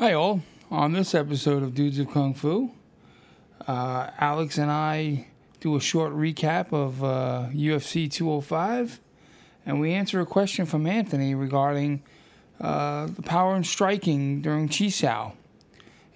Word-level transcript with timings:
Hi, 0.00 0.14
all. 0.14 0.40
On 0.70 0.94
this 0.94 1.14
episode 1.14 1.62
of 1.62 1.74
Dudes 1.74 1.98
of 1.98 2.10
Kung 2.10 2.32
Fu, 2.32 2.70
uh, 3.68 4.08
Alex 4.16 4.56
and 4.56 4.70
I 4.70 5.26
do 5.60 5.76
a 5.76 5.80
short 5.82 6.14
recap 6.14 6.72
of 6.72 7.04
uh, 7.04 7.48
UFC 7.52 8.10
205, 8.10 8.98
and 9.66 9.78
we 9.78 9.92
answer 9.92 10.18
a 10.22 10.24
question 10.24 10.64
from 10.64 10.86
Anthony 10.86 11.34
regarding 11.34 12.02
uh, 12.62 13.08
the 13.08 13.20
power 13.20 13.54
in 13.54 13.62
striking 13.62 14.40
during 14.40 14.70
Chi 14.70 14.88
Sao. 14.88 15.34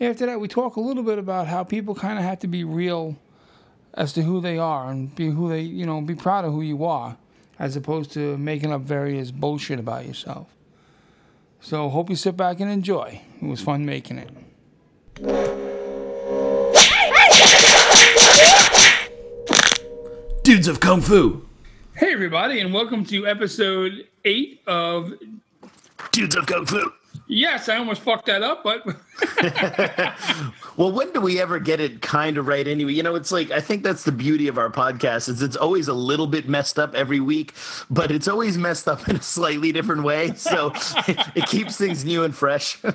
After 0.00 0.24
that, 0.24 0.40
we 0.40 0.48
talk 0.48 0.76
a 0.76 0.80
little 0.80 1.02
bit 1.02 1.18
about 1.18 1.46
how 1.48 1.62
people 1.62 1.94
kind 1.94 2.18
of 2.18 2.24
have 2.24 2.38
to 2.38 2.46
be 2.46 2.64
real 2.64 3.18
as 3.92 4.14
to 4.14 4.22
who 4.22 4.40
they 4.40 4.56
are 4.56 4.90
and 4.90 5.14
be 5.14 5.28
who 5.28 5.50
they, 5.50 5.60
you 5.60 5.84
know, 5.84 6.00
be 6.00 6.14
proud 6.14 6.46
of 6.46 6.54
who 6.54 6.62
you 6.62 6.86
are, 6.86 7.18
as 7.58 7.76
opposed 7.76 8.12
to 8.12 8.38
making 8.38 8.72
up 8.72 8.80
various 8.80 9.30
bullshit 9.30 9.78
about 9.78 10.06
yourself. 10.06 10.46
So 11.64 11.88
hope 11.88 12.10
you 12.10 12.16
sit 12.16 12.36
back 12.36 12.60
and 12.60 12.70
enjoy. 12.70 13.22
It 13.40 13.46
was 13.46 13.62
fun 13.62 13.86
making 13.86 14.18
it. 14.18 14.28
Dudes 20.42 20.68
of 20.68 20.80
Kung 20.80 21.00
Fu. 21.00 21.46
Hey 21.96 22.12
everybody, 22.12 22.60
and 22.60 22.74
welcome 22.74 23.02
to 23.06 23.26
episode 23.26 24.06
eight 24.26 24.60
of. 24.66 25.14
Dudes 26.12 26.36
of 26.36 26.44
Kung 26.44 26.66
Fu. 26.66 26.92
Yes, 27.26 27.68
I 27.68 27.76
almost 27.76 28.02
fucked 28.02 28.26
that 28.26 28.42
up, 28.42 28.62
but 28.62 28.84
Well, 30.76 30.90
when 30.90 31.12
do 31.12 31.20
we 31.20 31.40
ever 31.40 31.58
get 31.58 31.80
it 31.80 32.02
kind 32.02 32.36
of 32.36 32.48
right 32.48 32.66
anyway? 32.66 32.92
You 32.92 33.02
know, 33.02 33.14
it's 33.14 33.30
like 33.30 33.50
I 33.50 33.60
think 33.60 33.82
that's 33.82 34.02
the 34.02 34.12
beauty 34.12 34.48
of 34.48 34.58
our 34.58 34.70
podcast 34.70 35.28
is 35.28 35.40
it's 35.40 35.56
always 35.56 35.86
a 35.88 35.94
little 35.94 36.26
bit 36.26 36.48
messed 36.48 36.78
up 36.78 36.94
every 36.94 37.20
week, 37.20 37.54
but 37.88 38.10
it's 38.10 38.26
always 38.26 38.58
messed 38.58 38.88
up 38.88 39.08
in 39.08 39.16
a 39.16 39.22
slightly 39.22 39.72
different 39.72 40.02
way. 40.02 40.34
So 40.34 40.72
it, 41.06 41.18
it 41.36 41.46
keeps 41.46 41.76
things 41.76 42.04
new 42.04 42.24
and 42.24 42.34
fresh. 42.34 42.82
well, 42.82 42.94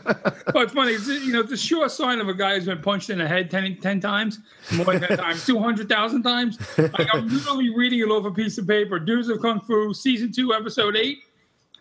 it's 0.56 0.74
funny. 0.74 0.92
It's, 0.92 1.08
you 1.08 1.32
know, 1.32 1.42
a 1.42 1.58
sure 1.58 1.88
sign 1.90 2.20
of 2.20 2.28
a 2.28 2.34
guy 2.34 2.56
who's 2.56 2.66
been 2.66 2.82
punched 2.82 3.10
in 3.10 3.20
the 3.20 3.28
head 3.28 3.50
10, 3.50 3.78
10 3.78 4.00
times, 4.02 4.40
more 4.74 4.86
than 4.86 5.02
10 5.02 5.18
times, 5.18 5.46
200,000 5.46 6.22
times. 6.24 6.60
Like 6.78 7.08
I'm 7.14 7.30
literally 7.30 7.74
reading 7.74 8.00
it 8.00 8.10
off 8.10 8.26
a 8.26 8.32
piece 8.32 8.58
of 8.58 8.68
paper. 8.68 9.00
Dudes 9.00 9.30
of 9.30 9.42
Kung 9.42 9.62
Fu, 9.62 9.94
season 9.94 10.32
two, 10.32 10.54
episode 10.54 10.96
eight. 10.98 11.24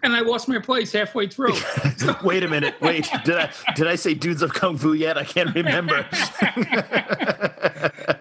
And 0.02 0.14
I 0.14 0.20
lost 0.20 0.48
my 0.48 0.58
place 0.58 0.92
halfway 0.92 1.26
through. 1.26 1.54
wait 2.22 2.44
a 2.44 2.48
minute. 2.48 2.80
Wait. 2.80 3.10
Did 3.24 3.36
I 3.36 3.50
did 3.74 3.86
I 3.86 3.96
say 3.96 4.14
dudes 4.14 4.42
of 4.42 4.54
kung 4.54 4.78
fu 4.78 4.92
yet? 4.92 5.18
I 5.18 5.24
can't 5.24 5.54
remember. 5.54 6.06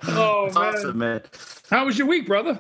oh, 0.08 0.52
man. 0.54 0.58
awesome, 0.58 0.98
man. 0.98 1.22
How 1.70 1.86
was 1.86 1.98
your 1.98 2.08
week, 2.08 2.26
brother? 2.26 2.60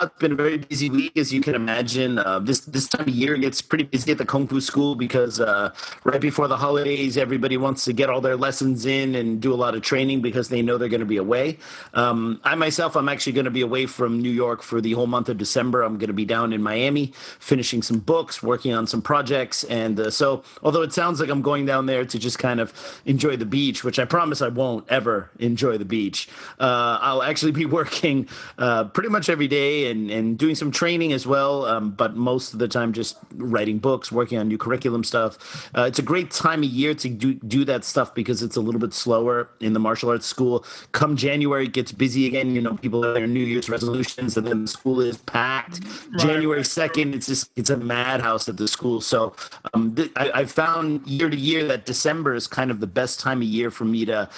It's 0.00 0.18
been 0.18 0.32
a 0.32 0.36
very 0.36 0.58
busy 0.58 0.88
week, 0.88 1.16
as 1.16 1.32
you 1.32 1.40
can 1.40 1.54
imagine. 1.54 2.18
Uh, 2.18 2.38
this 2.38 2.60
this 2.60 2.88
time 2.88 3.08
of 3.08 3.14
year 3.14 3.36
gets 3.36 3.60
pretty 3.60 3.84
busy 3.84 4.12
at 4.12 4.18
the 4.18 4.24
kung 4.24 4.46
fu 4.46 4.60
school 4.60 4.94
because 4.94 5.40
uh, 5.40 5.74
right 6.04 6.20
before 6.20 6.48
the 6.48 6.56
holidays, 6.56 7.16
everybody 7.16 7.56
wants 7.56 7.84
to 7.84 7.92
get 7.92 8.08
all 8.08 8.20
their 8.20 8.36
lessons 8.36 8.86
in 8.86 9.14
and 9.14 9.40
do 9.40 9.52
a 9.52 9.56
lot 9.56 9.74
of 9.74 9.82
training 9.82 10.22
because 10.22 10.48
they 10.48 10.62
know 10.62 10.78
they're 10.78 10.88
going 10.88 11.00
to 11.00 11.06
be 11.06 11.16
away. 11.16 11.58
Um, 11.94 12.40
I 12.44 12.54
myself, 12.54 12.96
I'm 12.96 13.08
actually 13.08 13.32
going 13.32 13.44
to 13.44 13.50
be 13.50 13.60
away 13.60 13.86
from 13.86 14.22
New 14.22 14.30
York 14.30 14.62
for 14.62 14.80
the 14.80 14.92
whole 14.92 15.06
month 15.06 15.28
of 15.28 15.36
December. 15.36 15.82
I'm 15.82 15.98
going 15.98 16.08
to 16.08 16.14
be 16.14 16.24
down 16.24 16.52
in 16.52 16.62
Miami, 16.62 17.12
finishing 17.38 17.82
some 17.82 17.98
books, 17.98 18.42
working 18.42 18.72
on 18.72 18.86
some 18.86 19.02
projects, 19.02 19.64
and 19.64 19.98
uh, 20.00 20.10
so 20.10 20.42
although 20.62 20.82
it 20.82 20.92
sounds 20.92 21.20
like 21.20 21.28
I'm 21.28 21.42
going 21.42 21.66
down 21.66 21.86
there 21.86 22.04
to 22.04 22.18
just 22.18 22.38
kind 22.38 22.60
of 22.60 22.72
enjoy 23.04 23.36
the 23.36 23.46
beach, 23.46 23.84
which 23.84 23.98
I 23.98 24.04
promise 24.04 24.40
I 24.40 24.48
won't 24.48 24.88
ever 24.88 25.30
enjoy 25.38 25.76
the 25.76 25.84
beach, 25.84 26.28
uh, 26.60 26.98
I'll 27.00 27.22
actually 27.22 27.52
be 27.52 27.66
working 27.82 28.28
uh, 28.58 28.84
pretty 28.84 29.08
much 29.08 29.28
every 29.28 29.48
day 29.48 29.81
and, 29.86 30.10
and 30.10 30.38
doing 30.38 30.54
some 30.54 30.70
training 30.70 31.12
as 31.12 31.26
well, 31.26 31.64
um, 31.66 31.90
but 31.90 32.16
most 32.16 32.52
of 32.52 32.58
the 32.58 32.68
time 32.68 32.92
just 32.92 33.16
writing 33.34 33.78
books, 33.78 34.10
working 34.10 34.38
on 34.38 34.48
new 34.48 34.58
curriculum 34.58 35.04
stuff. 35.04 35.70
Uh, 35.76 35.82
it's 35.82 35.98
a 35.98 36.02
great 36.02 36.30
time 36.30 36.62
of 36.62 36.68
year 36.68 36.94
to 36.94 37.08
do, 37.08 37.34
do 37.34 37.64
that 37.64 37.84
stuff 37.84 38.14
because 38.14 38.42
it's 38.42 38.56
a 38.56 38.60
little 38.60 38.80
bit 38.80 38.92
slower 38.92 39.50
in 39.60 39.72
the 39.72 39.80
martial 39.80 40.10
arts 40.10 40.26
school. 40.26 40.64
Come 40.92 41.16
January, 41.16 41.66
it 41.66 41.72
gets 41.72 41.92
busy 41.92 42.26
again. 42.26 42.54
You 42.54 42.60
know, 42.60 42.74
people 42.74 43.02
have 43.02 43.14
their 43.14 43.26
New 43.26 43.44
Year's 43.44 43.68
resolutions, 43.68 44.36
and 44.36 44.46
then 44.46 44.62
the 44.62 44.68
school 44.68 45.00
is 45.00 45.16
packed. 45.18 45.80
January 46.18 46.62
2nd, 46.62 47.14
it's 47.14 47.26
just, 47.26 47.50
it's 47.56 47.70
a 47.70 47.76
madhouse 47.76 48.48
at 48.48 48.56
the 48.56 48.68
school. 48.68 49.00
So 49.00 49.34
um, 49.74 49.94
th- 49.94 50.12
I, 50.16 50.30
I 50.40 50.44
found 50.44 51.06
year 51.06 51.30
to 51.30 51.36
year 51.36 51.66
that 51.68 51.86
December 51.86 52.34
is 52.34 52.46
kind 52.46 52.70
of 52.70 52.80
the 52.80 52.86
best 52.86 53.20
time 53.20 53.38
of 53.38 53.48
year 53.48 53.70
for 53.70 53.84
me 53.84 54.04
to 54.06 54.28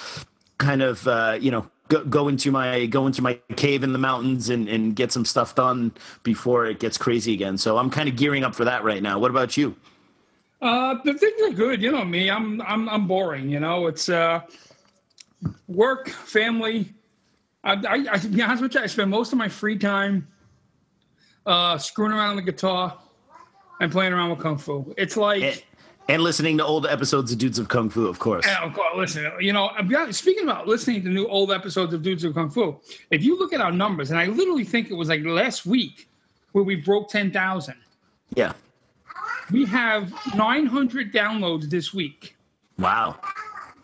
kind 0.59 0.83
of 0.83 1.07
uh, 1.09 1.37
you 1.41 1.51
know 1.51 1.69
go, 1.89 2.05
go 2.05 2.29
into 2.29 2.51
my 2.51 2.87
go 2.87 3.07
into 3.07 3.23
my 3.23 3.39
cave 3.57 3.83
in 3.83 3.93
the 3.93 3.99
mountains 3.99 4.49
and, 4.49 4.69
and 4.69 4.97
get 4.97 5.13
some 5.13 5.25
stuff 5.25 5.55
done 5.55 5.93
before 6.23 6.67
it 6.67 6.81
gets 6.81 6.99
crazy 6.99 7.33
again. 7.33 7.59
So 7.59 7.79
I'm 7.79 7.91
kind 7.91 8.09
of 8.09 8.17
gearing 8.17 8.45
up 8.45 8.55
for 8.55 8.65
that 8.65 8.85
right 8.85 9.03
now. 9.03 9.19
What 9.19 9.31
about 9.31 9.57
you? 9.57 9.77
Uh, 10.61 10.97
the 11.05 11.15
things 11.15 11.41
are 11.43 11.55
good. 11.55 11.83
You 11.83 11.93
know 11.93 12.05
me. 12.05 12.31
I'm 12.31 12.61
I'm 12.63 12.89
I'm 12.89 13.07
boring. 13.07 13.49
You 13.49 13.61
know, 13.61 13.87
it's 13.87 14.09
uh, 14.09 14.41
work, 15.69 16.09
family. 16.09 16.93
I, 17.63 17.73
I, 17.73 18.07
I 18.13 18.19
to 18.19 18.29
be 18.29 18.43
honest 18.43 18.63
with 18.63 18.75
you, 18.75 18.81
I 18.81 18.87
spend 18.87 19.11
most 19.11 19.33
of 19.33 19.39
my 19.39 19.49
free 19.49 19.79
time 19.79 20.27
uh, 21.47 21.77
screwing 21.79 22.13
around 22.13 22.31
on 22.31 22.37
the 22.37 22.43
guitar 22.43 22.99
and 23.81 23.93
playing 23.93 24.13
around 24.13 24.31
with 24.31 24.41
kung 24.41 24.59
fu. 24.59 24.95
It's 24.97 25.17
like. 25.17 25.43
And, 25.43 25.63
and 26.09 26.23
listening 26.23 26.59
to 26.59 26.65
old 26.65 26.87
episodes 26.87 27.33
of 27.33 27.39
Dudes 27.39 27.59
of 27.59 27.69
Kung 27.69 27.89
Fu, 27.89 28.07
of 28.07 28.19
course. 28.19 28.45
Yeah, 28.47 28.63
of 28.65 28.75
course. 28.75 28.95
Listen, 28.97 29.33
you 29.41 29.53
know, 29.53 29.71
speaking 30.11 30.45
about 30.45 30.67
listening 30.69 31.03
to 31.03 31.09
new 31.09 31.27
old 31.29 31.51
episodes 31.51 31.95
of 31.95 32.03
Dudes 32.03 32.25
of 32.25 32.35
Kung 32.35 32.51
Fu, 32.51 32.77
if 33.11 33.23
you 33.23 33.39
look 33.39 33.53
at 33.53 33.61
our 33.61 33.73
numbers, 33.73 34.11
and 34.11 34.19
I 34.19 34.27
literally 34.27 34.65
think 34.65 34.91
it 34.91 34.95
was 34.95 35.09
like 35.09 35.25
last 35.25 35.65
week 35.67 36.09
where 36.53 36.65
we 36.65 36.77
broke 36.77 37.09
10,000, 37.09 37.75
Yeah. 38.35 38.53
we 39.51 39.65
have 39.67 40.13
900 40.37 41.13
downloads 41.13 41.69
this 41.71 41.93
week, 41.95 42.37
Wow. 42.79 43.19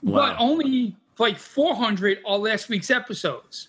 wow. 0.03 0.29
but 0.29 0.37
only 0.39 0.95
like 1.19 1.37
400 1.39 2.19
are 2.27 2.39
last 2.39 2.69
week's 2.69 2.91
episodes. 2.91 3.69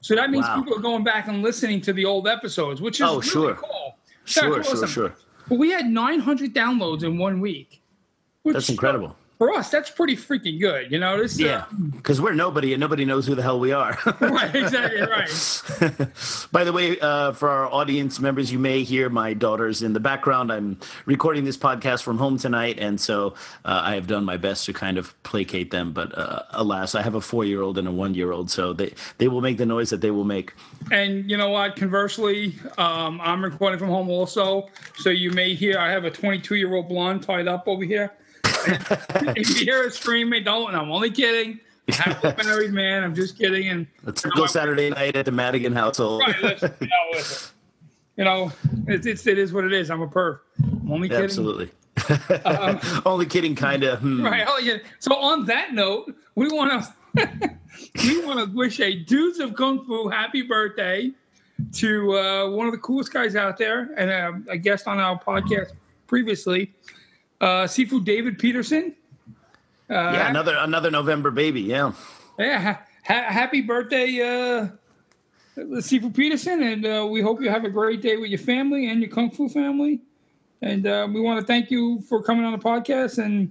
So 0.00 0.14
that 0.16 0.30
means 0.30 0.46
Wow. 0.46 0.56
people 0.62 0.76
are 0.76 0.80
going 0.80 1.04
back 1.04 1.28
and 1.28 1.42
listening 1.42 1.80
to 1.82 1.92
the 1.92 2.04
old 2.04 2.26
episodes, 2.26 2.80
which 2.80 3.00
is 3.00 3.06
Oh, 3.06 3.16
really 3.16 3.28
sure. 3.28 3.54
cool. 3.54 3.96
Sure, 4.24 4.54
That's 4.56 4.68
sure, 4.68 4.76
awesome. 4.76 4.88
sure. 4.88 5.14
But 5.48 5.58
we 5.58 5.70
had 5.70 5.86
900 5.86 6.54
downloads 6.54 7.02
in 7.02 7.18
one 7.18 7.40
week. 7.40 7.79
Which, 8.42 8.54
That's 8.54 8.68
incredible. 8.68 9.16
For 9.40 9.50
us, 9.54 9.70
that's 9.70 9.88
pretty 9.88 10.16
freaking 10.16 10.60
good. 10.60 10.92
You 10.92 10.98
know, 10.98 11.16
this, 11.16 11.40
uh, 11.40 11.44
Yeah, 11.44 11.64
because 11.96 12.20
we're 12.20 12.34
nobody 12.34 12.74
and 12.74 12.80
nobody 12.82 13.06
knows 13.06 13.26
who 13.26 13.34
the 13.34 13.40
hell 13.42 13.58
we 13.58 13.72
are. 13.72 13.98
right, 14.20 14.54
exactly 14.54 15.00
right. 15.00 15.30
By 16.52 16.64
the 16.64 16.74
way, 16.74 17.00
uh, 17.00 17.32
for 17.32 17.48
our 17.48 17.64
audience 17.64 18.20
members, 18.20 18.52
you 18.52 18.58
may 18.58 18.82
hear 18.82 19.08
my 19.08 19.32
daughters 19.32 19.82
in 19.82 19.94
the 19.94 20.00
background. 20.00 20.52
I'm 20.52 20.78
recording 21.06 21.44
this 21.44 21.56
podcast 21.56 22.02
from 22.02 22.18
home 22.18 22.36
tonight, 22.36 22.78
and 22.78 23.00
so 23.00 23.32
uh, 23.64 23.80
I 23.82 23.94
have 23.94 24.06
done 24.06 24.26
my 24.26 24.36
best 24.36 24.66
to 24.66 24.74
kind 24.74 24.98
of 24.98 25.14
placate 25.22 25.70
them. 25.70 25.94
But 25.94 26.18
uh, 26.18 26.42
alas, 26.50 26.94
I 26.94 27.00
have 27.00 27.14
a 27.14 27.22
four 27.22 27.46
year 27.46 27.62
old 27.62 27.78
and 27.78 27.88
a 27.88 27.92
one 27.92 28.12
year 28.12 28.32
old, 28.32 28.50
so 28.50 28.74
they, 28.74 28.92
they 29.16 29.28
will 29.28 29.40
make 29.40 29.56
the 29.56 29.64
noise 29.64 29.88
that 29.88 30.02
they 30.02 30.10
will 30.10 30.24
make. 30.24 30.52
And 30.92 31.30
you 31.30 31.38
know 31.38 31.48
what? 31.48 31.76
Conversely, 31.76 32.56
um, 32.76 33.18
I'm 33.22 33.42
recording 33.42 33.78
from 33.78 33.88
home 33.88 34.10
also, 34.10 34.68
so 34.98 35.08
you 35.08 35.30
may 35.30 35.54
hear 35.54 35.78
I 35.78 35.90
have 35.92 36.04
a 36.04 36.10
22 36.10 36.56
year 36.56 36.74
old 36.74 36.90
blonde 36.90 37.22
tied 37.22 37.48
up 37.48 37.66
over 37.66 37.84
here. 37.84 38.12
If 38.66 39.48
you 39.48 39.64
hear 39.64 39.84
her 39.84 39.90
screaming, 39.90 40.44
don't. 40.44 40.74
I'm 40.74 40.90
only 40.90 41.10
kidding. 41.10 41.60
Happily 41.88 42.44
married 42.44 42.72
man. 42.72 43.02
I'm 43.02 43.14
just 43.14 43.38
kidding. 43.38 43.68
And 43.68 43.86
Let's 44.04 44.22
go 44.22 44.46
Saturday 44.46 44.90
night 44.90 45.16
at 45.16 45.24
the 45.24 45.32
Madigan 45.32 45.72
household. 45.72 46.22
Right, 46.26 46.40
listen, 46.42 46.74
you 46.80 46.86
know, 46.86 47.10
listen. 47.12 47.54
You 48.16 48.24
know, 48.24 48.52
it's, 48.86 49.06
it's 49.06 49.26
it 49.26 49.38
is 49.38 49.52
what 49.52 49.64
it 49.64 49.72
is. 49.72 49.90
I'm 49.90 50.02
a 50.02 50.08
perv. 50.08 50.40
I'm 50.62 50.92
only 50.92 51.08
kidding. 51.08 51.24
Absolutely. 51.24 51.70
Only 53.06 53.26
kidding, 53.26 53.54
kind 53.54 53.84
of. 53.84 54.00
Hmm. 54.00 54.24
Right. 54.24 54.44
Oh, 54.46 54.58
yeah. 54.58 54.78
So 54.98 55.14
on 55.14 55.44
that 55.46 55.74
note, 55.74 56.12
we 56.34 56.48
want 56.48 56.84
to 57.16 57.56
we 58.04 58.24
want 58.24 58.40
to 58.40 58.56
wish 58.56 58.80
a 58.80 58.96
dudes 59.04 59.38
of 59.38 59.54
kung 59.54 59.84
fu 59.84 60.08
happy 60.08 60.42
birthday 60.42 61.10
to 61.72 62.18
uh, 62.18 62.50
one 62.50 62.66
of 62.66 62.72
the 62.72 62.78
coolest 62.78 63.12
guys 63.12 63.36
out 63.36 63.58
there 63.58 63.90
and 63.96 64.10
uh, 64.10 64.52
a 64.52 64.56
guest 64.56 64.86
on 64.86 64.98
our 64.98 65.20
podcast 65.20 65.72
previously, 66.06 66.72
uh, 67.40 67.64
Sifu 67.66 68.04
David 68.04 68.38
Peterson. 68.38 68.94
Uh, 69.88 69.94
Yeah, 70.14 70.28
another 70.30 70.56
another 70.58 70.90
November 70.90 71.30
baby. 71.30 71.62
Yeah. 71.62 71.92
yeah, 72.38 72.58
ha- 72.60 72.82
ha- 73.04 73.32
happy 73.32 73.60
birthday, 73.60 74.20
uh, 74.20 74.68
Sifu 75.80 76.14
Peterson, 76.14 76.62
and 76.62 76.86
uh, 76.86 77.06
we 77.10 77.20
hope 77.20 77.40
you 77.42 77.50
have 77.50 77.64
a 77.64 77.70
great 77.70 78.00
day 78.02 78.16
with 78.16 78.30
your 78.30 78.38
family 78.38 78.88
and 78.88 79.00
your 79.00 79.10
kung 79.10 79.30
fu 79.30 79.48
family. 79.48 80.00
And 80.62 80.86
uh, 80.86 81.08
we 81.12 81.20
want 81.20 81.40
to 81.40 81.46
thank 81.46 81.70
you 81.70 82.02
for 82.02 82.22
coming 82.22 82.44
on 82.44 82.52
the 82.52 82.58
podcast 82.58 83.18
and 83.22 83.50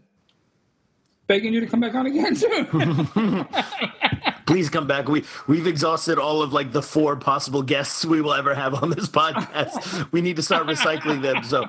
begging 1.28 1.54
you 1.54 1.60
to 1.60 1.68
come 1.68 1.80
back 1.80 1.96
on 1.96 2.06
again 2.06 2.36
soon. 2.36 2.68
Please 4.50 4.70
come 4.70 4.88
back. 4.88 5.08
We 5.08 5.26
we've 5.48 5.68
exhausted 5.68 6.18
all 6.18 6.42
of 6.42 6.54
like 6.54 6.72
the 6.72 6.82
four 6.82 7.16
possible 7.16 7.62
guests 7.62 8.04
we 8.04 8.20
will 8.20 8.34
ever 8.34 8.56
have 8.56 8.74
on 8.82 8.90
this 8.90 9.08
podcast. 9.20 10.12
we 10.12 10.22
need 10.22 10.38
to 10.38 10.42
start 10.42 10.66
recycling 10.66 11.22
them. 11.22 11.44
So 11.44 11.66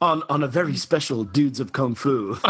on 0.00 0.22
on 0.28 0.44
a 0.44 0.48
very 0.48 0.76
special 0.76 1.24
dudes 1.24 1.58
of 1.58 1.72
kung 1.72 1.96
fu, 1.96 2.36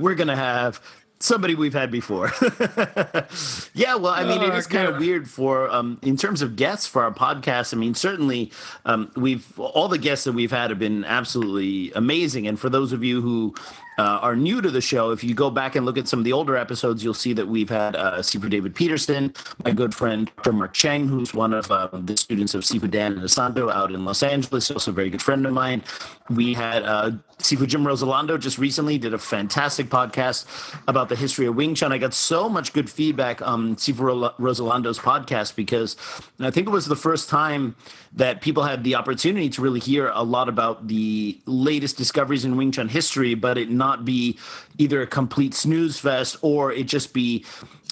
we're 0.00 0.16
gonna 0.16 0.34
have 0.36 0.80
somebody 1.20 1.54
we've 1.54 1.72
had 1.72 1.90
before. 1.90 2.30
yeah, 3.74 3.94
well, 3.94 4.12
I 4.12 4.24
mean, 4.24 4.42
it 4.42 4.50
Oh, 4.52 4.56
is 4.56 4.66
kind 4.66 4.88
of 4.88 4.98
weird 4.98 5.28
for 5.30 5.70
um, 5.70 5.98
in 6.02 6.16
terms 6.16 6.42
of 6.42 6.56
guests 6.56 6.86
for 6.86 7.02
our 7.02 7.12
podcast. 7.12 7.72
I 7.72 7.76
mean, 7.78 7.94
certainly 7.94 8.52
um, 8.84 9.10
we've 9.16 9.58
all 9.58 9.88
the 9.88 9.98
guests 9.98 10.24
that 10.24 10.32
we've 10.32 10.50
had 10.50 10.70
have 10.70 10.78
been 10.78 11.04
absolutely 11.04 11.92
amazing, 11.92 12.46
and 12.46 12.58
for 12.58 12.68
those 12.68 12.92
of 12.92 13.02
you 13.04 13.22
who 13.22 13.54
uh, 13.98 14.18
are 14.22 14.36
new 14.36 14.60
to 14.60 14.70
the 14.70 14.80
show, 14.80 15.10
if 15.10 15.24
you 15.24 15.34
go 15.34 15.50
back 15.50 15.74
and 15.74 15.86
look 15.86 15.96
at 15.96 16.06
some 16.06 16.18
of 16.18 16.24
the 16.24 16.32
older 16.32 16.56
episodes, 16.56 17.02
you'll 17.02 17.14
see 17.14 17.32
that 17.32 17.46
we've 17.46 17.70
had 17.70 17.96
uh, 17.96 18.18
Sifu 18.18 18.50
David 18.50 18.74
Peterson, 18.74 19.32
my 19.64 19.70
good 19.70 19.94
friend 19.94 20.30
Dr. 20.36 20.52
Mark 20.52 20.74
Cheng, 20.74 21.08
who's 21.08 21.32
one 21.32 21.54
of 21.54 21.70
uh, 21.70 21.88
the 21.92 22.16
students 22.16 22.54
of 22.54 22.62
Sifu 22.62 22.90
Dan 22.90 23.16
Inosanto 23.16 23.72
out 23.72 23.92
in 23.92 24.04
Los 24.04 24.22
Angeles, 24.22 24.70
also 24.70 24.90
a 24.90 24.94
very 24.94 25.10
good 25.10 25.22
friend 25.22 25.46
of 25.46 25.52
mine. 25.52 25.82
We 26.28 26.54
had 26.54 26.82
uh, 26.82 27.12
Sifu 27.38 27.66
Jim 27.66 27.84
Roselando 27.84 28.38
just 28.38 28.58
recently 28.58 28.98
did 28.98 29.14
a 29.14 29.18
fantastic 29.18 29.88
podcast 29.88 30.46
about 30.88 31.08
the 31.08 31.16
history 31.16 31.46
of 31.46 31.54
Wing 31.54 31.74
Chun. 31.74 31.92
I 31.92 31.98
got 31.98 32.12
so 32.12 32.48
much 32.48 32.72
good 32.72 32.90
feedback 32.90 33.40
on 33.40 33.76
Sifu 33.76 34.34
Roselando's 34.38 34.98
podcast 34.98 35.56
because 35.56 35.96
I 36.40 36.50
think 36.50 36.66
it 36.66 36.70
was 36.70 36.86
the 36.86 36.96
first 36.96 37.30
time 37.30 37.76
that 38.14 38.40
people 38.40 38.62
had 38.62 38.82
the 38.82 38.94
opportunity 38.94 39.48
to 39.50 39.62
really 39.62 39.80
hear 39.80 40.08
a 40.08 40.22
lot 40.22 40.48
about 40.48 40.88
the 40.88 41.38
latest 41.44 41.96
discoveries 41.96 42.44
in 42.44 42.56
Wing 42.56 42.72
Chun 42.72 42.88
history, 42.88 43.34
but 43.34 43.58
it 43.58 43.70
not 43.70 43.85
be 44.04 44.38
either 44.78 45.02
a 45.02 45.06
complete 45.06 45.54
snooze 45.54 45.98
fest 45.98 46.36
or 46.42 46.72
it 46.72 46.84
just 46.84 47.12
be 47.12 47.44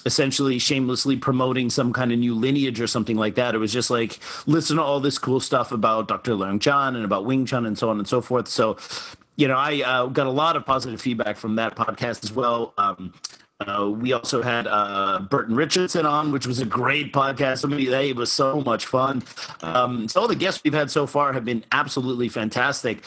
essentially 0.05 0.59
shamelessly 0.59 1.17
promoting 1.17 1.69
some 1.69 1.91
kind 1.91 2.11
of 2.11 2.19
new 2.19 2.35
lineage 2.35 2.79
or 2.79 2.87
something 2.87 3.17
like 3.17 3.35
that. 3.35 3.55
It 3.55 3.57
was 3.57 3.73
just 3.73 3.89
like 3.89 4.19
listen 4.45 4.77
to 4.77 4.83
all 4.83 4.99
this 4.99 5.17
cool 5.17 5.39
stuff 5.39 5.71
about 5.71 6.07
Dr. 6.07 6.33
Leung 6.33 6.59
Jan 6.59 6.95
and 6.95 7.03
about 7.05 7.25
Wing 7.25 7.45
Chun 7.45 7.65
and 7.65 7.77
so 7.77 7.89
on 7.89 7.97
and 7.97 8.07
so 8.07 8.21
forth. 8.21 8.47
So 8.47 8.77
you 9.37 9.47
know, 9.47 9.57
I 9.57 9.81
uh, 9.81 10.05
got 10.07 10.27
a 10.27 10.31
lot 10.31 10.55
of 10.55 10.65
positive 10.65 11.01
feedback 11.01 11.37
from 11.37 11.55
that 11.55 11.75
podcast 11.75 12.23
as 12.23 12.31
well. 12.31 12.73
Um, 12.77 13.13
uh, 13.61 13.89
we 13.89 14.11
also 14.11 14.41
had 14.41 14.67
uh, 14.67 15.19
Burton 15.29 15.55
Richardson 15.55 16.05
on, 16.05 16.33
which 16.33 16.45
was 16.45 16.59
a 16.59 16.65
great 16.65 17.13
podcast. 17.13 17.59
Somebody 17.59 17.85
that 17.85 18.13
was 18.17 18.29
so 18.29 18.59
much 18.59 18.85
fun. 18.85 19.23
Um, 19.61 20.09
so 20.09 20.19
all 20.19 20.27
the 20.27 20.35
guests 20.35 20.61
we've 20.65 20.73
had 20.73 20.91
so 20.91 21.07
far 21.07 21.31
have 21.31 21.45
been 21.45 21.63
absolutely 21.71 22.27
fantastic. 22.27 23.01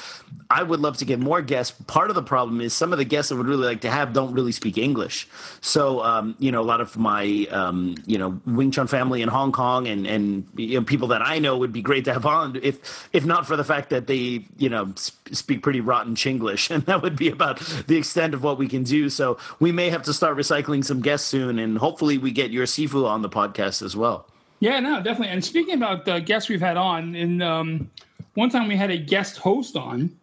I 0.50 0.62
would 0.62 0.80
love 0.80 0.96
to 0.98 1.04
get 1.04 1.18
more 1.18 1.42
guests. 1.42 1.78
Part 1.86 2.08
of 2.08 2.16
the 2.16 2.22
problem 2.22 2.62
is 2.62 2.72
some 2.72 2.92
of 2.92 2.98
the 2.98 3.04
guests 3.04 3.30
I 3.30 3.34
would 3.34 3.46
really 3.46 3.66
like 3.66 3.82
to 3.82 3.90
have 3.90 4.14
don't 4.14 4.32
really 4.32 4.52
speak 4.52 4.78
English. 4.78 5.28
So 5.60 6.02
um, 6.02 6.34
you 6.38 6.50
know, 6.50 6.62
a 6.62 6.64
lot 6.64 6.80
of 6.80 6.96
my 6.96 7.46
um, 7.50 7.96
you 8.06 8.16
know 8.16 8.40
Wing 8.46 8.70
Chun 8.70 8.86
family 8.86 9.20
in 9.20 9.28
Hong 9.28 9.52
Kong 9.52 9.86
and 9.86 10.06
and 10.06 10.46
you 10.56 10.80
know, 10.80 10.84
people 10.84 11.08
that 11.08 11.20
I 11.20 11.38
know 11.40 11.58
would 11.58 11.74
be 11.74 11.82
great 11.82 12.06
to 12.06 12.14
have 12.14 12.24
on. 12.24 12.58
If 12.62 13.06
if 13.12 13.26
not 13.26 13.46
for 13.46 13.56
the 13.56 13.64
fact 13.64 13.90
that 13.90 14.06
they 14.06 14.46
you 14.56 14.70
know 14.70 14.94
speak 14.96 15.62
pretty 15.62 15.82
rotten 15.82 16.14
Chinglish, 16.14 16.70
and 16.74 16.84
that 16.84 17.02
would 17.02 17.16
be 17.16 17.28
about 17.28 17.58
the 17.86 17.98
extent 17.98 18.32
of 18.32 18.42
what 18.42 18.56
we 18.56 18.66
can 18.66 18.82
do. 18.82 19.10
So 19.10 19.36
we 19.60 19.72
may 19.72 19.90
have 19.90 20.04
to 20.04 20.14
start 20.14 20.38
recycling 20.48 20.84
some 20.84 21.00
guests 21.00 21.26
soon, 21.26 21.58
and 21.58 21.78
hopefully 21.78 22.18
we 22.18 22.30
get 22.30 22.50
your 22.50 22.66
Sifu 22.66 23.06
on 23.06 23.22
the 23.22 23.28
podcast 23.28 23.82
as 23.82 23.96
well. 23.96 24.26
Yeah, 24.60 24.80
no, 24.80 24.96
definitely. 24.96 25.28
And 25.28 25.44
speaking 25.44 25.74
about 25.74 26.04
the 26.04 26.20
guests 26.20 26.48
we've 26.48 26.60
had 26.60 26.76
on, 26.76 27.14
in 27.14 27.42
um, 27.42 27.90
one 28.34 28.50
time 28.50 28.68
we 28.68 28.76
had 28.76 28.90
a 28.90 28.98
guest 28.98 29.38
host 29.38 29.76
on, 29.76 30.16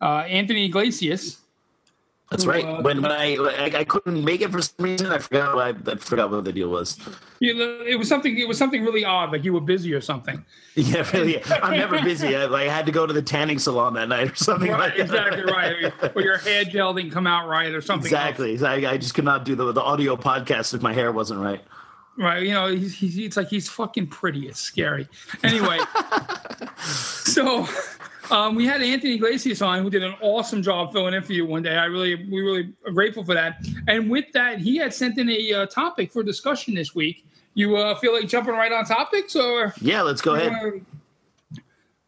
uh, 0.00 0.24
Anthony 0.28 0.66
Iglesias. 0.66 1.38
That's 2.30 2.44
right. 2.44 2.64
Uh, 2.64 2.82
when, 2.82 3.00
when 3.00 3.10
I, 3.10 3.36
I, 3.36 3.78
I 3.78 3.84
couldn't 3.84 4.22
make 4.22 4.42
it 4.42 4.50
for 4.50 4.60
some 4.60 4.84
reason, 4.84 5.06
I 5.06 5.18
forgot 5.18 5.56
I, 5.56 5.90
I 5.90 5.94
forgot 5.96 6.30
what 6.30 6.44
the 6.44 6.52
deal 6.52 6.68
was. 6.68 6.98
Yeah, 7.40 7.54
it 7.86 7.98
was 7.98 8.06
something. 8.06 8.36
It 8.36 8.46
was 8.46 8.58
something 8.58 8.84
really 8.84 9.02
odd, 9.02 9.32
like 9.32 9.44
you 9.44 9.54
were 9.54 9.62
busy 9.62 9.94
or 9.94 10.00
something. 10.00 10.44
Yeah, 10.78 11.04
really. 11.12 11.44
I'm 11.44 11.76
never 11.76 12.00
busy. 12.00 12.36
I, 12.36 12.44
like, 12.44 12.68
I 12.68 12.72
had 12.72 12.86
to 12.86 12.92
go 12.92 13.04
to 13.04 13.12
the 13.12 13.20
tanning 13.20 13.58
salon 13.58 13.94
that 13.94 14.08
night 14.08 14.30
or 14.30 14.34
something. 14.36 14.70
Right, 14.70 14.96
like 14.96 14.98
exactly 15.00 15.42
right. 15.42 15.92
Or 16.14 16.22
your 16.22 16.38
hair 16.38 16.62
gel 16.66 16.94
didn't 16.94 17.10
come 17.10 17.26
out 17.26 17.48
right 17.48 17.74
or 17.74 17.80
something. 17.80 18.06
Exactly. 18.06 18.56
I, 18.64 18.92
I, 18.92 18.96
just 18.96 19.12
could 19.12 19.24
not 19.24 19.44
do 19.44 19.56
the 19.56 19.72
the 19.72 19.82
audio 19.82 20.14
podcast 20.14 20.74
if 20.74 20.80
my 20.80 20.92
hair 20.92 21.10
wasn't 21.10 21.40
right. 21.40 21.64
Right. 22.16 22.44
You 22.44 22.52
know, 22.52 22.68
he's, 22.68 22.94
he's 22.94 23.18
it's 23.18 23.36
like 23.36 23.48
he's 23.48 23.68
fucking 23.68 24.06
pretty. 24.06 24.46
It's 24.46 24.60
scary. 24.60 25.08
Anyway, 25.42 25.80
so 26.78 27.66
um, 28.30 28.54
we 28.54 28.66
had 28.66 28.82
Anthony 28.82 29.14
Iglesias 29.14 29.62
on, 29.62 29.82
who 29.82 29.90
did 29.90 30.02
an 30.02 30.14
awesome 30.20 30.62
job 30.62 30.92
filling 30.92 31.14
in 31.14 31.22
for 31.22 31.32
you 31.32 31.46
one 31.46 31.62
day. 31.62 31.76
I 31.76 31.84
really, 31.84 32.14
we 32.14 32.40
really 32.40 32.72
are 32.86 32.92
grateful 32.92 33.24
for 33.24 33.34
that. 33.34 33.64
And 33.86 34.10
with 34.10 34.26
that, 34.32 34.58
he 34.58 34.76
had 34.76 34.92
sent 34.92 35.18
in 35.18 35.28
a 35.28 35.52
uh, 35.52 35.66
topic 35.66 36.12
for 36.12 36.22
discussion 36.22 36.74
this 36.74 36.94
week. 36.94 37.26
You 37.54 37.76
uh, 37.76 37.94
feel 37.96 38.12
like 38.12 38.28
jumping 38.28 38.54
right 38.54 38.72
on 38.72 38.84
topics, 38.84 39.34
or 39.34 39.74
yeah, 39.80 40.02
let's 40.02 40.20
go 40.20 40.34
ahead. 40.34 40.52
Uh, 40.52 40.70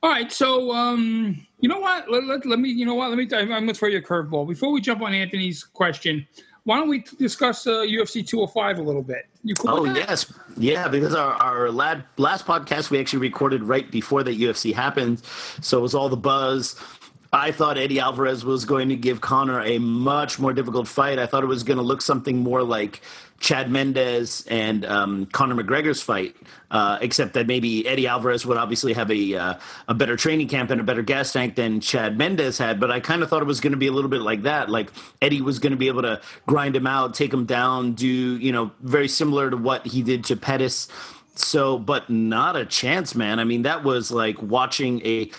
all 0.02 0.10
right, 0.10 0.30
so 0.30 0.70
um, 0.72 1.46
you 1.58 1.68
know 1.68 1.80
what? 1.80 2.10
Let, 2.10 2.24
let, 2.24 2.46
let, 2.46 2.58
me, 2.58 2.70
you 2.70 2.86
know 2.86 2.94
what? 2.94 3.10
Let 3.10 3.18
me. 3.18 3.28
I'm 3.36 3.66
to 3.66 3.74
throw 3.74 3.88
you 3.88 3.98
a 3.98 4.02
curveball 4.02 4.46
before 4.46 4.70
we 4.70 4.80
jump 4.80 5.02
on 5.02 5.12
Anthony's 5.12 5.64
question 5.64 6.26
why 6.64 6.76
don't 6.76 6.88
we 6.88 7.04
discuss 7.18 7.66
uh, 7.66 7.80
UFC 7.80 8.26
205 8.26 8.78
a 8.78 8.82
little 8.82 9.02
bit? 9.02 9.26
You 9.42 9.54
cool 9.54 9.70
oh 9.70 9.84
yes, 9.84 10.32
yeah. 10.56 10.88
Because 10.88 11.14
our 11.14 11.32
our 11.34 11.70
lad, 11.70 12.04
last 12.18 12.46
podcast 12.46 12.90
we 12.90 13.00
actually 13.00 13.20
recorded 13.20 13.62
right 13.62 13.90
before 13.90 14.22
the 14.22 14.32
UFC 14.32 14.74
happened, 14.74 15.22
so 15.60 15.78
it 15.78 15.82
was 15.82 15.94
all 15.94 16.08
the 16.08 16.16
buzz. 16.16 16.78
I 17.32 17.52
thought 17.52 17.78
Eddie 17.78 18.00
Alvarez 18.00 18.44
was 18.44 18.64
going 18.64 18.88
to 18.88 18.96
give 18.96 19.20
Conor 19.20 19.62
a 19.62 19.78
much 19.78 20.40
more 20.40 20.52
difficult 20.52 20.88
fight. 20.88 21.18
I 21.18 21.26
thought 21.26 21.44
it 21.44 21.46
was 21.46 21.62
going 21.62 21.76
to 21.76 21.82
look 21.82 22.02
something 22.02 22.38
more 22.38 22.64
like 22.64 23.02
Chad 23.38 23.70
Mendes 23.70 24.44
and 24.48 24.84
um, 24.84 25.26
Conor 25.26 25.62
McGregor's 25.62 26.02
fight, 26.02 26.34
uh, 26.72 26.98
except 27.00 27.34
that 27.34 27.46
maybe 27.46 27.86
Eddie 27.86 28.08
Alvarez 28.08 28.44
would 28.44 28.56
obviously 28.56 28.94
have 28.94 29.12
a 29.12 29.34
uh, 29.36 29.54
a 29.86 29.94
better 29.94 30.16
training 30.16 30.48
camp 30.48 30.70
and 30.70 30.80
a 30.80 30.84
better 30.84 31.02
gas 31.02 31.32
tank 31.32 31.54
than 31.54 31.80
Chad 31.80 32.18
Mendes 32.18 32.58
had. 32.58 32.80
But 32.80 32.90
I 32.90 32.98
kind 32.98 33.22
of 33.22 33.30
thought 33.30 33.42
it 33.42 33.46
was 33.46 33.60
going 33.60 33.72
to 33.72 33.78
be 33.78 33.86
a 33.86 33.92
little 33.92 34.10
bit 34.10 34.22
like 34.22 34.42
that. 34.42 34.68
Like 34.68 34.90
Eddie 35.22 35.40
was 35.40 35.60
going 35.60 35.70
to 35.70 35.76
be 35.76 35.86
able 35.86 36.02
to 36.02 36.20
grind 36.46 36.74
him 36.74 36.86
out, 36.86 37.14
take 37.14 37.32
him 37.32 37.46
down, 37.46 37.92
do 37.92 38.08
you 38.08 38.50
know 38.50 38.72
very 38.80 39.08
similar 39.08 39.50
to 39.50 39.56
what 39.56 39.86
he 39.86 40.02
did 40.02 40.24
to 40.24 40.36
Pettis. 40.36 40.88
So, 41.36 41.78
but 41.78 42.10
not 42.10 42.56
a 42.56 42.66
chance, 42.66 43.14
man. 43.14 43.38
I 43.38 43.44
mean, 43.44 43.62
that 43.62 43.84
was 43.84 44.10
like 44.10 44.42
watching 44.42 45.00
a 45.06 45.30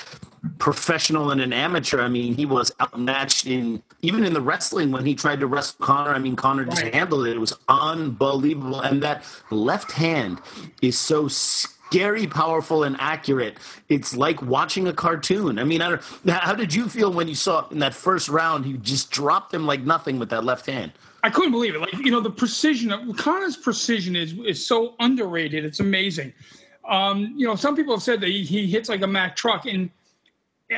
professional 0.57 1.31
and 1.31 1.39
an 1.41 1.53
amateur. 1.53 2.01
I 2.01 2.07
mean, 2.07 2.35
he 2.35 2.45
was 2.45 2.71
outmatched 2.81 3.45
in 3.45 3.81
even 4.01 4.23
in 4.23 4.33
the 4.33 4.41
wrestling 4.41 4.91
when 4.91 5.05
he 5.05 5.13
tried 5.13 5.39
to 5.39 5.47
wrestle 5.47 5.85
Conor. 5.85 6.11
I 6.11 6.19
mean, 6.19 6.35
Conor 6.35 6.65
just 6.65 6.81
handled 6.81 7.27
it. 7.27 7.35
It 7.35 7.39
was 7.39 7.57
unbelievable. 7.67 8.81
And 8.81 9.03
that 9.03 9.23
left 9.51 9.91
hand 9.91 10.41
is 10.81 10.97
so 10.97 11.27
scary, 11.27 12.25
powerful, 12.25 12.83
and 12.83 12.95
accurate. 12.99 13.57
It's 13.89 14.15
like 14.15 14.41
watching 14.41 14.88
a 14.88 14.93
cartoon. 14.93 15.59
I 15.59 15.63
mean, 15.63 15.81
I 15.81 15.89
don't, 15.89 16.01
how 16.27 16.55
did 16.55 16.73
you 16.73 16.89
feel 16.89 17.13
when 17.13 17.27
you 17.27 17.35
saw 17.35 17.67
in 17.69 17.79
that 17.79 17.93
first 17.93 18.27
round? 18.27 18.65
He 18.65 18.73
just 18.77 19.11
dropped 19.11 19.53
him 19.53 19.67
like 19.67 19.81
nothing 19.81 20.17
with 20.17 20.29
that 20.29 20.43
left 20.43 20.65
hand. 20.65 20.91
I 21.23 21.29
couldn't 21.29 21.51
believe 21.51 21.75
it. 21.75 21.81
Like 21.81 21.93
you 21.93 22.09
know, 22.09 22.19
the 22.19 22.31
precision 22.31 22.91
of 22.91 23.15
Conor's 23.15 23.57
precision 23.57 24.15
is 24.15 24.33
is 24.39 24.65
so 24.65 24.95
underrated. 24.99 25.65
It's 25.65 25.79
amazing. 25.79 26.33
Um, 26.88 27.35
you 27.38 27.45
know, 27.45 27.55
some 27.55 27.75
people 27.75 27.93
have 27.93 28.01
said 28.01 28.21
that 28.21 28.29
he, 28.29 28.43
he 28.43 28.65
hits 28.65 28.89
like 28.89 29.03
a 29.03 29.07
Mack 29.07 29.35
truck, 29.35 29.67
and 29.67 29.91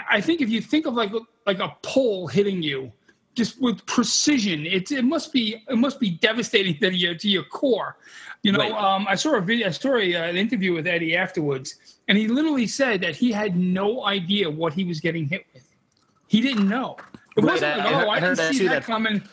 I 0.09 0.21
think 0.21 0.41
if 0.41 0.49
you 0.49 0.61
think 0.61 0.85
of 0.85 0.93
like 0.93 1.11
like 1.45 1.59
a 1.59 1.75
pole 1.81 2.27
hitting 2.27 2.61
you, 2.61 2.91
just 3.35 3.61
with 3.61 3.85
precision, 3.85 4.65
it 4.65 4.91
it 4.91 5.03
must 5.03 5.33
be 5.33 5.63
it 5.67 5.77
must 5.77 5.99
be 5.99 6.11
devastating 6.11 6.77
to 6.79 6.93
your 6.93 7.15
to 7.15 7.29
your 7.29 7.43
core. 7.43 7.97
You 8.43 8.51
know, 8.51 8.59
right. 8.59 8.71
um, 8.71 9.05
I 9.07 9.15
saw 9.15 9.35
a 9.35 9.41
video, 9.41 9.67
a 9.67 9.73
story, 9.73 10.15
uh, 10.15 10.23
an 10.23 10.35
interview 10.35 10.73
with 10.73 10.85
Eddie 10.85 11.15
afterwards, 11.15 11.75
and 12.07 12.17
he 12.17 12.27
literally 12.27 12.67
said 12.67 12.99
that 13.01 13.15
he 13.15 13.31
had 13.31 13.55
no 13.55 14.05
idea 14.05 14.49
what 14.49 14.73
he 14.73 14.83
was 14.83 14.99
getting 14.99 15.29
hit 15.29 15.45
with. 15.53 15.65
He 16.27 16.41
didn't 16.41 16.67
know. 16.67 16.97
It 17.37 17.43
right. 17.43 17.53
wasn't 17.53 17.77
like, 17.77 17.87
oh, 17.87 18.09
I, 18.09 18.17
I 18.17 18.19
didn't 18.19 18.53
see 18.53 18.67
that, 18.67 18.73
that 18.73 18.83
coming 18.83 19.23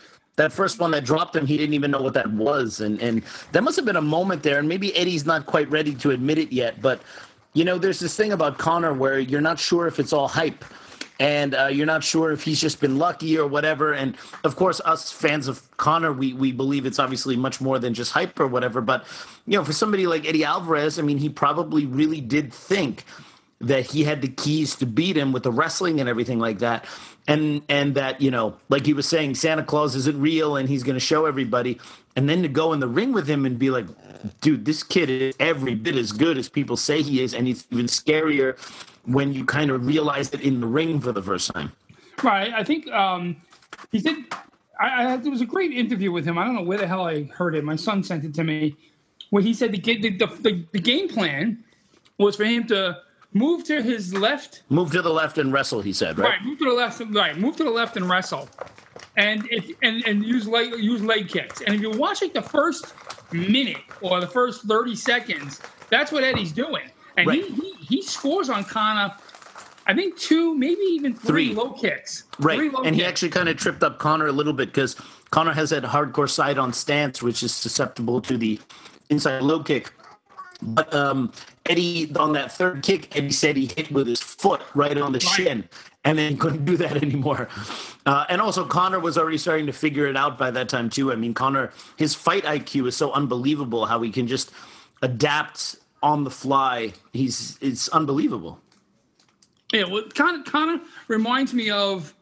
that 0.40 0.52
first 0.52 0.78
one 0.78 0.90
that 0.92 1.04
dropped 1.04 1.36
him, 1.36 1.46
he 1.46 1.58
didn't 1.58 1.74
even 1.74 1.90
know 1.90 2.00
what 2.00 2.14
that 2.14 2.30
was, 2.32 2.80
and 2.80 3.00
and 3.00 3.22
that 3.52 3.62
must 3.62 3.76
have 3.76 3.84
been 3.84 3.96
a 3.96 4.02
moment 4.02 4.42
there. 4.42 4.58
And 4.58 4.68
maybe 4.68 4.96
Eddie's 4.96 5.26
not 5.26 5.46
quite 5.46 5.70
ready 5.70 5.94
to 5.96 6.10
admit 6.10 6.38
it 6.38 6.50
yet, 6.52 6.80
but 6.80 7.02
you 7.52 7.64
know, 7.64 7.78
there's 7.78 8.00
this 8.00 8.16
thing 8.16 8.32
about 8.32 8.58
Conor 8.58 8.94
where 8.94 9.18
you're 9.18 9.40
not 9.40 9.58
sure 9.58 9.86
if 9.86 9.98
it's 9.98 10.12
all 10.12 10.28
hype 10.28 10.64
and 11.18 11.54
uh, 11.54 11.66
you're 11.66 11.86
not 11.86 12.02
sure 12.02 12.32
if 12.32 12.42
he's 12.44 12.60
just 12.60 12.80
been 12.80 12.96
lucky 12.96 13.38
or 13.38 13.46
whatever. 13.46 13.92
And 13.92 14.16
of 14.42 14.56
course, 14.56 14.80
us 14.84 15.12
fans 15.12 15.48
of 15.48 15.76
Conor, 15.76 16.12
we 16.12 16.32
we 16.32 16.52
believe 16.52 16.86
it's 16.86 16.98
obviously 16.98 17.36
much 17.36 17.60
more 17.60 17.78
than 17.78 17.92
just 17.92 18.12
hype 18.12 18.38
or 18.40 18.46
whatever. 18.46 18.80
But 18.80 19.04
you 19.46 19.58
know, 19.58 19.64
for 19.64 19.72
somebody 19.72 20.06
like 20.06 20.26
Eddie 20.26 20.44
Alvarez, 20.44 20.98
I 20.98 21.02
mean, 21.02 21.18
he 21.18 21.28
probably 21.28 21.86
really 21.86 22.20
did 22.20 22.52
think 22.52 23.04
that 23.60 23.86
he 23.86 24.04
had 24.04 24.22
the 24.22 24.28
keys 24.28 24.74
to 24.76 24.86
beat 24.86 25.16
him 25.16 25.32
with 25.32 25.42
the 25.42 25.52
wrestling 25.52 26.00
and 26.00 26.08
everything 26.08 26.38
like 26.38 26.60
that 26.60 26.86
and 27.30 27.62
and 27.68 27.94
that 27.94 28.20
you 28.20 28.30
know 28.30 28.56
like 28.68 28.86
he 28.86 28.92
was 28.92 29.08
saying 29.08 29.34
santa 29.34 29.62
claus 29.62 29.94
isn't 29.94 30.20
real 30.20 30.56
and 30.56 30.68
he's 30.68 30.82
going 30.82 30.94
to 30.94 31.00
show 31.00 31.26
everybody 31.26 31.78
and 32.16 32.28
then 32.28 32.42
to 32.42 32.48
go 32.48 32.72
in 32.72 32.80
the 32.80 32.88
ring 32.88 33.12
with 33.12 33.28
him 33.28 33.46
and 33.46 33.58
be 33.58 33.70
like 33.70 33.86
dude, 34.40 34.64
this 34.64 34.82
kid 34.82 35.10
is 35.10 35.34
every 35.38 35.74
bit 35.74 35.96
as 35.96 36.12
good 36.12 36.38
as 36.38 36.48
people 36.48 36.76
say 36.76 37.02
he 37.02 37.22
is, 37.22 37.34
and 37.34 37.46
he's 37.46 37.66
even 37.70 37.86
scarier 37.86 38.58
when 39.04 39.32
you 39.32 39.44
kind 39.44 39.70
of 39.70 39.86
realize 39.86 40.32
it 40.32 40.40
in 40.40 40.60
the 40.60 40.66
ring 40.66 41.00
for 41.00 41.12
the 41.12 41.22
first 41.22 41.52
time. 41.52 41.72
Right. 42.22 42.52
I 42.52 42.64
think 42.64 42.88
um, 42.88 43.36
he 43.90 43.98
did. 43.98 44.16
I, 44.78 45.12
I, 45.12 45.16
there 45.16 45.30
was 45.30 45.40
a 45.40 45.46
great 45.46 45.72
interview 45.72 46.12
with 46.12 46.24
him. 46.24 46.38
I 46.38 46.44
don't 46.44 46.54
know 46.54 46.62
where 46.62 46.78
the 46.78 46.86
hell 46.86 47.06
I 47.06 47.24
heard 47.24 47.54
it. 47.54 47.64
My 47.64 47.76
son 47.76 48.02
sent 48.02 48.24
it 48.24 48.34
to 48.34 48.44
me, 48.44 48.76
where 49.30 49.42
he 49.42 49.54
said 49.54 49.72
the 49.72 49.78
the, 49.80 50.10
the, 50.10 50.64
the 50.72 50.80
game 50.80 51.08
plan 51.08 51.64
was 52.18 52.36
for 52.36 52.44
him 52.44 52.66
to 52.68 52.98
move 53.32 53.64
to 53.64 53.82
his 53.82 54.14
left. 54.14 54.62
Move 54.68 54.90
to 54.92 55.02
the 55.02 55.10
left 55.10 55.38
and 55.38 55.52
wrestle. 55.52 55.80
He 55.82 55.92
said, 55.92 56.18
right? 56.18 56.30
Right. 56.30 56.44
Move 56.44 56.58
to 56.58 56.64
the 56.64 56.72
left. 56.74 57.00
and 57.00 57.14
Right. 57.14 57.36
Move 57.36 57.56
to 57.56 57.64
the 57.64 57.70
left 57.70 57.96
and 57.96 58.08
wrestle, 58.08 58.48
and 59.16 59.46
if 59.50 59.70
and 59.82 60.04
and 60.06 60.24
use 60.24 60.46
leg 60.46 60.72
use 60.78 61.02
leg 61.02 61.28
kicks. 61.28 61.60
And 61.60 61.74
if 61.74 61.80
you 61.80 61.90
watch 61.90 62.22
like 62.22 62.34
the 62.34 62.42
first 62.42 62.94
minute 63.32 63.82
or 64.00 64.20
the 64.20 64.26
first 64.26 64.62
30 64.62 64.96
seconds, 64.96 65.60
that's 65.88 66.12
what 66.12 66.24
Eddie's 66.24 66.52
doing. 66.52 66.90
And 67.16 67.26
right. 67.26 67.44
he, 67.44 67.50
he, 67.50 67.72
he 67.96 68.02
scores 68.02 68.48
on 68.48 68.64
Conor. 68.64 69.14
I 69.86 69.94
think 69.94 70.16
two, 70.16 70.54
maybe 70.54 70.82
even 70.82 71.14
three, 71.14 71.48
Three. 71.48 71.54
low 71.54 71.72
kicks. 71.72 72.24
Right. 72.38 72.72
Low 72.72 72.82
And 72.82 72.94
he 72.94 73.04
actually 73.04 73.30
kind 73.30 73.48
of 73.48 73.56
tripped 73.56 73.82
up 73.82 73.98
Conor 73.98 74.26
a 74.26 74.32
little 74.32 74.52
bit 74.52 74.68
because 74.68 74.94
Conor 75.30 75.52
has 75.52 75.70
that 75.70 75.82
hardcore 75.82 76.28
side 76.28 76.58
on 76.58 76.72
stance, 76.72 77.22
which 77.22 77.42
is 77.42 77.52
susceptible 77.52 78.20
to 78.20 78.36
the 78.36 78.60
inside 79.08 79.42
low 79.42 79.62
kick. 79.62 79.92
But 80.62 80.92
um, 80.94 81.32
Eddie, 81.66 82.14
on 82.16 82.32
that 82.34 82.52
third 82.52 82.82
kick, 82.82 83.16
Eddie 83.16 83.32
said 83.32 83.56
he 83.56 83.66
hit 83.66 83.90
with 83.90 84.06
his 84.06 84.20
foot 84.20 84.60
right 84.74 84.96
on 84.98 85.12
the 85.12 85.20
shin 85.20 85.68
and 86.04 86.18
then 86.18 86.36
couldn't 86.38 86.64
do 86.64 86.76
that 86.76 86.96
anymore. 87.02 87.48
Uh, 88.06 88.24
and 88.28 88.40
also, 88.40 88.64
Conor 88.64 89.00
was 89.00 89.18
already 89.18 89.38
starting 89.38 89.66
to 89.66 89.72
figure 89.72 90.06
it 90.06 90.16
out 90.16 90.38
by 90.38 90.50
that 90.50 90.68
time, 90.68 90.90
too. 90.90 91.12
I 91.12 91.16
mean, 91.16 91.34
Conor, 91.34 91.72
his 91.96 92.14
fight 92.14 92.44
IQ 92.44 92.88
is 92.88 92.96
so 92.96 93.12
unbelievable 93.12 93.86
how 93.86 94.00
he 94.02 94.10
can 94.10 94.26
just 94.26 94.50
adapt 95.02 95.76
on 96.02 96.24
the 96.24 96.30
fly. 96.30 96.92
He's 97.12 97.58
It's 97.60 97.88
unbelievable. 97.88 98.60
Yeah, 99.72 99.84
well, 99.84 100.02
kind 100.14 100.40
of, 100.40 100.50
kind 100.50 100.80
of 100.80 100.86
reminds 101.08 101.54
me 101.54 101.70
of 101.70 102.14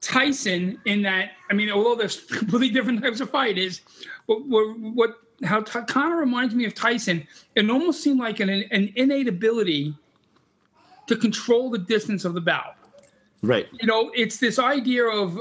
Tyson 0.00 0.78
in 0.86 1.02
that. 1.02 1.32
I 1.50 1.54
mean, 1.54 1.70
although 1.70 1.94
there's 1.94 2.20
completely 2.30 2.70
different 2.70 3.02
types 3.02 3.20
of 3.20 3.30
fighters, 3.30 3.82
what 4.26 4.46
what, 4.46 4.78
what 4.78 5.21
how 5.44 5.60
Ty- 5.60 5.82
Conor 5.82 6.16
reminds 6.16 6.54
me 6.54 6.64
of 6.64 6.74
Tyson. 6.74 7.26
It 7.54 7.68
almost 7.68 8.02
seemed 8.02 8.20
like 8.20 8.40
an 8.40 8.48
an 8.50 8.92
innate 8.96 9.28
ability 9.28 9.94
to 11.06 11.16
control 11.16 11.70
the 11.70 11.78
distance 11.78 12.24
of 12.24 12.34
the 12.34 12.40
bout. 12.40 12.76
Right. 13.42 13.66
You 13.80 13.86
know, 13.86 14.12
it's 14.14 14.38
this 14.38 14.58
idea 14.58 15.04
of 15.04 15.38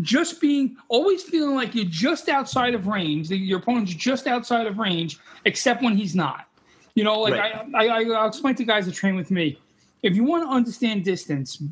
just 0.00 0.40
being 0.40 0.76
always 0.88 1.22
feeling 1.22 1.54
like 1.54 1.74
you're 1.74 1.84
just 1.84 2.28
outside 2.28 2.74
of 2.74 2.86
range, 2.86 3.28
that 3.28 3.36
your 3.36 3.58
opponent's 3.60 3.94
just 3.94 4.26
outside 4.26 4.66
of 4.66 4.78
range, 4.78 5.18
except 5.44 5.82
when 5.82 5.96
he's 5.96 6.14
not. 6.14 6.46
You 6.94 7.04
know, 7.04 7.20
like 7.20 7.34
Right. 7.34 7.54
I, 7.74 7.86
I, 7.88 8.04
I'll 8.04 8.28
explain 8.28 8.54
to 8.56 8.64
guys 8.64 8.86
that 8.86 8.94
train 8.94 9.14
with 9.14 9.30
me. 9.30 9.58
If 10.02 10.16
you 10.16 10.24
want 10.24 10.44
to 10.44 10.50
understand 10.50 11.04
distance, 11.04 11.62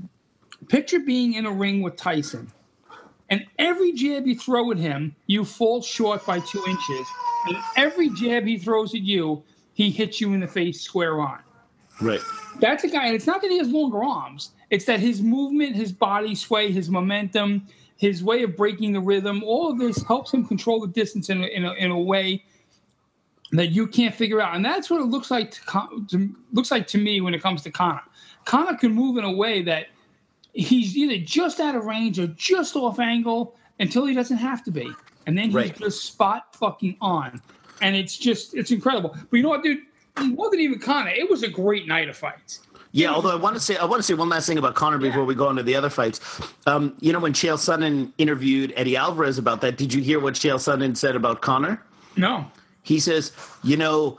picture 0.69 1.01
being 1.01 1.35
in 1.35 1.47
a 1.47 1.51
ring 1.51 1.83
with 1.83 1.97
Tyson, 1.97 2.51
and 3.31 3.47
every 3.59 3.93
jab 3.93 4.27
you 4.27 4.37
throw 4.37 4.71
at 4.73 4.79
him, 4.79 5.15
you 5.27 5.45
fall 5.45 5.81
short 5.81 6.27
by 6.27 6.41
two 6.41 6.63
inches, 6.67 7.07
and 7.47 7.57
every 7.77 8.11
jab 8.11 8.45
he 8.45 8.59
throws 8.59 8.95
at 8.95 9.03
you, 9.03 9.43
he 9.75 9.91
hits 9.91 10.21
you 10.21 10.35
in 10.35 10.41
the 10.41 10.49
face 10.49 10.81
square 10.81 11.21
on. 11.21 11.39
Right. 12.01 12.21
That's 12.61 12.85
a 12.85 12.89
guy, 12.89 13.07
and 13.07 13.15
it's 13.15 13.27
not 13.27 13.41
that 13.43 13.51
he 13.51 13.59
has 13.59 13.69
longer 13.69 14.03
arms. 14.03 14.51
It's 14.71 14.85
that 14.87 15.01
his 15.01 15.23
movement, 15.23 15.77
his 15.77 15.93
body 15.93 16.35
sway, 16.35 16.71
his 16.71 16.91
momentum, 16.91 17.67
his 17.97 18.25
way 18.25 18.43
of 18.43 18.57
breaking 18.57 18.93
the 18.93 19.01
rhythm, 19.01 19.43
all 19.45 19.71
of 19.71 19.79
this 19.79 20.03
helps 20.05 20.33
him 20.33 20.47
control 20.47 20.81
the 20.81 20.87
distance 20.89 21.29
in 21.29 21.43
a, 21.43 21.47
in 21.47 21.65
a, 21.65 21.73
in 21.75 21.91
a 21.91 21.99
way 21.99 22.45
that 23.53 23.69
you 23.69 23.87
can't 23.87 24.15
figure 24.15 24.41
out. 24.41 24.55
And 24.55 24.65
that's 24.65 24.89
what 24.89 25.01
it 25.01 25.07
looks 25.07 25.31
like 25.31 25.51
to, 25.51 26.07
to 26.11 26.35
looks 26.53 26.71
like 26.71 26.87
to 26.89 26.99
me 26.99 27.21
when 27.21 27.35
it 27.35 27.43
comes 27.43 27.63
to 27.63 27.71
Conor. 27.71 28.03
Conor 28.45 28.77
can 28.77 28.93
move 28.93 29.19
in 29.19 29.25
a 29.25 29.33
way 29.33 29.63
that 29.63 29.87
he's 30.53 30.97
either 30.97 31.19
just 31.25 31.61
out 31.61 31.75
of 31.75 31.85
range 31.87 32.19
or 32.19 32.27
just 32.29 32.77
off 32.77 32.99
angle 32.99 33.55
until 33.79 34.07
he 34.07 34.15
doesn't 34.15 34.37
have 34.39 34.63
to 34.65 34.71
be, 34.71 34.91
and 35.27 35.37
then 35.37 35.47
he's 35.47 35.55
Right. 35.55 35.79
just 35.79 36.05
spot 36.05 36.55
fucking 36.57 36.97
on. 37.01 37.41
And 37.83 37.97
it's 37.97 38.17
just 38.17 38.55
it's 38.55 38.71
incredible. 38.71 39.17
But 39.31 39.37
you 39.37 39.43
know 39.43 39.49
what, 39.49 39.63
dude? 39.63 39.79
It 40.19 40.37
wasn't 40.37 40.61
even 40.61 40.79
Conor, 40.79 41.11
it 41.11 41.31
was 41.31 41.43
a 41.43 41.49
great 41.49 41.87
night 41.87 42.09
of 42.09 42.17
fights. 42.17 42.61
Yeah, 42.93 43.13
although 43.13 43.31
I 43.31 43.37
want 43.37 43.55
to 43.55 43.61
say 43.61 43.77
I 43.77 43.85
want 43.85 44.01
to 44.01 44.03
say 44.03 44.15
one 44.15 44.29
last 44.29 44.47
thing 44.49 44.59
about 44.59 44.75
Conor 44.75 44.99
before 44.99 45.25
we 45.25 45.35
go 45.35 45.49
into 45.49 45.63
the 45.63 45.77
other 45.77 45.89
fights. 45.89 46.21
Um, 46.67 46.95
you 47.01 47.13
know, 47.13 47.21
when 47.21 47.33
Chael 47.33 47.55
Sonnen 47.57 48.13
interviewed 48.19 48.73
Eddie 48.77 48.97
Alvarez 48.97 49.39
about 49.39 49.61
that, 49.61 49.77
did 49.79 49.95
you 49.95 50.03
hear 50.03 50.19
what 50.19 50.35
Chael 50.35 50.57
Sonnen 50.57 50.97
said 50.97 51.15
about 51.17 51.41
Conor? 51.41 51.83
No. 52.17 52.51
He 52.83 52.99
says, 52.99 53.31
you 53.63 53.77
know, 53.77 54.19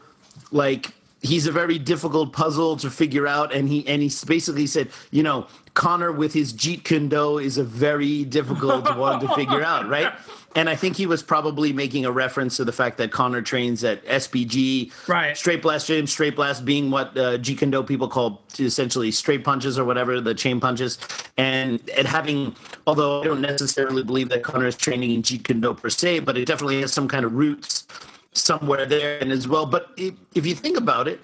like 0.51 0.93
he's 1.21 1.47
a 1.47 1.51
very 1.51 1.77
difficult 1.77 2.33
puzzle 2.33 2.75
to 2.77 2.89
figure 2.89 3.27
out, 3.27 3.53
and 3.53 3.69
he 3.69 3.87
and 3.87 4.01
he 4.01 4.11
basically 4.25 4.67
said, 4.67 4.89
you 5.11 5.23
know, 5.23 5.47
Conor 5.73 6.11
with 6.11 6.33
his 6.33 6.53
Jeet 6.53 6.83
Kune 6.83 7.09
Do 7.09 7.37
is 7.37 7.57
a 7.57 7.63
very 7.63 8.25
difficult 8.25 8.97
one 8.97 9.19
to 9.21 9.27
figure 9.35 9.63
out, 9.63 9.87
right? 9.87 10.13
And 10.53 10.69
I 10.69 10.75
think 10.75 10.97
he 10.97 11.05
was 11.05 11.23
probably 11.23 11.71
making 11.71 12.03
a 12.03 12.11
reference 12.11 12.57
to 12.57 12.65
the 12.65 12.73
fact 12.73 12.97
that 12.97 13.09
Conor 13.09 13.41
trains 13.41 13.85
at 13.85 14.05
SBG, 14.05 14.91
Right. 15.07 15.37
Straight 15.37 15.61
blast, 15.61 15.87
Gyms. 15.89 16.09
Straight 16.09 16.35
blast 16.35 16.65
being 16.65 16.91
what 16.91 17.17
uh, 17.17 17.37
Jeet 17.37 17.59
Kune 17.59 17.71
Do 17.71 17.83
people 17.83 18.09
call 18.09 18.41
essentially 18.59 19.11
straight 19.11 19.45
punches 19.45 19.79
or 19.79 19.85
whatever 19.85 20.19
the 20.19 20.33
chain 20.35 20.59
punches, 20.59 20.99
and 21.37 21.79
and 21.95 22.05
having. 22.05 22.53
Although 22.85 23.21
I 23.21 23.23
don't 23.23 23.39
necessarily 23.39 24.03
believe 24.03 24.27
that 24.27 24.43
Conor 24.43 24.67
is 24.67 24.75
training 24.75 25.11
in 25.11 25.21
Jeet 25.21 25.45
Kune 25.45 25.61
Do 25.61 25.73
per 25.73 25.89
se, 25.89 26.19
but 26.19 26.37
it 26.37 26.45
definitely 26.47 26.81
has 26.81 26.91
some 26.91 27.07
kind 27.07 27.23
of 27.23 27.33
roots 27.33 27.87
somewhere 28.33 28.85
there 28.85 29.19
and 29.19 29.31
as 29.31 29.47
well. 29.47 29.65
But 29.65 29.89
if, 29.97 30.13
if 30.35 30.45
you 30.45 30.55
think 30.55 30.77
about 30.77 31.07
it, 31.07 31.19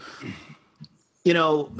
you 1.23 1.33
know, 1.33 1.71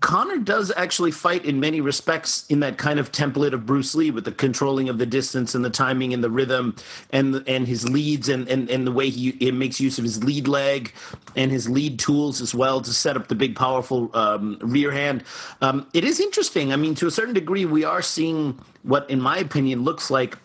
Conor 0.00 0.38
does 0.38 0.72
actually 0.76 1.10
fight 1.10 1.44
in 1.44 1.60
many 1.60 1.82
respects 1.82 2.46
in 2.48 2.60
that 2.60 2.78
kind 2.78 2.98
of 2.98 3.12
template 3.12 3.52
of 3.52 3.66
Bruce 3.66 3.94
Lee 3.94 4.10
with 4.10 4.24
the 4.24 4.32
controlling 4.32 4.88
of 4.88 4.96
the 4.96 5.04
distance 5.04 5.54
and 5.54 5.62
the 5.62 5.70
timing 5.70 6.14
and 6.14 6.24
the 6.24 6.30
rhythm 6.30 6.74
and 7.10 7.44
and 7.46 7.68
his 7.68 7.86
leads 7.88 8.30
and 8.30 8.48
and, 8.48 8.70
and 8.70 8.86
the 8.86 8.92
way 8.92 9.10
he, 9.10 9.50
makes 9.50 9.78
use 9.78 9.98
of 9.98 10.04
his 10.04 10.24
lead 10.24 10.48
leg 10.48 10.94
and 11.36 11.50
his 11.50 11.68
lead 11.68 11.98
tools 11.98 12.40
as 12.40 12.54
well 12.54 12.80
to 12.80 12.92
set 12.94 13.14
up 13.16 13.28
the 13.28 13.34
big 13.34 13.54
powerful 13.54 14.10
um, 14.16 14.56
rear 14.62 14.90
hand. 14.90 15.22
Um, 15.60 15.86
it 15.92 16.04
is 16.04 16.18
interesting. 16.18 16.72
I 16.72 16.76
mean, 16.76 16.94
to 16.94 17.06
a 17.06 17.10
certain 17.10 17.34
degree, 17.34 17.66
we 17.66 17.84
are 17.84 18.00
seeing 18.00 18.58
what, 18.82 19.08
in 19.10 19.20
my 19.20 19.36
opinion, 19.36 19.82
looks 19.82 20.10
like 20.10 20.38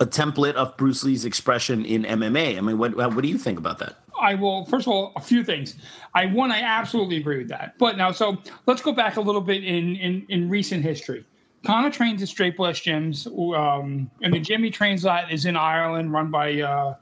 a 0.00 0.06
template 0.06 0.54
of 0.54 0.76
Bruce 0.76 1.04
Lee's 1.04 1.24
expression 1.24 1.84
in 1.84 2.04
MMA. 2.04 2.58
I 2.58 2.60
mean, 2.60 2.78
what 2.78 2.94
what 2.96 3.22
do 3.22 3.28
you 3.28 3.38
think 3.38 3.58
about 3.58 3.78
that? 3.78 3.96
I 4.20 4.34
will. 4.34 4.64
First 4.66 4.86
of 4.86 4.92
all, 4.92 5.12
a 5.16 5.20
few 5.20 5.44
things. 5.44 5.76
I 6.14 6.26
one, 6.26 6.50
I 6.50 6.60
absolutely 6.60 7.16
agree 7.16 7.38
with 7.38 7.48
that. 7.48 7.78
But 7.78 7.96
now, 7.96 8.12
so 8.12 8.38
let's 8.66 8.82
go 8.82 8.92
back 8.92 9.16
a 9.16 9.20
little 9.20 9.40
bit 9.40 9.64
in 9.64 9.96
in, 9.96 10.26
in 10.28 10.48
recent 10.48 10.82
history. 10.82 11.24
Conor 11.64 11.90
trains 11.90 12.22
at 12.22 12.28
Straight 12.28 12.56
Blast 12.56 12.84
Gyms, 12.84 13.26
um, 13.56 14.10
and 14.22 14.32
the 14.32 14.38
gym 14.38 14.62
he 14.62 14.70
trains 14.70 15.04
at 15.04 15.32
is 15.32 15.46
in 15.46 15.56
Ireland, 15.56 16.12
run 16.12 16.30
by 16.30 16.60
uh, 16.60 16.94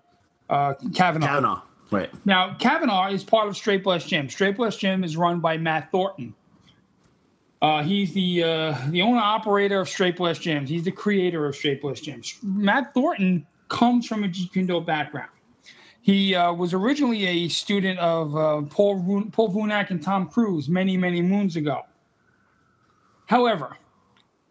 uh, 0.49 0.75
Kavanagh. 0.95 1.27
Kavanagh, 1.27 1.61
right? 1.91 2.11
Now, 2.25 2.55
Kavanagh 2.59 3.11
is 3.11 3.25
part 3.25 3.47
of 3.47 3.57
Straight 3.57 3.85
Blast 3.85 4.09
Gym. 4.09 4.29
Straight 4.29 4.57
Blast 4.57 4.81
Gym 4.81 5.05
is 5.05 5.17
run 5.17 5.41
by 5.41 5.59
Matt 5.59 5.91
Thornton. 5.91 6.35
Uh, 7.65 7.83
he's 7.83 8.13
the 8.13 8.45
uh, 8.45 8.79
the 8.91 9.01
owner 9.01 9.23
operator 9.23 9.81
of 9.81 9.89
Straight 9.89 10.17
Blast 10.17 10.43
Gyms. 10.43 10.69
He's 10.69 10.85
the 10.85 10.93
creator 10.93 11.47
of 11.47 11.57
Straight 11.57 11.81
Blast 11.81 12.05
Gyms. 12.05 12.37
Matt 12.43 12.93
Thornton 12.93 13.47
comes 13.71 14.07
from 14.07 14.23
a 14.23 14.29
Jeet 14.29 14.53
Kune 14.53 14.67
Do 14.67 14.83
background. 14.83 15.31
He 16.03 16.35
uh, 16.35 16.53
was 16.53 16.75
originally 16.75 17.25
a 17.25 17.49
student 17.49 17.99
of 18.01 18.37
uh, 18.37 18.61
Paul 18.69 18.97
Ru- 18.97 19.31
Paul 19.31 19.51
Vunak 19.51 19.89
and 19.89 20.03
Tom 20.03 20.29
Cruise 20.29 20.69
many 20.69 20.99
many 20.99 21.23
moons 21.23 21.57
ago. 21.57 21.87
However, 23.29 23.79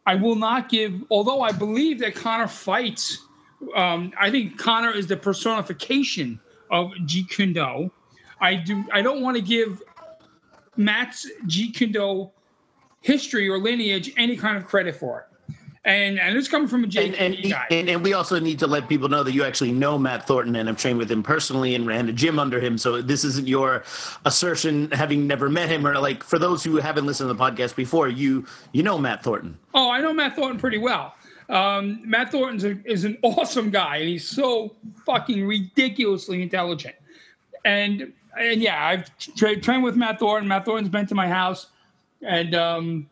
I 0.08 0.15
will 0.15 0.34
not 0.36 0.67
give. 0.67 1.03
Although 1.12 1.41
I 1.41 1.51
believe 1.51 2.00
that 2.00 2.15
Conor 2.15 2.48
fights, 2.48 3.27
um, 3.75 4.12
I 4.20 4.32
think 4.32 4.58
Conor 4.58 4.89
is 4.91 5.05
the 5.05 5.17
personification 5.17 6.39
of 6.72 6.89
Jeet 7.05 7.29
Kune 7.29 7.53
Do. 7.53 7.91
I 8.41 8.55
do. 8.55 8.84
I 8.91 9.03
don't 9.03 9.22
want 9.22 9.38
to 9.38 9.43
give 9.43 9.84
Matt's 10.77 11.29
Jeet 11.46 11.75
Kune 11.75 11.91
Do 11.91 12.32
history 13.03 13.48
or 13.48 13.60
lineage 13.60 14.12
any 14.17 14.36
kind 14.36 14.57
of 14.57 14.65
credit 14.65 14.95
for 14.95 15.19
it. 15.19 15.25
And 15.86 16.17
and 16.17 16.38
it's 16.38 16.48
coming 16.48 16.69
from 16.69 16.86
a 16.86 16.88
And, 16.88 17.13
and, 17.15 17.36
guy. 17.51 17.67
and 17.69 17.89
and 17.89 18.01
we 18.01 18.13
also 18.13 18.39
need 18.39 18.57
to 18.60 18.67
let 18.67 18.88
people 18.88 19.10
know 19.10 19.22
that 19.22 19.33
you 19.33 19.43
actually 19.43 19.74
know 19.74 19.98
Matt 19.98 20.25
Thornton 20.25 20.55
and 20.55 20.69
have 20.69 20.77
trained 20.77 20.98
with 20.98 21.12
him 21.12 21.22
personally 21.22 21.75
and 21.75 21.86
ran 21.86 22.07
a 22.07 22.13
gym 22.13 22.39
under 22.39 22.62
him. 22.62 22.77
So 22.77 23.01
this 23.01 23.25
isn't 23.25 23.50
your 23.50 23.83
assertion 24.24 24.89
having 24.91 25.27
never 25.27 25.50
met 25.50 25.67
him 25.67 25.86
or 25.86 26.00
like 26.00 26.24
for 26.24 26.39
those 26.39 26.63
who 26.63 26.77
haven't 26.77 27.05
listened 27.05 27.27
to 27.29 27.33
the 27.33 27.43
podcast 27.43 27.75
before, 27.75 28.07
you 28.07 28.45
you 28.72 28.81
know 28.81 28.98
Matt 28.98 29.24
Thornton. 29.24 29.57
Oh, 29.74 29.91
I 29.91 30.00
know 30.00 30.13
Matt 30.13 30.38
Thornton 30.38 30.57
pretty 30.57 30.77
well. 30.77 31.15
Um, 31.50 32.00
Matt 32.10 32.31
Thornton 32.31 32.81
is 32.86 33.03
an 33.03 33.17
awesome 33.22 33.69
guy, 33.69 33.98
and 33.98 34.07
he's 34.07 34.25
so 34.25 34.74
fucking 35.05 35.45
ridiculously 35.45 36.41
intelligent. 36.41 36.95
And 37.65 38.13
and 38.39 38.62
yeah, 38.62 38.88
I've 38.88 39.12
tra- 39.36 39.60
trained 39.60 39.83
with 39.83 39.98
Matt 39.98 40.19
Thornton. 40.19 40.48
Matt 40.48 40.63
Thornton's 40.63 40.89
been 40.89 41.07
to 41.07 41.15
my 41.15 41.27
house, 41.27 41.67
and 42.25 42.55
um, 42.55 43.09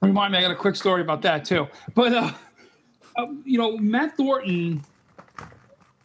remind 0.00 0.32
me, 0.32 0.38
I 0.38 0.42
got 0.42 0.50
a 0.50 0.56
quick 0.56 0.76
story 0.76 1.02
about 1.02 1.22
that 1.22 1.44
too. 1.44 1.68
But 1.94 2.12
uh, 2.12 2.32
uh, 3.16 3.26
you 3.44 3.58
know, 3.58 3.76
Matt 3.78 4.16
Thornton. 4.16 4.82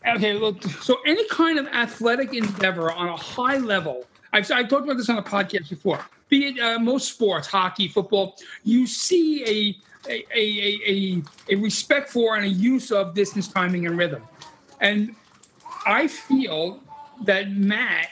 Okay, 0.08 0.34
look. 0.34 0.64
So 0.64 0.98
any 1.06 1.28
kind 1.28 1.60
of 1.60 1.68
athletic 1.68 2.34
endeavor 2.34 2.92
on 2.92 3.10
a 3.10 3.18
high 3.18 3.58
level, 3.58 4.06
I've, 4.32 4.50
I've 4.52 4.70
talked 4.70 4.86
about 4.86 4.98
this 4.98 5.10
on 5.10 5.18
a 5.18 5.24
podcast 5.24 5.70
before. 5.70 6.04
Be 6.30 6.48
it 6.48 6.60
uh, 6.60 6.80
most 6.80 7.10
sports, 7.10 7.48
hockey, 7.48 7.88
football, 7.88 8.36
you 8.64 8.88
see 8.88 9.44
a 9.44 10.10
a, 10.10 10.26
a, 10.34 10.40
a, 10.40 10.80
a 10.88 11.24
a 11.50 11.56
respect 11.56 12.10
for 12.10 12.36
and 12.36 12.46
a 12.46 12.50
use 12.50 12.92
of 12.92 13.14
distance, 13.14 13.48
timing, 13.48 13.86
and 13.86 13.98
rhythm. 13.98 14.24
And 14.80 15.16
I 15.86 16.08
feel 16.08 16.82
that 17.24 17.52
Matt 17.52 18.10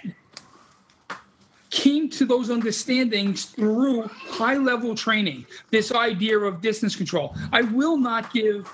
came 1.77 2.09
to 2.09 2.25
those 2.25 2.49
understandings 2.49 3.45
through 3.45 4.01
high 4.07 4.55
level 4.57 4.95
training, 4.95 5.45
this 5.69 5.91
idea 5.91 6.39
of 6.39 6.59
distance 6.59 6.95
control. 6.95 7.35
I 7.51 7.61
will 7.61 7.97
not 7.97 8.33
give 8.33 8.67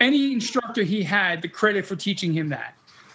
any 0.00 0.34
instructor 0.34 0.82
he 0.82 1.02
had 1.02 1.40
the 1.40 1.48
credit 1.48 1.86
for 1.86 1.96
teaching 1.96 2.32
him 2.34 2.50
that. 2.50 2.74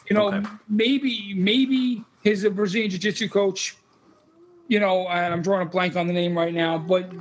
You 0.10 0.16
know, 0.16 0.30
Okay. 0.34 0.50
maybe 0.68 1.36
maybe 1.36 2.04
his 2.24 2.44
uh, 2.44 2.50
Brazilian 2.50 2.90
jiu-jitsu 2.90 3.30
coach 3.30 3.78
you 4.68 4.80
know, 4.80 5.08
and 5.08 5.34
I'm 5.34 5.42
drawing 5.42 5.66
a 5.68 5.70
blank 5.70 5.96
on 5.96 6.06
the 6.06 6.14
name 6.14 6.38
right 6.38 6.54
now, 6.54 6.78
but 6.78 7.12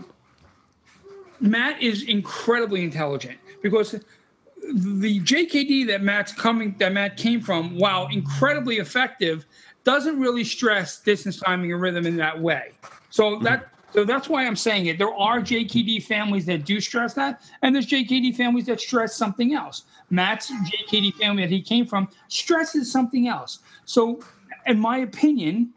Matt 1.41 1.83
is 1.83 2.03
incredibly 2.03 2.85
intelligent 2.85 3.39
because 3.63 3.93
the 3.93 5.21
JKD 5.21 5.87
that 5.87 6.03
Matt's 6.03 6.31
coming 6.31 6.77
that 6.79 6.93
Matt 6.93 7.17
came 7.17 7.41
from, 7.41 7.79
while 7.79 8.07
incredibly 8.09 8.77
effective, 8.77 9.47
doesn't 9.85 10.19
really 10.21 10.45
stress 10.45 11.01
distance 11.01 11.39
timing 11.39 11.73
and 11.73 11.81
rhythm 11.81 12.07
in 12.07 12.17
that 12.17 12.41
way. 12.41 12.73
So 13.11 13.33
mm-hmm. 13.33 13.45
that 13.45 13.69
so 13.93 14.05
that's 14.05 14.29
why 14.29 14.47
I'm 14.47 14.57
saying 14.57 14.87
it. 14.87 14.99
There 14.99 15.15
are 15.15 15.41
JKD 15.41 16.05
families 16.05 16.45
that 16.47 16.67
do 16.67 16.79
stress 16.79 17.15
that, 17.15 17.41
and 17.63 17.75
there's 17.75 17.87
JKD 17.87 18.37
families 18.37 18.67
that 18.67 18.81
stress 18.81 19.17
something 19.17 19.55
else. 19.55 19.85
Matt's 20.11 20.51
JKD 20.51 21.15
family 21.15 21.43
that 21.43 21.51
he 21.51 21.63
came 21.63 21.87
from 21.87 22.09
stresses 22.29 22.93
something 22.93 23.29
else. 23.29 23.61
So, 23.87 24.21
in 24.67 24.79
my 24.79 24.99
opinion, 24.99 25.73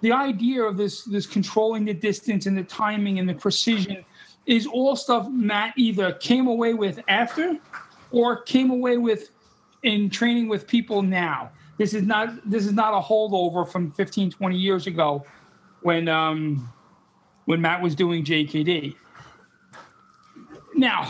the 0.00 0.12
idea 0.12 0.62
of 0.62 0.76
this 0.76 1.04
this 1.04 1.26
controlling 1.26 1.84
the 1.84 1.94
distance 1.94 2.46
and 2.46 2.56
the 2.56 2.64
timing 2.64 3.18
and 3.18 3.28
the 3.28 3.34
precision 3.34 4.04
is 4.46 4.66
all 4.66 4.94
stuff 4.94 5.28
Matt 5.28 5.74
either 5.76 6.12
came 6.12 6.46
away 6.46 6.74
with 6.74 7.00
after 7.08 7.58
or 8.12 8.42
came 8.42 8.70
away 8.70 8.96
with 8.96 9.30
in 9.82 10.08
training 10.08 10.48
with 10.48 10.66
people 10.66 11.02
now. 11.02 11.50
This 11.78 11.92
is 11.92 12.04
not 12.04 12.48
this 12.48 12.64
is 12.64 12.72
not 12.72 12.94
a 12.94 13.00
holdover 13.00 13.70
from 13.70 13.92
15, 13.92 14.30
20 14.30 14.56
years 14.56 14.86
ago 14.86 15.24
when 15.82 16.08
um, 16.08 16.72
when 17.44 17.60
Matt 17.60 17.82
was 17.82 17.94
doing 17.94 18.24
JKD. 18.24 18.94
Now, 20.74 21.06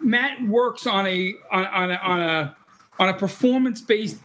Matt 0.00 0.46
works 0.46 0.86
on 0.86 1.06
a 1.06 1.34
on, 1.50 1.66
on 1.66 1.90
a 1.90 1.94
on 1.94 2.20
a 2.20 2.56
on 2.98 3.08
a 3.08 3.14
performance 3.14 3.80
based 3.80 4.18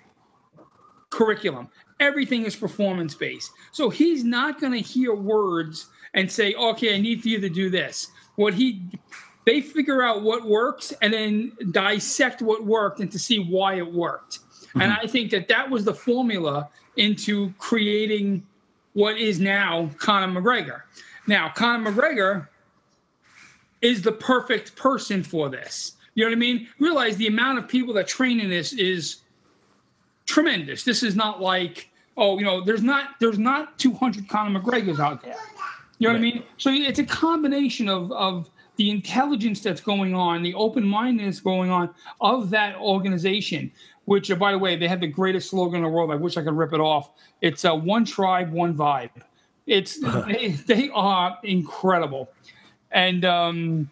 curriculum. 1.10 1.70
Everything 2.00 2.46
is 2.46 2.56
performance 2.56 3.14
based. 3.14 3.52
So 3.72 3.90
he's 3.90 4.24
not 4.24 4.60
going 4.60 4.74
to 4.74 4.80
hear 4.80 5.14
words 5.14 5.88
and 6.14 6.32
say, 6.32 6.54
"Okay, 6.56 6.96
I 6.96 7.00
need 7.00 7.22
for 7.22 7.30
you 7.30 7.40
to 7.40 7.50
do 7.50 7.70
this." 7.70 8.08
What 8.36 8.54
he 8.54 8.82
they 9.46 9.62
figure 9.62 10.02
out 10.02 10.24
what 10.24 10.46
works 10.46 10.94
and 11.02 11.14
then 11.14 11.52
dissect 11.72 12.42
what 12.42 12.66
worked 12.66 13.00
and 13.00 13.12
to 13.12 13.20
see 13.20 13.40
why 13.40 13.76
it 13.76 13.92
worked. 13.94 14.40
Mm-hmm. 14.74 14.82
And 14.82 14.94
I 14.94 15.08
think 15.08 15.32
that 15.32 15.48
that 15.48 15.70
was 15.70 15.86
the 15.86 15.94
formula 15.94 16.70
into 16.98 17.54
creating 17.60 18.46
what 18.94 19.18
is 19.18 19.40
now 19.40 19.90
Conor 19.98 20.42
McGregor. 20.42 20.82
Now, 21.28 21.50
Conor 21.50 21.92
McGregor 21.92 22.48
is 23.82 24.02
the 24.02 24.12
perfect 24.12 24.76
person 24.76 25.24
for 25.24 25.50
this. 25.50 25.94
You 26.16 26.24
know 26.24 26.30
what 26.30 26.36
I 26.36 26.40
mean? 26.40 26.68
Realize 26.80 27.18
the 27.18 27.28
amount 27.28 27.60
of 27.60 27.68
people 27.68 27.94
that 27.96 28.08
train 28.08 28.40
in 28.40 28.50
this 28.50 28.74
is 28.74 29.18
tremendous. 30.26 30.84
This 30.84 31.04
is 31.04 31.16
not 31.16 31.42
like, 31.42 31.90
oh, 32.18 32.38
you 32.38 32.46
know, 32.46 32.64
there's 32.64 32.84
not 32.84 33.20
there's 33.20 33.40
not 33.40 33.78
200 33.80 34.28
Conor 34.28 34.60
McGregors 34.60 35.00
out 35.00 35.22
there. 35.24 35.36
You 36.00 36.08
know 36.08 36.14
right. 36.14 36.20
what 36.22 36.28
I 36.28 36.32
mean? 36.32 36.44
So 36.58 36.70
it's 36.72 37.00
a 37.00 37.06
combination 37.06 37.90
of 37.90 38.12
of 38.12 38.50
the 38.76 38.90
intelligence 38.90 39.62
that's 39.62 39.82
going 39.82 40.16
on, 40.16 40.42
the 40.42 40.54
open 40.56 40.84
mindedness 40.84 41.40
going 41.40 41.70
on 41.70 41.94
of 42.22 42.50
that 42.50 42.76
organization. 42.78 43.72
Which, 44.06 44.30
uh, 44.30 44.36
by 44.36 44.52
the 44.52 44.58
way, 44.58 44.76
they 44.76 44.88
had 44.88 45.00
the 45.00 45.08
greatest 45.08 45.50
slogan 45.50 45.78
in 45.78 45.84
the 45.84 45.90
world. 45.90 46.12
I 46.12 46.16
wish 46.16 46.36
I 46.38 46.44
could 46.44 46.56
rip 46.56 46.74
it 46.74 46.80
off. 46.80 47.12
It's 47.42 47.64
uh, 47.64 47.76
one 47.76 48.06
tribe, 48.06 48.52
one 48.52 48.76
vibe. 48.76 49.12
It's 49.66 50.00
they, 50.28 50.50
they 50.68 50.90
are 50.94 51.38
incredible, 51.44 52.30
and 52.92 53.24
um, 53.24 53.90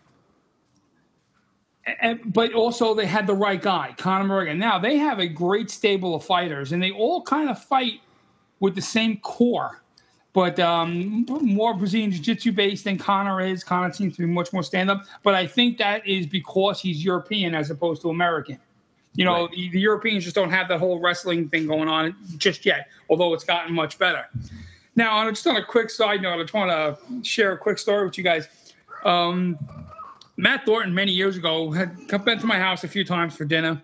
and, 2.02 2.20
but 2.34 2.54
also 2.54 2.94
they 2.94 3.06
had 3.06 3.26
the 3.26 3.34
right 3.34 3.62
guy, 3.62 3.96
Conor 3.98 4.26
McGregor. 4.26 4.58
Now 4.58 4.80
they 4.80 4.98
have 4.98 5.20
a 5.20 5.28
great 5.28 5.72
stable 5.72 6.14
of 6.14 6.26
fighters, 6.26 6.74
and 6.74 6.84
they 6.84 6.92
all 6.92 7.22
kind 7.24 7.50
of 7.50 7.62
fight 7.62 8.02
with 8.60 8.76
the 8.76 8.82
same 8.82 9.18
core 9.18 9.82
but 10.34 10.60
um, 10.60 11.26
more 11.42 11.74
Brazilian 11.74 12.12
Jiu-Jitsu 12.12 12.54
based 12.54 12.86
than 12.86 12.98
Conor 12.98 13.42
is. 13.42 13.64
Conor 13.64 13.92
seems 13.92 14.16
to 14.16 14.22
be 14.22 14.28
much 14.28 14.54
more 14.54 14.64
stand-up, 14.64 15.04
but 15.24 15.34
I 15.34 15.46
think 15.46 15.78
that 15.80 16.08
is 16.08 16.26
because 16.26 16.80
he's 16.80 17.04
European 17.04 17.54
as 17.54 17.70
opposed 17.70 18.02
to 18.04 18.10
American. 18.10 18.58
You 19.14 19.26
know, 19.26 19.46
right. 19.46 19.52
the, 19.52 19.70
the, 19.70 19.80
Europeans 19.80 20.24
just 20.24 20.36
don't 20.36 20.52
have 20.52 20.70
that 20.70 20.80
whole 20.80 21.00
wrestling 21.00 21.50
thing 21.50 21.68
going 21.68 21.90
on 21.90 22.16
just 22.38 22.66
yet, 22.66 22.88
although 23.10 23.34
it's 23.34 23.44
gotten 23.44 23.74
much 23.74 23.98
better. 24.00 24.26
Now, 24.96 25.30
just 25.30 25.46
on 25.48 25.58
a 25.58 25.64
quick 25.64 25.90
side 25.90 26.22
note, 26.22 26.40
I 26.40 26.42
just 26.42 26.54
want 26.54 26.72
to 26.72 27.24
share 27.24 27.52
a 27.52 27.58
quick 27.58 27.78
story 27.78 28.06
with 28.06 28.18
you 28.18 28.24
guys. 28.24 28.48
Um, 29.04 29.60
Matt 30.38 30.66
Thornton, 30.66 30.94
many 30.94 31.12
years 31.12 31.36
ago, 31.36 31.72
had 31.72 31.96
come 32.08 32.28
into 32.30 32.46
my 32.46 32.58
house 32.58 32.84
a 32.84 32.88
few 32.88 33.04
times 33.04 33.36
for 33.36 33.44
dinner, 33.44 33.82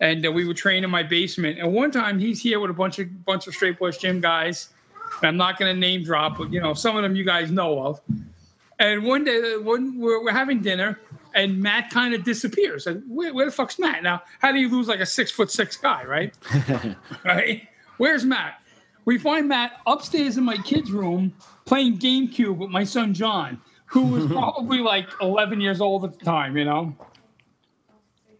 and 0.00 0.26
uh, 0.26 0.32
we 0.32 0.44
would 0.44 0.56
train 0.56 0.82
in 0.82 0.90
my 0.90 1.02
basement. 1.04 1.58
And 1.60 1.72
one 1.72 1.90
time, 1.92 2.18
he's 2.18 2.40
here 2.40 2.58
with 2.58 2.70
a 2.70 2.74
bunch 2.74 2.98
of 2.98 3.24
bunch 3.24 3.46
of 3.46 3.54
straight 3.54 3.78
push 3.78 3.98
gym 3.98 4.20
guys 4.20 4.70
I'm 5.22 5.36
not 5.36 5.58
going 5.58 5.74
to 5.74 5.78
name 5.78 6.02
drop, 6.02 6.38
but 6.38 6.52
you 6.52 6.60
know, 6.60 6.74
some 6.74 6.96
of 6.96 7.02
them 7.02 7.14
you 7.14 7.24
guys 7.24 7.50
know 7.50 7.84
of. 7.84 8.00
And 8.78 9.04
one 9.04 9.24
day, 9.24 9.56
when 9.56 9.98
we're, 9.98 10.22
we're 10.24 10.32
having 10.32 10.60
dinner, 10.60 10.98
and 11.34 11.60
Matt 11.60 11.90
kind 11.90 12.14
of 12.14 12.24
disappears. 12.24 12.86
And 12.86 13.02
where, 13.08 13.34
where, 13.34 13.46
the 13.46 13.52
fuck's 13.52 13.78
Matt? 13.78 14.02
Now, 14.02 14.22
how 14.38 14.52
do 14.52 14.58
you 14.58 14.68
lose 14.68 14.88
like 14.88 15.00
a 15.00 15.06
six 15.06 15.30
foot 15.30 15.50
six 15.50 15.76
guy, 15.76 16.04
right? 16.04 16.34
right? 17.24 17.68
Where's 17.98 18.24
Matt? 18.24 18.60
We 19.04 19.18
find 19.18 19.48
Matt 19.48 19.72
upstairs 19.86 20.38
in 20.38 20.44
my 20.44 20.56
kid's 20.58 20.90
room 20.90 21.34
playing 21.66 21.98
GameCube 21.98 22.56
with 22.56 22.70
my 22.70 22.84
son 22.84 23.12
John, 23.12 23.60
who 23.86 24.02
was 24.04 24.26
probably 24.32 24.78
like 24.78 25.08
11 25.20 25.60
years 25.60 25.80
old 25.80 26.04
at 26.04 26.18
the 26.18 26.24
time, 26.24 26.56
you 26.56 26.64
know? 26.64 26.96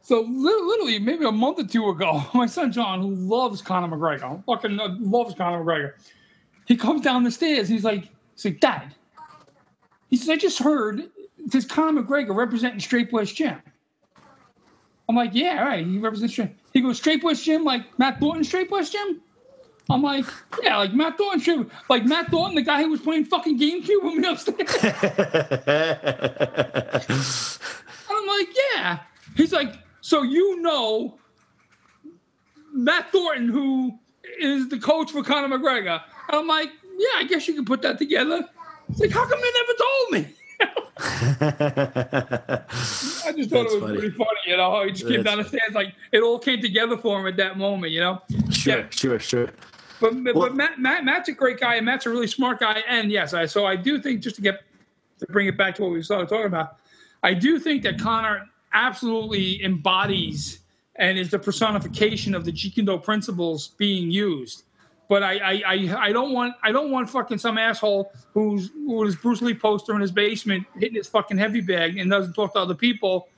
So 0.01 0.21
literally, 0.21 0.99
maybe 0.99 1.25
a 1.25 1.33
month 1.33 1.59
or 1.59 1.67
two 1.67 1.89
ago, 1.89 2.23
my 2.35 2.47
son 2.47 2.73
John, 2.73 3.01
who 3.01 3.15
loves 3.15 3.61
Conor 3.61 3.97
McGregor, 3.97 4.45
fucking 4.45 4.79
uh, 4.79 4.97
loves 5.01 5.35
Conor 5.35 5.65
McGregor, 5.65 5.93
he 6.67 6.77
comes 6.77 7.03
down 7.03 7.25
the 7.25 7.31
stairs. 7.31 7.69
he's 7.69 7.85
like, 7.85 8.09
he's 8.35 8.45
like, 8.45 8.61
Dad. 8.61 8.95
He 10.09 10.17
says, 10.17 10.29
I 10.29 10.37
just 10.37 10.59
heard 10.61 11.11
this 11.47 11.65
Conor 11.65 12.03
McGregor 12.03 12.35
representing 12.35 12.81
Straight 12.81 13.11
Boys 13.11 13.33
Gym. 13.33 13.57
I'm 15.09 15.17
like, 15.17 15.31
yeah, 15.35 15.61
all 15.61 15.67
right. 15.67 15.87
He 15.87 15.99
represents 15.99 16.33
Straight. 16.33 16.57
He 16.73 16.81
goes, 16.81 16.97
Straight 16.97 17.23
Boys 17.23 17.43
Gym, 17.43 17.65
like 17.65 17.99
Matt 17.99 18.21
Thornton 18.21 18.45
Straight 18.45 18.71
Boys 18.71 18.91
Gym? 18.91 19.21
I'm 19.91 20.03
like, 20.03 20.25
yeah, 20.63 20.79
like 20.79 20.95
Matt 20.95 21.19
Thornton 21.19 21.41
Straight 21.41 21.67
Like 21.91 22.07
Matt 22.07 22.31
Thornton, 22.31 22.55
the 22.55 22.63
guy 22.63 22.83
who 22.83 22.91
was 22.91 23.01
playing 23.01 23.27
fucking 23.27 23.59
GameCube 23.59 24.03
with 24.03 24.15
me 24.15 24.29
upstairs. 24.29 24.59
I'm 28.11 28.27
like, 28.27 28.49
yeah. 28.75 29.01
He's 29.37 29.53
like, 29.53 29.75
so 30.01 30.23
you 30.23 30.63
know 30.63 31.19
Matt 32.73 33.13
Thornton, 33.13 33.49
who 33.49 33.99
is 34.41 34.69
the 34.69 34.79
coach 34.79 35.13
for 35.13 35.23
Conor 35.23 35.59
McGregor. 35.59 36.01
I'm 36.31 36.47
like, 36.47 36.71
yeah, 36.97 37.09
I 37.17 37.25
guess 37.25 37.47
you 37.47 37.55
can 37.55 37.65
put 37.65 37.83
that 37.83 37.99
together. 37.99 38.49
It's 38.89 39.01
like, 39.01 39.11
how 39.11 39.29
come 39.29 39.41
they 39.41 39.53
never 39.53 39.73
told 39.79 40.13
me? 40.13 40.35
I 40.61 41.03
just 43.37 43.51
thought 43.51 43.65
That's 43.65 43.75
it 43.75 43.81
was 43.81 43.81
funny. 43.81 43.99
pretty 43.99 44.11
funny, 44.11 44.29
you 44.47 44.57
know. 44.57 44.85
He 44.85 44.93
just 44.93 45.09
came 45.09 45.23
down 45.23 45.39
the 45.39 45.45
stairs, 45.45 45.75
like 45.75 45.95
it 46.13 46.23
all 46.23 46.39
came 46.39 46.61
together 46.61 46.97
for 46.97 47.21
him 47.21 47.27
at 47.27 47.37
that 47.37 47.59
moment, 47.59 47.93
you 47.93 48.01
know. 48.01 48.23
Sure, 48.51 48.79
yeah. 48.79 48.87
sure, 48.91 49.19
sure. 49.19 49.51
But, 50.01 50.23
but, 50.25 50.35
well, 50.35 50.49
but 50.49 50.57
Matt, 50.57 50.79
Matt, 50.79 51.05
Matt's 51.05 51.29
a 51.29 51.33
great 51.33 51.59
guy, 51.59 51.77
and 51.77 51.87
Matt's 51.87 52.07
a 52.07 52.11
really 52.11 52.27
smart 52.27 52.61
guy. 52.61 52.83
And 52.89 53.11
yes, 53.11 53.35
I 53.35 53.47
so 53.47 53.67
I 53.67 53.77
do 53.77 54.01
think 54.01 54.21
just 54.21 54.37
to 54.37 54.43
get 54.43 54.63
to 55.21 55.27
bring 55.27 55.47
it 55.47 55.57
back 55.57 55.75
to 55.77 55.83
what 55.83 55.93
we 55.93 56.03
started 56.03 56.29
talking 56.29 56.47
about, 56.47 56.77
I 57.23 57.35
do 57.35 57.59
think 57.59 57.83
that 57.85 57.99
Conor 57.99 58.47
absolutely 58.73 59.63
embodies 59.65 60.61
and 60.97 61.19
is 61.19 61.31
the 61.31 61.39
personification 61.39 62.35
of 62.35 62.45
the 62.45 62.53
Jeet 62.53 62.75
Kune 62.75 62.87
Do 62.87 62.99
principles 62.99 63.69
being 63.79 64.11
used. 64.11 64.65
But 65.09 65.23
I, 65.23 65.37
I, 65.37 65.63
I, 65.67 65.97
I, 66.07 66.13
don't 66.13 66.33
want 66.33 66.55
I 66.63 66.73
don't 66.73 66.91
want 66.91 67.11
fucking 67.11 67.39
some 67.39 67.59
asshole 67.59 68.13
who's 68.33 68.71
who's 68.75 69.17
Bruce 69.17 69.43
Lee 69.43 69.55
poster 69.55 69.95
in 69.95 70.01
his 70.01 70.11
basement 70.11 70.67
hitting 70.79 70.95
his 70.95 71.09
fucking 71.09 71.37
heavy 71.37 71.61
bag 71.61 71.99
and 71.99 72.11
doesn't 72.11 72.33
talk 72.33 72.55
to 72.55 72.59
other 72.59 72.75
people, 72.75 73.29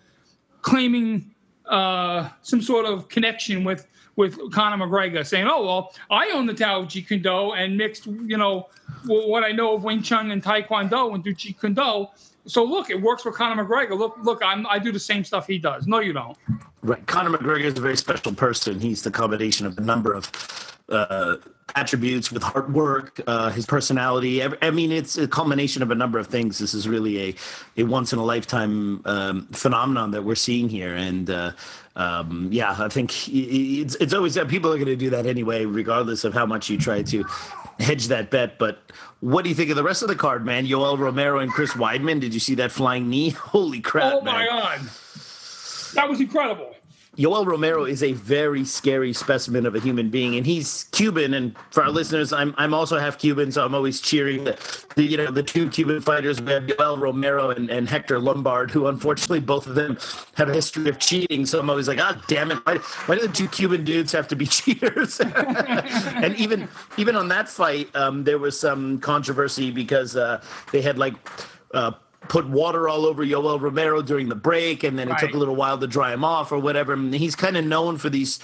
claiming 0.62 1.34
uh, 1.66 2.28
some 2.42 2.62
sort 2.62 2.86
of 2.86 3.08
connection 3.08 3.64
with 3.64 3.86
with 4.14 4.38
Conor 4.52 4.84
McGregor, 4.84 5.26
saying, 5.26 5.46
"Oh 5.48 5.64
well, 5.64 5.94
I 6.10 6.30
own 6.30 6.46
the 6.46 6.54
Tao 6.54 6.80
of 6.80 6.86
Jeet 6.88 7.08
Kune 7.08 7.22
Do 7.22 7.52
and 7.52 7.76
mixed, 7.76 8.06
you 8.06 8.36
know, 8.36 8.68
what 9.04 9.44
I 9.44 9.52
know 9.52 9.74
of 9.74 9.84
Wing 9.84 10.02
Chun 10.02 10.30
and 10.30 10.42
Taekwondo 10.42 11.14
and 11.14 11.22
do 11.22 11.34
Jeet 11.34 11.60
Kune 11.60 11.74
Do. 11.74 12.06
So 12.46 12.62
look, 12.62 12.90
it 12.90 13.00
works 13.00 13.22
for 13.22 13.32
Conor 13.32 13.64
McGregor. 13.64 13.98
Look, 13.98 14.16
look, 14.22 14.40
I'm, 14.42 14.66
I 14.68 14.78
do 14.78 14.92
the 14.92 15.00
same 15.00 15.24
stuff 15.24 15.46
he 15.46 15.58
does. 15.58 15.86
No, 15.86 15.98
you 15.98 16.12
don't. 16.12 16.38
Right. 16.82 17.04
Conor 17.06 17.36
McGregor 17.36 17.64
is 17.64 17.76
a 17.76 17.80
very 17.80 17.96
special 17.96 18.32
person. 18.32 18.78
He's 18.78 19.02
the 19.02 19.10
combination 19.10 19.66
of 19.66 19.76
a 19.76 19.80
number 19.80 20.12
of 20.12 20.30
uh, 20.88 21.36
attributes 21.74 22.30
with 22.30 22.42
hard 22.42 22.72
work, 22.72 23.20
uh, 23.26 23.50
his 23.50 23.66
personality. 23.66 24.42
I 24.42 24.70
mean, 24.70 24.92
it's 24.92 25.18
a 25.18 25.26
culmination 25.26 25.82
of 25.82 25.90
a 25.90 25.94
number 25.94 26.18
of 26.18 26.28
things. 26.28 26.58
This 26.58 26.74
is 26.74 26.88
really 26.88 27.30
a, 27.30 27.34
a 27.78 27.82
once 27.82 28.12
in 28.12 28.18
a 28.18 28.24
lifetime 28.24 29.02
um, 29.04 29.46
phenomenon 29.48 30.12
that 30.12 30.22
we're 30.22 30.36
seeing 30.36 30.68
here. 30.68 30.94
And 30.94 31.28
uh, 31.28 31.52
um, 31.96 32.48
yeah, 32.52 32.76
I 32.78 32.88
think 32.88 33.28
it's, 33.28 33.96
it's 33.96 34.14
always 34.14 34.34
that 34.34 34.48
people 34.48 34.72
are 34.72 34.76
going 34.76 34.86
to 34.86 34.96
do 34.96 35.10
that 35.10 35.26
anyway, 35.26 35.64
regardless 35.64 36.24
of 36.24 36.34
how 36.34 36.46
much 36.46 36.70
you 36.70 36.78
try 36.78 37.02
to 37.02 37.24
hedge 37.80 38.08
that 38.08 38.30
bet. 38.30 38.58
But 38.58 38.78
what 39.20 39.42
do 39.42 39.48
you 39.48 39.54
think 39.54 39.70
of 39.70 39.76
the 39.76 39.82
rest 39.82 40.02
of 40.02 40.08
the 40.08 40.16
card, 40.16 40.46
man? 40.46 40.66
Yoel 40.66 40.98
Romero 40.98 41.40
and 41.40 41.50
Chris 41.50 41.72
Weidman. 41.72 42.20
Did 42.20 42.32
you 42.32 42.40
see 42.40 42.54
that 42.56 42.70
flying 42.70 43.10
knee? 43.10 43.30
Holy 43.36 43.80
crap! 43.80 44.14
Oh 44.14 44.20
my 44.20 44.38
man. 44.38 44.48
god, 44.48 44.80
that 45.94 46.08
was 46.08 46.20
incredible. 46.20 46.74
Yoel 47.16 47.46
Romero 47.46 47.84
is 47.84 48.02
a 48.02 48.12
very 48.12 48.64
scary 48.64 49.12
specimen 49.14 49.64
of 49.64 49.74
a 49.74 49.80
human 49.80 50.10
being, 50.10 50.36
and 50.36 50.44
he's 50.44 50.84
Cuban. 50.92 51.32
And 51.32 51.56
for 51.70 51.82
our 51.82 51.90
listeners, 51.90 52.30
I'm 52.32 52.54
I'm 52.58 52.74
also 52.74 52.98
half 52.98 53.18
Cuban, 53.18 53.50
so 53.50 53.64
I'm 53.64 53.74
always 53.74 54.00
cheering 54.00 54.44
the, 54.44 54.84
the 54.96 55.02
you 55.02 55.16
know 55.16 55.30
the 55.30 55.42
two 55.42 55.70
Cuban 55.70 56.02
fighters. 56.02 56.42
We 56.42 56.52
have 56.52 56.64
Yoel 56.64 57.00
Romero 57.00 57.50
and, 57.50 57.70
and 57.70 57.88
Hector 57.88 58.18
Lombard, 58.18 58.70
who 58.70 58.86
unfortunately 58.86 59.40
both 59.40 59.66
of 59.66 59.74
them 59.74 59.96
have 60.34 60.50
a 60.50 60.52
history 60.52 60.90
of 60.90 60.98
cheating. 60.98 61.46
So 61.46 61.58
I'm 61.58 61.70
always 61.70 61.88
like, 61.88 62.00
ah, 62.00 62.14
oh, 62.14 62.24
damn 62.28 62.50
it, 62.50 62.58
why, 62.66 62.76
why 63.06 63.14
do 63.14 63.26
the 63.26 63.32
two 63.32 63.48
Cuban 63.48 63.84
dudes 63.84 64.12
have 64.12 64.28
to 64.28 64.36
be 64.36 64.46
cheaters? 64.46 65.18
and 65.20 66.36
even 66.36 66.68
even 66.98 67.16
on 67.16 67.28
that 67.28 67.48
fight, 67.48 67.94
um, 67.96 68.24
there 68.24 68.38
was 68.38 68.60
some 68.60 69.00
controversy 69.00 69.70
because 69.70 70.16
uh, 70.16 70.42
they 70.70 70.82
had 70.82 70.98
like. 70.98 71.14
Uh, 71.72 71.92
put 72.28 72.48
water 72.48 72.88
all 72.88 73.06
over 73.06 73.24
Yoel 73.24 73.60
Romero 73.60 74.02
during 74.02 74.28
the 74.28 74.34
break, 74.34 74.84
and 74.84 74.98
then 74.98 75.08
it 75.08 75.12
right. 75.12 75.20
took 75.20 75.34
a 75.34 75.38
little 75.38 75.56
while 75.56 75.78
to 75.78 75.86
dry 75.86 76.12
him 76.12 76.24
off 76.24 76.52
or 76.52 76.58
whatever. 76.58 76.92
And 76.92 77.14
he's 77.14 77.36
kind 77.36 77.56
of 77.56 77.64
known 77.64 77.98
for 77.98 78.10
these 78.10 78.38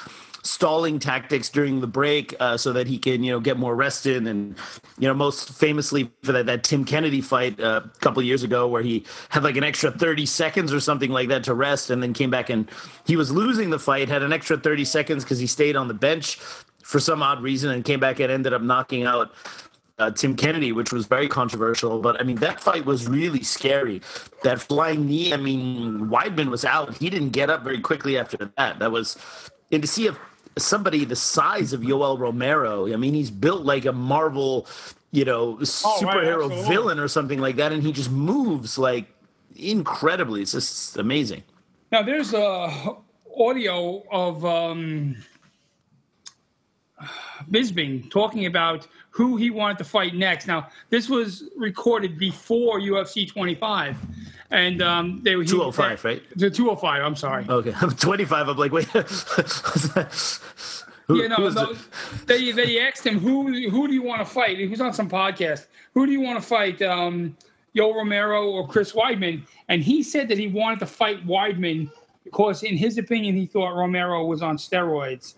stalling 0.44 0.98
tactics 0.98 1.48
during 1.48 1.80
the 1.80 1.86
break 1.86 2.34
uh, 2.40 2.56
so 2.56 2.72
that 2.72 2.88
he 2.88 2.98
can, 2.98 3.22
you 3.22 3.30
know, 3.30 3.40
get 3.40 3.58
more 3.58 3.76
rested. 3.76 4.26
And, 4.26 4.56
you 4.98 5.06
know, 5.06 5.14
most 5.14 5.50
famously 5.50 6.10
for 6.22 6.32
that, 6.32 6.46
that 6.46 6.64
Tim 6.64 6.84
Kennedy 6.84 7.20
fight 7.20 7.60
uh, 7.60 7.82
a 7.84 7.98
couple 8.00 8.22
years 8.22 8.42
ago 8.42 8.66
where 8.66 8.82
he 8.82 9.04
had 9.28 9.44
like 9.44 9.56
an 9.56 9.64
extra 9.64 9.92
30 9.92 10.26
seconds 10.26 10.72
or 10.72 10.80
something 10.80 11.10
like 11.10 11.28
that 11.28 11.44
to 11.44 11.54
rest 11.54 11.90
and 11.90 12.02
then 12.02 12.12
came 12.12 12.30
back 12.30 12.50
and 12.50 12.68
he 13.06 13.16
was 13.16 13.30
losing 13.30 13.70
the 13.70 13.78
fight, 13.78 14.08
had 14.08 14.22
an 14.22 14.32
extra 14.32 14.56
30 14.56 14.84
seconds 14.84 15.24
because 15.24 15.38
he 15.38 15.46
stayed 15.46 15.76
on 15.76 15.86
the 15.86 15.94
bench 15.94 16.36
for 16.82 16.98
some 16.98 17.22
odd 17.22 17.40
reason 17.40 17.70
and 17.70 17.84
came 17.84 18.00
back 18.00 18.18
and 18.18 18.32
ended 18.32 18.52
up 18.52 18.62
knocking 18.62 19.04
out 19.04 19.32
uh, 20.02 20.10
Tim 20.10 20.36
Kennedy, 20.36 20.72
which 20.72 20.92
was 20.92 21.06
very 21.06 21.28
controversial. 21.28 22.00
But 22.00 22.20
I 22.20 22.24
mean, 22.24 22.36
that 22.36 22.60
fight 22.60 22.84
was 22.84 23.06
really 23.08 23.42
scary. 23.42 24.02
That 24.42 24.60
flying 24.60 25.06
knee, 25.06 25.32
I 25.32 25.36
mean, 25.36 26.08
Weidman 26.08 26.48
was 26.50 26.64
out. 26.64 26.96
He 26.96 27.08
didn't 27.08 27.30
get 27.30 27.50
up 27.50 27.62
very 27.62 27.80
quickly 27.80 28.18
after 28.18 28.50
that. 28.56 28.78
That 28.78 28.90
was, 28.90 29.16
and 29.70 29.82
to 29.82 29.88
see 29.88 30.06
if 30.06 30.18
somebody 30.58 31.04
the 31.04 31.16
size 31.16 31.72
of 31.72 31.80
Yoel 31.80 32.18
Romero, 32.18 32.92
I 32.92 32.96
mean, 32.96 33.14
he's 33.14 33.30
built 33.30 33.62
like 33.62 33.84
a 33.84 33.92
Marvel, 33.92 34.66
you 35.12 35.24
know, 35.24 35.56
superhero 35.56 36.44
oh, 36.44 36.48
right, 36.48 36.68
villain 36.68 36.98
or 36.98 37.08
something 37.08 37.40
like 37.40 37.56
that, 37.56 37.72
and 37.72 37.82
he 37.82 37.92
just 37.92 38.10
moves 38.10 38.78
like 38.78 39.06
incredibly. 39.56 40.42
It's 40.42 40.52
just 40.52 40.96
amazing. 40.98 41.44
Now, 41.92 42.02
there's 42.02 42.34
a 42.34 42.96
audio 43.38 44.02
of 44.10 44.44
um, 44.44 45.16
Bisping 47.50 48.10
talking 48.10 48.46
about 48.46 48.86
who 49.12 49.36
he 49.36 49.50
wanted 49.50 49.78
to 49.78 49.84
fight 49.84 50.14
next. 50.14 50.46
Now, 50.46 50.68
this 50.90 51.08
was 51.08 51.44
recorded 51.56 52.18
before 52.18 52.80
UFC 52.80 53.30
25, 53.30 53.96
and 54.50 54.82
um, 54.82 55.20
they 55.22 55.36
were 55.36 55.44
205, 55.44 56.04
right? 56.04 56.22
The 56.36 56.50
205. 56.50 57.02
I'm 57.02 57.14
sorry. 57.14 57.46
Okay, 57.48 57.74
I'm 57.80 57.90
25. 57.96 58.48
I'm 58.48 58.56
like, 58.56 58.72
wait. 58.72 58.86
Who, 61.08 61.20
yeah, 61.20 61.26
no, 61.26 61.48
no 61.48 61.74
they 62.26 62.52
they 62.52 62.80
asked 62.80 63.04
him 63.04 63.18
who 63.18 63.68
who 63.70 63.88
do 63.88 63.92
you 63.92 64.02
want 64.02 64.20
to 64.20 64.24
fight? 64.24 64.56
He 64.56 64.68
was 64.68 64.80
on 64.80 64.94
some 64.94 65.10
podcast. 65.10 65.66
Who 65.94 66.06
do 66.06 66.12
you 66.12 66.20
want 66.20 66.40
to 66.40 66.46
fight, 66.46 66.80
um, 66.80 67.36
Yo 67.72 67.92
Romero 67.92 68.48
or 68.48 68.68
Chris 68.68 68.92
Weidman? 68.92 69.42
And 69.68 69.82
he 69.82 70.04
said 70.04 70.28
that 70.28 70.38
he 70.38 70.46
wanted 70.46 70.78
to 70.78 70.86
fight 70.86 71.26
Weidman 71.26 71.90
because, 72.24 72.62
in 72.62 72.76
his 72.76 72.98
opinion, 72.98 73.36
he 73.36 73.46
thought 73.46 73.74
Romero 73.74 74.24
was 74.24 74.42
on 74.42 74.56
steroids. 74.56 75.34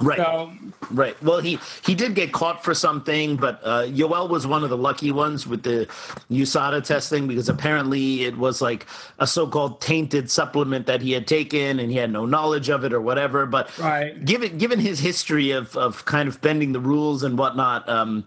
Right. 0.00 0.18
So, 0.18 0.52
right. 0.90 1.20
Well, 1.22 1.40
he 1.40 1.58
he 1.84 1.94
did 1.94 2.14
get 2.14 2.32
caught 2.32 2.62
for 2.62 2.74
something, 2.74 3.36
but 3.36 3.60
uh, 3.64 3.84
Yoel 3.84 4.28
was 4.28 4.46
one 4.46 4.62
of 4.62 4.68
the 4.68 4.76
lucky 4.76 5.10
ones 5.10 5.46
with 5.46 5.62
the 5.62 5.86
USADA 6.30 6.84
testing 6.84 7.26
because 7.26 7.48
apparently 7.48 8.24
it 8.24 8.36
was 8.36 8.60
like 8.60 8.86
a 9.18 9.26
so-called 9.26 9.80
tainted 9.80 10.30
supplement 10.30 10.86
that 10.86 11.00
he 11.00 11.12
had 11.12 11.26
taken 11.26 11.80
and 11.80 11.90
he 11.90 11.96
had 11.96 12.10
no 12.10 12.26
knowledge 12.26 12.68
of 12.68 12.84
it 12.84 12.92
or 12.92 13.00
whatever. 13.00 13.46
But 13.46 13.76
right. 13.78 14.22
given 14.22 14.58
given 14.58 14.80
his 14.80 15.00
history 15.00 15.50
of 15.50 15.74
of 15.76 16.04
kind 16.04 16.28
of 16.28 16.42
bending 16.42 16.72
the 16.72 16.80
rules 16.80 17.22
and 17.22 17.38
whatnot, 17.38 17.88
um, 17.88 18.24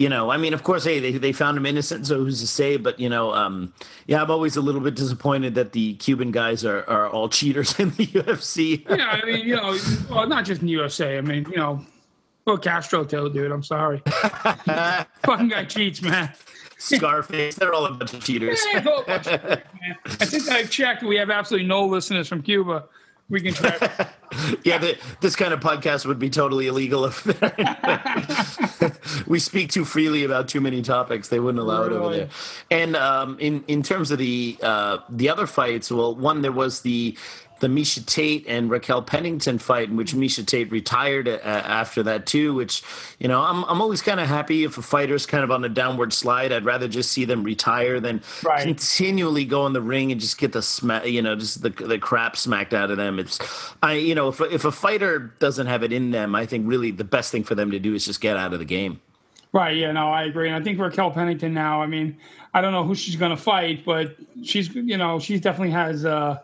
you 0.00 0.08
know, 0.08 0.30
I 0.30 0.38
mean, 0.38 0.54
of 0.54 0.62
course, 0.62 0.84
hey, 0.84 0.98
they, 0.98 1.12
they 1.12 1.30
found 1.30 1.58
him 1.58 1.66
innocent, 1.66 2.06
so 2.06 2.16
who's 2.16 2.40
to 2.40 2.46
say? 2.46 2.78
But 2.78 2.98
you 2.98 3.10
know, 3.10 3.34
um, 3.34 3.74
yeah, 4.06 4.22
I'm 4.22 4.30
always 4.30 4.56
a 4.56 4.62
little 4.62 4.80
bit 4.80 4.96
disappointed 4.96 5.54
that 5.56 5.72
the 5.72 5.92
Cuban 5.96 6.30
guys 6.30 6.64
are, 6.64 6.88
are 6.88 7.10
all 7.10 7.28
cheaters 7.28 7.78
in 7.78 7.90
the 7.90 8.06
UFC. 8.06 8.88
yeah, 8.88 9.08
I 9.08 9.26
mean, 9.26 9.46
you 9.46 9.56
know, 9.56 9.76
well, 10.08 10.26
not 10.26 10.46
just 10.46 10.62
in 10.62 10.68
the 10.68 10.72
UFC. 10.72 11.18
I 11.18 11.20
mean, 11.20 11.44
you 11.50 11.58
know, 11.58 11.84
well, 12.46 12.56
Castro 12.56 13.04
too, 13.04 13.28
dude. 13.28 13.52
I'm 13.52 13.62
sorry, 13.62 14.02
fucking 14.06 15.48
guy 15.48 15.66
cheats, 15.66 16.00
man. 16.00 16.32
Scarface, 16.78 17.56
they're 17.56 17.74
all 17.74 17.84
a 17.84 17.92
bunch 17.92 18.14
of 18.14 18.24
cheaters. 18.24 18.58
Yeah, 18.72 18.80
bunch 19.06 19.26
of 19.26 19.42
cheaters 19.42 19.58
I 20.18 20.24
think 20.24 20.48
I've 20.48 20.70
checked. 20.70 21.02
We 21.02 21.16
have 21.16 21.28
absolutely 21.28 21.68
no 21.68 21.84
listeners 21.84 22.26
from 22.26 22.40
Cuba 22.40 22.84
we 23.30 23.40
can 23.40 23.54
try. 23.54 23.70
yeah, 24.64 24.78
the, 24.78 24.98
this 25.20 25.36
kind 25.36 25.54
of 25.54 25.60
podcast 25.60 26.04
would 26.04 26.18
be 26.18 26.28
totally 26.28 26.66
illegal 26.66 27.04
if 27.06 27.24
we 29.26 29.38
speak 29.38 29.70
too 29.70 29.84
freely 29.84 30.24
about 30.24 30.48
too 30.48 30.60
many 30.60 30.82
topics. 30.82 31.28
They 31.28 31.40
wouldn't 31.40 31.62
allow 31.62 31.84
really? 31.84 31.94
it 31.94 31.98
over 31.98 32.16
there. 32.16 32.28
And 32.70 32.96
um, 32.96 33.38
in 33.38 33.64
in 33.68 33.82
terms 33.82 34.10
of 34.10 34.18
the 34.18 34.58
uh, 34.62 34.98
the 35.08 35.30
other 35.30 35.46
fights, 35.46 35.90
well, 35.90 36.14
one 36.14 36.42
there 36.42 36.52
was 36.52 36.82
the 36.82 37.16
the 37.60 37.68
Miesha 37.68 38.04
Tate 38.04 38.46
and 38.48 38.70
Raquel 38.70 39.02
Pennington 39.02 39.58
fight, 39.58 39.88
in 39.88 39.96
which 39.96 40.12
Miesha 40.12 40.44
Tate 40.44 40.70
retired 40.70 41.28
uh, 41.28 41.38
after 41.42 42.02
that 42.02 42.26
too. 42.26 42.54
Which, 42.54 42.82
you 43.18 43.28
know, 43.28 43.40
I'm 43.40 43.64
I'm 43.64 43.80
always 43.80 44.02
kind 44.02 44.18
of 44.18 44.26
happy 44.26 44.64
if 44.64 44.76
a 44.78 44.82
fighter's 44.82 45.26
kind 45.26 45.44
of 45.44 45.50
on 45.50 45.64
a 45.64 45.68
downward 45.68 46.12
slide. 46.12 46.52
I'd 46.52 46.64
rather 46.64 46.88
just 46.88 47.12
see 47.12 47.24
them 47.24 47.44
retire 47.44 48.00
than 48.00 48.22
right. 48.42 48.62
continually 48.62 49.44
go 49.44 49.66
in 49.66 49.72
the 49.72 49.82
ring 49.82 50.10
and 50.10 50.20
just 50.20 50.38
get 50.38 50.52
the 50.52 50.62
smack, 50.62 51.06
you 51.06 51.22
know, 51.22 51.36
just 51.36 51.62
the 51.62 51.70
the 51.70 51.98
crap 51.98 52.36
smacked 52.36 52.74
out 52.74 52.90
of 52.90 52.96
them. 52.96 53.18
It's, 53.18 53.38
I, 53.82 53.94
you 53.94 54.14
know, 54.14 54.28
if 54.28 54.40
if 54.40 54.64
a 54.64 54.72
fighter 54.72 55.32
doesn't 55.38 55.66
have 55.66 55.82
it 55.82 55.92
in 55.92 56.10
them, 56.10 56.34
I 56.34 56.46
think 56.46 56.66
really 56.66 56.90
the 56.90 57.04
best 57.04 57.30
thing 57.30 57.44
for 57.44 57.54
them 57.54 57.70
to 57.70 57.78
do 57.78 57.94
is 57.94 58.04
just 58.06 58.20
get 58.20 58.36
out 58.36 58.52
of 58.52 58.58
the 58.58 58.64
game. 58.64 59.00
Right. 59.52 59.76
Yeah. 59.76 59.92
No, 59.92 60.10
I 60.10 60.24
agree. 60.24 60.48
And 60.48 60.56
I 60.56 60.62
think 60.62 60.78
Raquel 60.78 61.10
Pennington 61.10 61.52
now. 61.52 61.82
I 61.82 61.86
mean, 61.86 62.16
I 62.54 62.60
don't 62.60 62.72
know 62.72 62.84
who 62.84 62.94
she's 62.94 63.16
going 63.16 63.36
to 63.36 63.42
fight, 63.42 63.84
but 63.84 64.16
she's, 64.42 64.74
you 64.74 64.96
know, 64.96 65.18
she 65.18 65.38
definitely 65.38 65.72
has. 65.72 66.04
uh 66.04 66.38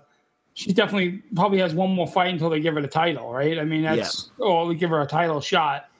she 0.56 0.72
definitely 0.72 1.22
probably 1.34 1.58
has 1.58 1.74
one 1.74 1.90
more 1.90 2.06
fight 2.06 2.32
until 2.32 2.48
they 2.48 2.60
give 2.60 2.74
her 2.74 2.80
the 2.80 2.88
title, 2.88 3.30
right? 3.30 3.58
I 3.58 3.64
mean, 3.64 3.82
that's 3.82 4.30
yeah. 4.38 4.46
oh, 4.46 4.66
they 4.66 4.74
give 4.74 4.88
her 4.88 5.02
a 5.02 5.06
title 5.06 5.38
shot. 5.38 5.90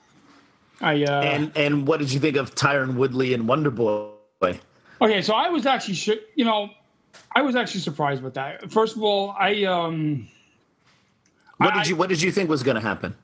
I 0.81 1.03
uh, 1.03 1.21
and 1.21 1.51
and 1.55 1.87
what 1.87 1.99
did 1.99 2.11
you 2.11 2.19
think 2.19 2.37
of 2.37 2.55
Tyron 2.55 2.95
Woodley 2.95 3.35
and 3.35 3.47
Wonder 3.47 3.69
Boy? 3.69 4.09
Okay, 4.41 5.21
so 5.21 5.35
I 5.35 5.49
was 5.49 5.67
actually, 5.67 6.21
you 6.33 6.43
know, 6.43 6.71
I 7.35 7.43
was 7.43 7.55
actually 7.55 7.81
surprised 7.81 8.23
with 8.23 8.33
that. 8.33 8.71
First 8.71 8.95
of 8.95 9.03
all, 9.03 9.35
I 9.39 9.63
um, 9.65 10.27
what 11.57 11.75
did 11.75 11.83
I, 11.83 11.85
you 11.85 11.95
what 11.95 12.09
did 12.09 12.19
you 12.19 12.31
think 12.31 12.49
was 12.49 12.63
going 12.63 12.75
to 12.75 12.81
happen? 12.81 13.15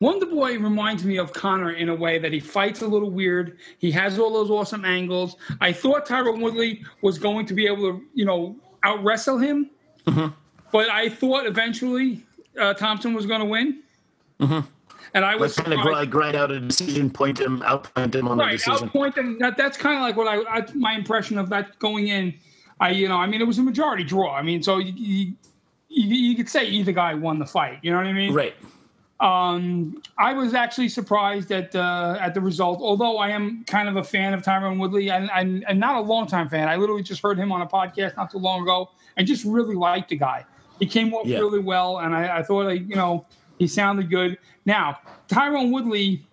Wonder 0.00 0.24
Boy 0.24 0.58
reminds 0.58 1.04
me 1.04 1.18
of 1.18 1.34
Conor 1.34 1.72
in 1.72 1.90
a 1.90 1.94
way 1.94 2.18
that 2.18 2.32
he 2.32 2.40
fights 2.40 2.80
a 2.80 2.86
little 2.86 3.10
weird. 3.10 3.58
He 3.78 3.90
has 3.90 4.18
all 4.18 4.32
those 4.32 4.50
awesome 4.50 4.86
angles. 4.86 5.36
I 5.60 5.72
thought 5.72 6.06
Tyron 6.06 6.40
Woodley 6.40 6.82
was 7.02 7.18
going 7.18 7.44
to 7.46 7.54
be 7.54 7.66
able 7.66 7.92
to, 7.92 8.04
you 8.14 8.24
know, 8.24 8.56
out 8.86 9.02
wrestle 9.02 9.38
him. 9.38 9.70
Mm-hmm. 10.06 10.34
But 10.72 10.88
I 10.88 11.08
thought 11.08 11.46
eventually 11.46 12.24
uh, 12.58 12.74
Thompson 12.74 13.14
was 13.14 13.26
going 13.26 13.40
to 13.40 13.46
win. 13.46 13.82
Mm-hmm. 14.40 14.60
And 15.14 15.24
I 15.24 15.36
was 15.36 15.56
kind 15.56 15.72
of 15.72 15.80
grind, 15.80 16.10
grind 16.10 16.36
out 16.36 16.50
a 16.50 16.60
decision, 16.60 17.10
point 17.10 17.40
him, 17.40 17.60
outpoint 17.60 18.14
him 18.14 18.28
on 18.28 18.38
right, 18.38 18.52
the 18.52 18.56
decision. 18.58 18.90
Outpoint 18.90 19.16
him. 19.16 19.38
That, 19.38 19.56
that's 19.56 19.76
kind 19.76 19.96
of 19.96 20.02
like 20.02 20.16
what 20.16 20.26
I, 20.28 20.58
I, 20.58 20.66
my 20.74 20.94
impression 20.94 21.38
of 21.38 21.48
that 21.50 21.78
going 21.78 22.08
in. 22.08 22.34
I 22.78 22.90
you 22.90 23.08
know 23.08 23.16
I 23.16 23.26
mean 23.26 23.40
it 23.40 23.46
was 23.46 23.56
a 23.56 23.62
majority 23.62 24.04
draw. 24.04 24.34
I 24.34 24.42
mean 24.42 24.62
so 24.62 24.76
you, 24.76 25.32
you, 25.88 26.14
you 26.14 26.36
could 26.36 26.50
say 26.50 26.66
either 26.66 26.92
guy 26.92 27.14
won 27.14 27.38
the 27.38 27.46
fight. 27.46 27.78
You 27.80 27.90
know 27.90 27.96
what 27.96 28.06
I 28.06 28.12
mean? 28.12 28.34
Right. 28.34 28.54
Um, 29.18 30.02
I 30.18 30.34
was 30.34 30.52
actually 30.52 30.90
surprised 30.90 31.50
at 31.50 31.74
uh, 31.74 32.18
at 32.20 32.34
the 32.34 32.40
result. 32.40 32.80
Although 32.80 33.16
I 33.16 33.30
am 33.30 33.64
kind 33.66 33.88
of 33.88 33.96
a 33.96 34.04
fan 34.04 34.34
of 34.34 34.42
Tyron 34.42 34.78
Woodley, 34.78 35.10
and, 35.10 35.30
and, 35.34 35.64
and 35.66 35.80
not 35.80 35.96
a 35.96 36.00
long 36.00 36.26
time 36.26 36.48
fan. 36.48 36.68
I 36.68 36.76
literally 36.76 37.02
just 37.02 37.22
heard 37.22 37.38
him 37.38 37.50
on 37.50 37.62
a 37.62 37.66
podcast 37.66 38.16
not 38.16 38.30
too 38.30 38.38
long 38.38 38.62
ago, 38.62 38.90
and 39.16 39.26
just 39.26 39.44
really 39.44 39.74
liked 39.74 40.10
the 40.10 40.16
guy. 40.16 40.44
He 40.78 40.86
came 40.86 41.14
off 41.14 41.26
yeah. 41.26 41.38
really 41.38 41.60
well, 41.60 42.00
and 42.00 42.14
I, 42.14 42.38
I 42.38 42.42
thought, 42.42 42.66
like, 42.66 42.86
you 42.86 42.96
know, 42.96 43.24
he 43.58 43.66
sounded 43.66 44.10
good. 44.10 44.36
Now, 44.66 44.98
Tyron 45.28 45.72
Woodley, 45.72 46.26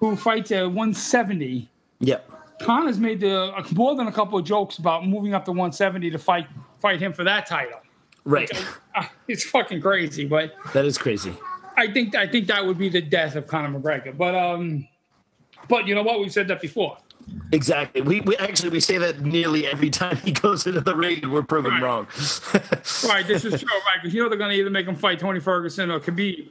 who 0.00 0.16
fights 0.16 0.50
at 0.50 0.64
170. 0.64 1.68
Yep. 2.00 2.30
has 2.60 2.98
made 2.98 3.20
the, 3.20 3.52
more 3.74 3.94
than 3.94 4.08
a 4.08 4.12
couple 4.12 4.38
of 4.38 4.44
jokes 4.44 4.78
about 4.78 5.06
moving 5.06 5.34
up 5.34 5.44
to 5.44 5.52
170 5.52 6.10
to 6.10 6.18
fight 6.18 6.48
fight 6.80 7.00
him 7.00 7.12
for 7.12 7.24
that 7.24 7.46
title. 7.46 7.80
Right. 8.24 8.50
Uh, 8.94 9.04
it's 9.28 9.44
fucking 9.44 9.80
crazy, 9.80 10.24
but 10.24 10.52
that 10.72 10.84
is 10.84 10.98
crazy. 10.98 11.34
I 11.78 11.92
think 11.92 12.14
I 12.14 12.26
think 12.26 12.48
that 12.48 12.66
would 12.66 12.78
be 12.78 12.88
the 12.88 13.00
death 13.00 13.36
of 13.36 13.46
Conor 13.46 13.78
McGregor. 13.78 14.16
But 14.16 14.34
um, 14.34 14.86
but 15.68 15.86
you 15.86 15.94
know 15.94 16.02
what? 16.02 16.20
We've 16.20 16.32
said 16.32 16.48
that 16.48 16.60
before. 16.60 16.98
Exactly. 17.52 18.00
We, 18.00 18.20
we 18.22 18.36
actually 18.38 18.70
we 18.70 18.80
say 18.80 18.98
that 18.98 19.20
nearly 19.20 19.66
every 19.66 19.90
time 19.90 20.16
he 20.24 20.32
goes 20.32 20.66
into 20.66 20.80
the 20.80 20.96
ring, 20.96 21.30
we're 21.30 21.42
proven 21.42 21.72
right. 21.72 21.82
wrong. 21.82 22.06
right. 23.06 23.26
This 23.26 23.44
is 23.44 23.60
true. 23.60 23.68
Right. 23.86 24.02
Because 24.02 24.14
you 24.14 24.22
know 24.22 24.28
they're 24.28 24.38
going 24.38 24.50
to 24.50 24.56
either 24.56 24.70
make 24.70 24.86
him 24.86 24.96
fight 24.96 25.18
Tony 25.18 25.40
Ferguson 25.40 25.90
or 25.90 26.00
Khabib. 26.00 26.50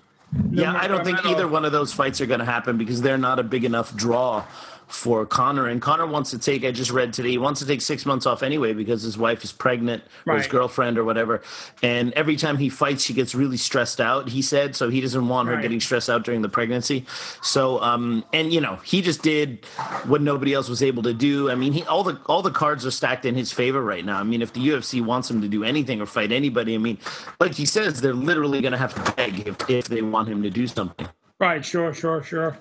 Yeah, 0.52 0.74
I 0.74 0.88
don't 0.88 1.06
think 1.06 1.26
either 1.26 1.48
one 1.48 1.66
of 1.66 1.72
those 1.72 1.94
fights 1.94 2.20
are 2.20 2.26
going 2.26 2.40
to 2.40 2.46
happen 2.46 2.78
because 2.78 3.02
they're 3.02 3.18
not 3.18 3.40
a 3.40 3.44
big 3.44 3.64
enough 3.64 3.96
draw 3.96 4.46
for 4.88 5.26
Conor. 5.26 5.68
And 5.68 5.82
Conor 5.82 6.08
wants 6.08 6.32
to 6.32 6.40
take, 6.40 6.64
I 6.64 6.72
just 6.72 6.92
read 6.92 7.14
today, 7.14 7.32
he 7.32 7.38
wants 7.38 7.60
to 7.60 7.66
take 7.68 7.82
six 7.82 8.06
months 8.06 8.26
off 8.26 8.42
anyway 8.42 8.74
because 8.74 9.02
his 9.04 9.18
wife 9.18 9.44
is 9.44 9.52
pregnant 9.52 10.04
or 10.26 10.38
his 10.38 10.48
girlfriend 10.48 10.98
or 10.98 11.04
whatever. 11.04 11.42
And 11.84 12.14
every 12.14 12.36
time 12.38 12.58
he 12.58 12.70
fights, 12.70 13.04
she 13.04 13.14
gets 13.14 13.36
really 13.36 13.58
stressed 13.58 14.00
out, 14.00 14.30
he 14.30 14.42
said. 14.42 14.76
So 14.76 14.90
he 14.90 15.02
doesn't 15.02 15.28
want 15.28 15.50
her 15.50 15.56
Right. 15.56 15.62
getting 15.62 15.80
stressed 15.80 16.10
out 16.10 16.24
during 16.24 16.42
the 16.42 16.50
pregnancy. 16.50 17.06
So, 17.42 17.82
um, 17.82 18.24
and 18.32 18.54
you 18.54 18.62
know, 18.62 18.78
he 18.84 19.02
just 19.02 19.22
did 19.24 19.66
what 20.06 20.22
nobody 20.22 20.54
else 20.54 20.70
was 20.70 20.82
able 20.82 21.04
to 21.04 21.14
do. 21.14 21.50
I 21.52 21.56
mean, 21.56 21.74
he 21.74 21.84
all 21.84 22.04
the 22.04 22.20
all 22.28 22.42
the 22.42 22.52
cards 22.52 22.86
are 22.86 22.92
stacked 22.92 23.26
in 23.26 23.36
his 23.36 23.52
favor 23.52 23.82
right 23.82 24.06
now. 24.06 24.20
I 24.20 24.24
mean, 24.24 24.42
if 24.42 24.54
the 24.54 24.60
UFC 24.70 25.02
wants 25.04 25.30
him 25.30 25.42
to 25.42 25.48
do 25.48 25.64
anything 25.64 26.00
or 26.02 26.06
fight 26.06 26.32
anybody, 26.32 26.76
I 26.76 26.78
mean, 26.78 26.98
like 27.40 27.56
he 27.56 27.66
says, 27.66 28.02
they're 28.02 28.14
literally 28.14 28.62
going 28.62 28.72
to 28.72 28.78
have 28.78 28.94
to 28.96 29.12
beg 29.14 29.48
if, 29.48 29.70
if 29.70 29.88
they 29.88 30.02
want 30.02 30.30
him 30.30 30.44
to 30.44 30.50
do 30.50 30.68
something. 30.68 31.08
Right, 31.40 31.64
sure, 31.64 31.94
sure, 31.94 32.24
sure. 32.24 32.58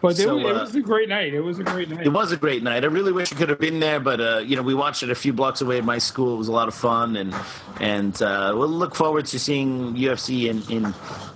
But 0.00 0.12
it, 0.12 0.22
So, 0.22 0.36
was, 0.36 0.44
it 0.44 0.56
uh, 0.56 0.60
was 0.60 0.74
a 0.74 0.80
great 0.80 1.08
night. 1.08 1.34
It 1.34 1.40
was 1.40 1.58
a 1.58 1.64
great 1.64 1.88
night. 1.88 2.06
It 2.06 2.10
was 2.10 2.32
a 2.32 2.36
great 2.36 2.62
night. 2.62 2.84
I 2.84 2.86
really 2.86 3.12
wish 3.12 3.32
I 3.32 3.36
could 3.36 3.48
have 3.48 3.58
been 3.58 3.80
there, 3.80 4.00
but 4.00 4.20
uh, 4.20 4.38
you 4.38 4.56
know, 4.56 4.62
we 4.62 4.74
watched 4.74 5.02
it 5.02 5.10
a 5.10 5.14
few 5.14 5.32
blocks 5.32 5.60
away 5.60 5.78
at 5.78 5.84
my 5.84 5.98
school. 5.98 6.34
It 6.34 6.38
was 6.38 6.48
a 6.48 6.52
lot 6.52 6.68
of 6.68 6.74
fun, 6.74 7.16
and 7.16 7.34
and 7.80 8.20
uh, 8.22 8.52
we'll 8.56 8.68
look 8.68 8.94
forward 8.94 9.26
to 9.26 9.38
seeing 9.38 9.94
UFC 9.94 10.48
in 10.48 10.62
in 10.70 10.84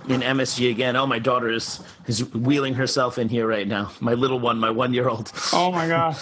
in 0.09 0.21
MSG 0.21 0.71
again. 0.71 0.95
Oh, 0.95 1.05
my 1.07 1.19
daughter 1.19 1.49
is 1.49 1.79
is 2.07 2.23
wheeling 2.33 2.75
herself 2.75 3.17
in 3.17 3.29
here 3.29 3.47
right 3.47 3.67
now. 3.67 3.91
My 3.99 4.13
little 4.13 4.39
one, 4.39 4.59
my 4.59 4.71
one 4.71 4.93
year 4.93 5.09
old. 5.09 5.31
Oh 5.51 5.71
my 5.71 5.87
gosh. 5.87 6.19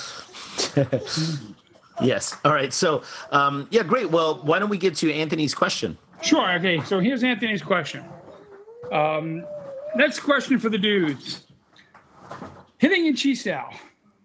Yes. 2.02 2.36
All 2.44 2.52
right. 2.52 2.74
So, 2.74 3.04
um, 3.32 3.68
yeah, 3.70 3.84
great. 3.84 4.10
Well, 4.10 4.42
why 4.44 4.60
don't 4.60 4.70
we 4.70 4.78
get 4.78 4.96
to 4.98 5.14
Anthony's 5.14 5.54
question? 5.54 5.98
Sure. 6.22 6.52
Okay. 6.54 6.82
So 6.84 7.00
here's 7.00 7.24
Anthony's 7.24 7.62
question. 7.62 8.04
Um, 8.92 9.46
next 9.96 10.22
question 10.22 10.60
for 10.60 10.70
the 10.70 10.78
dudes. 10.78 11.44
Hitting 12.82 13.06
in 13.06 13.14
Chisao. 13.14 13.72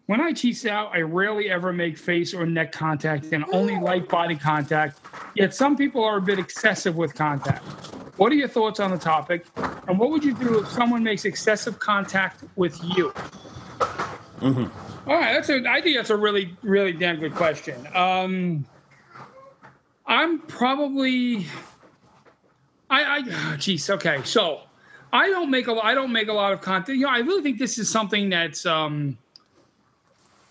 When 0.06 0.18
I 0.18 0.32
Chisao, 0.32 0.90
I 0.90 1.02
rarely 1.02 1.50
ever 1.50 1.74
make 1.74 1.98
face 1.98 2.32
or 2.32 2.46
neck 2.46 2.72
contact 2.72 3.26
and 3.32 3.44
only 3.52 3.78
light 3.78 4.08
body 4.08 4.34
contact. 4.34 4.98
Yet 5.34 5.54
some 5.54 5.76
people 5.76 6.02
are 6.02 6.16
a 6.16 6.22
bit 6.22 6.38
excessive 6.38 6.96
with 6.96 7.14
contact. 7.14 7.62
What 8.16 8.32
are 8.32 8.34
your 8.34 8.48
thoughts 8.48 8.80
on 8.80 8.92
the 8.92 8.96
topic? 8.96 9.44
And 9.88 9.98
what 9.98 10.08
would 10.08 10.24
you 10.24 10.32
do 10.32 10.60
if 10.60 10.68
someone 10.68 11.02
makes 11.02 11.26
excessive 11.26 11.78
contact 11.80 12.44
with 12.56 12.82
you? 12.82 13.12
All 14.40 15.14
right, 15.14 15.34
that's 15.34 15.50
a. 15.50 15.62
I 15.68 15.82
think 15.82 15.98
that's 15.98 16.08
a 16.08 16.16
really, 16.16 16.56
really 16.62 16.92
damn 16.92 17.20
good 17.20 17.34
question. 17.34 17.86
Um, 17.94 18.64
I'm 20.06 20.38
probably. 20.38 21.46
I, 22.88 23.16
I, 23.16 23.22
jeez, 23.58 23.90
okay. 23.90 24.22
So, 24.24 24.62
I 25.16 25.28
don't 25.30 25.50
make 25.50 25.66
a, 25.68 25.72
I 25.72 25.94
don't 25.94 26.12
make 26.12 26.28
a 26.28 26.32
lot 26.32 26.52
of 26.52 26.60
content. 26.60 26.98
You 26.98 27.04
know, 27.06 27.10
I 27.10 27.20
really 27.20 27.42
think 27.42 27.58
this 27.58 27.78
is 27.78 27.90
something 27.90 28.28
that's 28.28 28.66
um, 28.66 29.16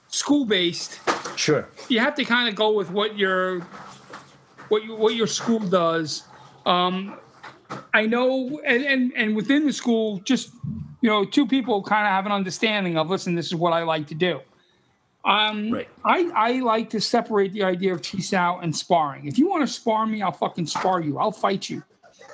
school 0.08 0.46
based. 0.46 1.00
Sure. 1.36 1.68
You 1.90 2.00
have 2.00 2.16
to 2.16 2.26
kind 2.26 2.50
of 2.50 2.56
go 2.56 2.72
with 2.74 2.90
what 2.90 3.18
your, 3.18 3.60
what 4.70 4.84
you, 4.84 4.96
what 4.96 5.14
your 5.16 5.28
school 5.28 5.60
does. 5.60 6.24
Um, 6.66 7.20
I 7.94 8.06
know, 8.06 8.60
and, 8.66 8.84
and 8.86 9.12
and 9.16 9.36
within 9.36 9.66
the 9.66 9.74
school, 9.74 10.20
just 10.20 10.52
you 11.02 11.10
know, 11.10 11.26
two 11.26 11.46
people 11.48 11.84
kind 11.84 12.06
of 12.08 12.12
have 12.12 12.26
an 12.26 12.32
understanding 12.32 12.98
of. 12.98 13.10
Listen, 13.10 13.36
this 13.36 13.48
is 13.48 13.56
what 13.56 13.74
I 13.74 13.84
like 13.84 14.08
to 14.08 14.16
do. 14.16 14.40
Um, 15.24 15.72
Right. 15.72 15.90
I, 16.04 16.32
I 16.36 16.52
like 16.62 16.90
to 16.92 17.02
separate 17.02 17.52
the 17.54 17.64
idea 17.64 17.94
of 17.94 18.02
Chisao 18.02 18.64
and 18.64 18.76
sparring. 18.76 19.26
If 19.28 19.38
you 19.40 19.50
want 19.50 19.68
to 19.68 19.68
spar 19.68 20.06
me, 20.06 20.22
I'll 20.22 20.32
fucking 20.32 20.68
spar 20.68 21.02
you. 21.02 21.18
I'll 21.18 21.32
fight 21.32 21.70
you. 21.70 21.84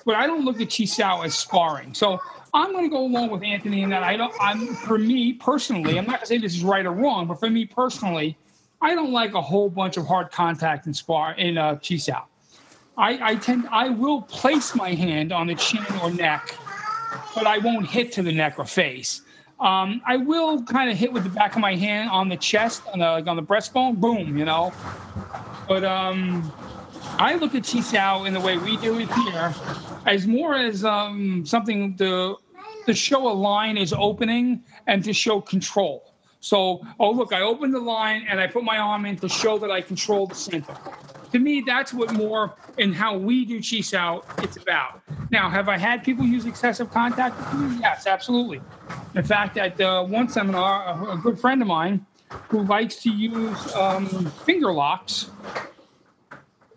But 0.05 0.15
I 0.15 0.25
don't 0.27 0.45
look 0.45 0.59
at 0.61 0.69
Chisao 0.69 1.25
as 1.25 1.37
sparring. 1.37 1.93
So 1.93 2.19
I'm 2.53 2.71
going 2.71 2.85
to 2.85 2.89
go 2.89 3.05
along 3.05 3.29
with 3.29 3.43
Anthony 3.43 3.83
in 3.83 3.89
that 3.91 4.03
I 4.03 4.17
don't. 4.17 4.33
I'm 4.39 4.67
for 4.67 4.97
me 4.97 5.33
personally. 5.33 5.97
I'm 5.97 6.05
not 6.05 6.17
going 6.17 6.19
to 6.21 6.25
say 6.25 6.37
this 6.37 6.55
is 6.55 6.63
right 6.63 6.85
or 6.85 6.91
wrong, 6.91 7.27
but 7.27 7.39
for 7.39 7.49
me 7.49 7.65
personally, 7.65 8.37
I 8.81 8.95
don't 8.95 9.11
like 9.11 9.33
a 9.35 9.41
whole 9.41 9.69
bunch 9.69 9.97
of 9.97 10.07
hard 10.07 10.31
contact 10.31 10.87
in 10.87 10.93
spar 10.93 11.33
in 11.33 11.57
uh, 11.57 11.75
Chisao. 11.75 12.23
I, 12.97 13.31
I 13.31 13.35
tend 13.35 13.67
I 13.71 13.89
will 13.89 14.23
place 14.23 14.75
my 14.75 14.93
hand 14.93 15.31
on 15.31 15.47
the 15.47 15.55
chin 15.55 15.85
or 16.01 16.11
neck, 16.11 16.55
but 17.33 17.47
I 17.47 17.57
won't 17.59 17.87
hit 17.87 18.11
to 18.13 18.23
the 18.23 18.31
neck 18.31 18.59
or 18.59 18.65
face. 18.65 19.21
Um, 19.59 20.01
I 20.05 20.17
will 20.17 20.63
kind 20.63 20.89
of 20.89 20.97
hit 20.97 21.13
with 21.13 21.23
the 21.23 21.29
back 21.29 21.55
of 21.55 21.61
my 21.61 21.75
hand 21.75 22.09
on 22.09 22.27
the 22.27 22.37
chest, 22.37 22.81
on 22.91 22.99
the 22.99 23.05
like 23.05 23.27
on 23.27 23.35
the 23.35 23.43
breastbone, 23.43 23.97
boom, 23.97 24.37
you 24.37 24.43
know. 24.43 24.73
But 25.67 25.83
um, 25.83 26.51
I 27.17 27.35
look 27.35 27.55
at 27.55 27.63
Chisao 27.63 28.27
in 28.27 28.33
the 28.33 28.39
way 28.39 28.57
we 28.57 28.77
do 28.77 28.99
it 28.99 29.11
here 29.11 29.53
as 30.05 30.27
more 30.27 30.55
as 30.55 30.83
um, 30.83 31.45
something 31.45 31.95
to 31.97 32.37
to 32.85 32.93
show 32.95 33.31
a 33.31 33.33
line 33.33 33.77
is 33.77 33.93
opening 33.93 34.63
and 34.87 35.03
to 35.03 35.13
show 35.13 35.39
control. 35.39 36.13
So, 36.39 36.81
oh 36.99 37.11
look, 37.11 37.33
I 37.33 37.41
opened 37.41 37.75
the 37.75 37.79
line 37.79 38.25
and 38.27 38.39
I 38.39 38.47
put 38.47 38.63
my 38.63 38.77
arm 38.77 39.05
in 39.05 39.17
to 39.17 39.29
show 39.29 39.59
that 39.59 39.69
I 39.69 39.81
control 39.81 40.25
the 40.25 40.33
center. 40.33 40.75
To 41.31 41.39
me, 41.39 41.63
that's 41.65 41.93
what 41.93 42.11
more 42.13 42.55
in 42.79 42.91
how 42.91 43.15
we 43.17 43.45
do 43.45 43.59
Chisao 43.59 44.23
it's 44.43 44.57
about. 44.57 45.01
Now, 45.29 45.49
have 45.49 45.69
I 45.69 45.77
had 45.77 46.03
people 46.03 46.25
use 46.25 46.45
excessive 46.45 46.91
contact? 46.91 47.35
Yes, 47.79 48.07
absolutely. 48.07 48.59
In 49.13 49.23
fact, 49.23 49.57
at 49.57 49.79
uh, 49.79 50.03
one 50.03 50.27
seminar, 50.27 50.87
a, 50.87 51.13
a 51.13 51.17
good 51.17 51.39
friend 51.39 51.61
of 51.61 51.67
mine 51.67 52.05
who 52.49 52.63
likes 52.63 52.97
to 53.03 53.11
use 53.11 53.73
um, 53.75 54.07
finger 54.45 54.73
locks 54.73 55.29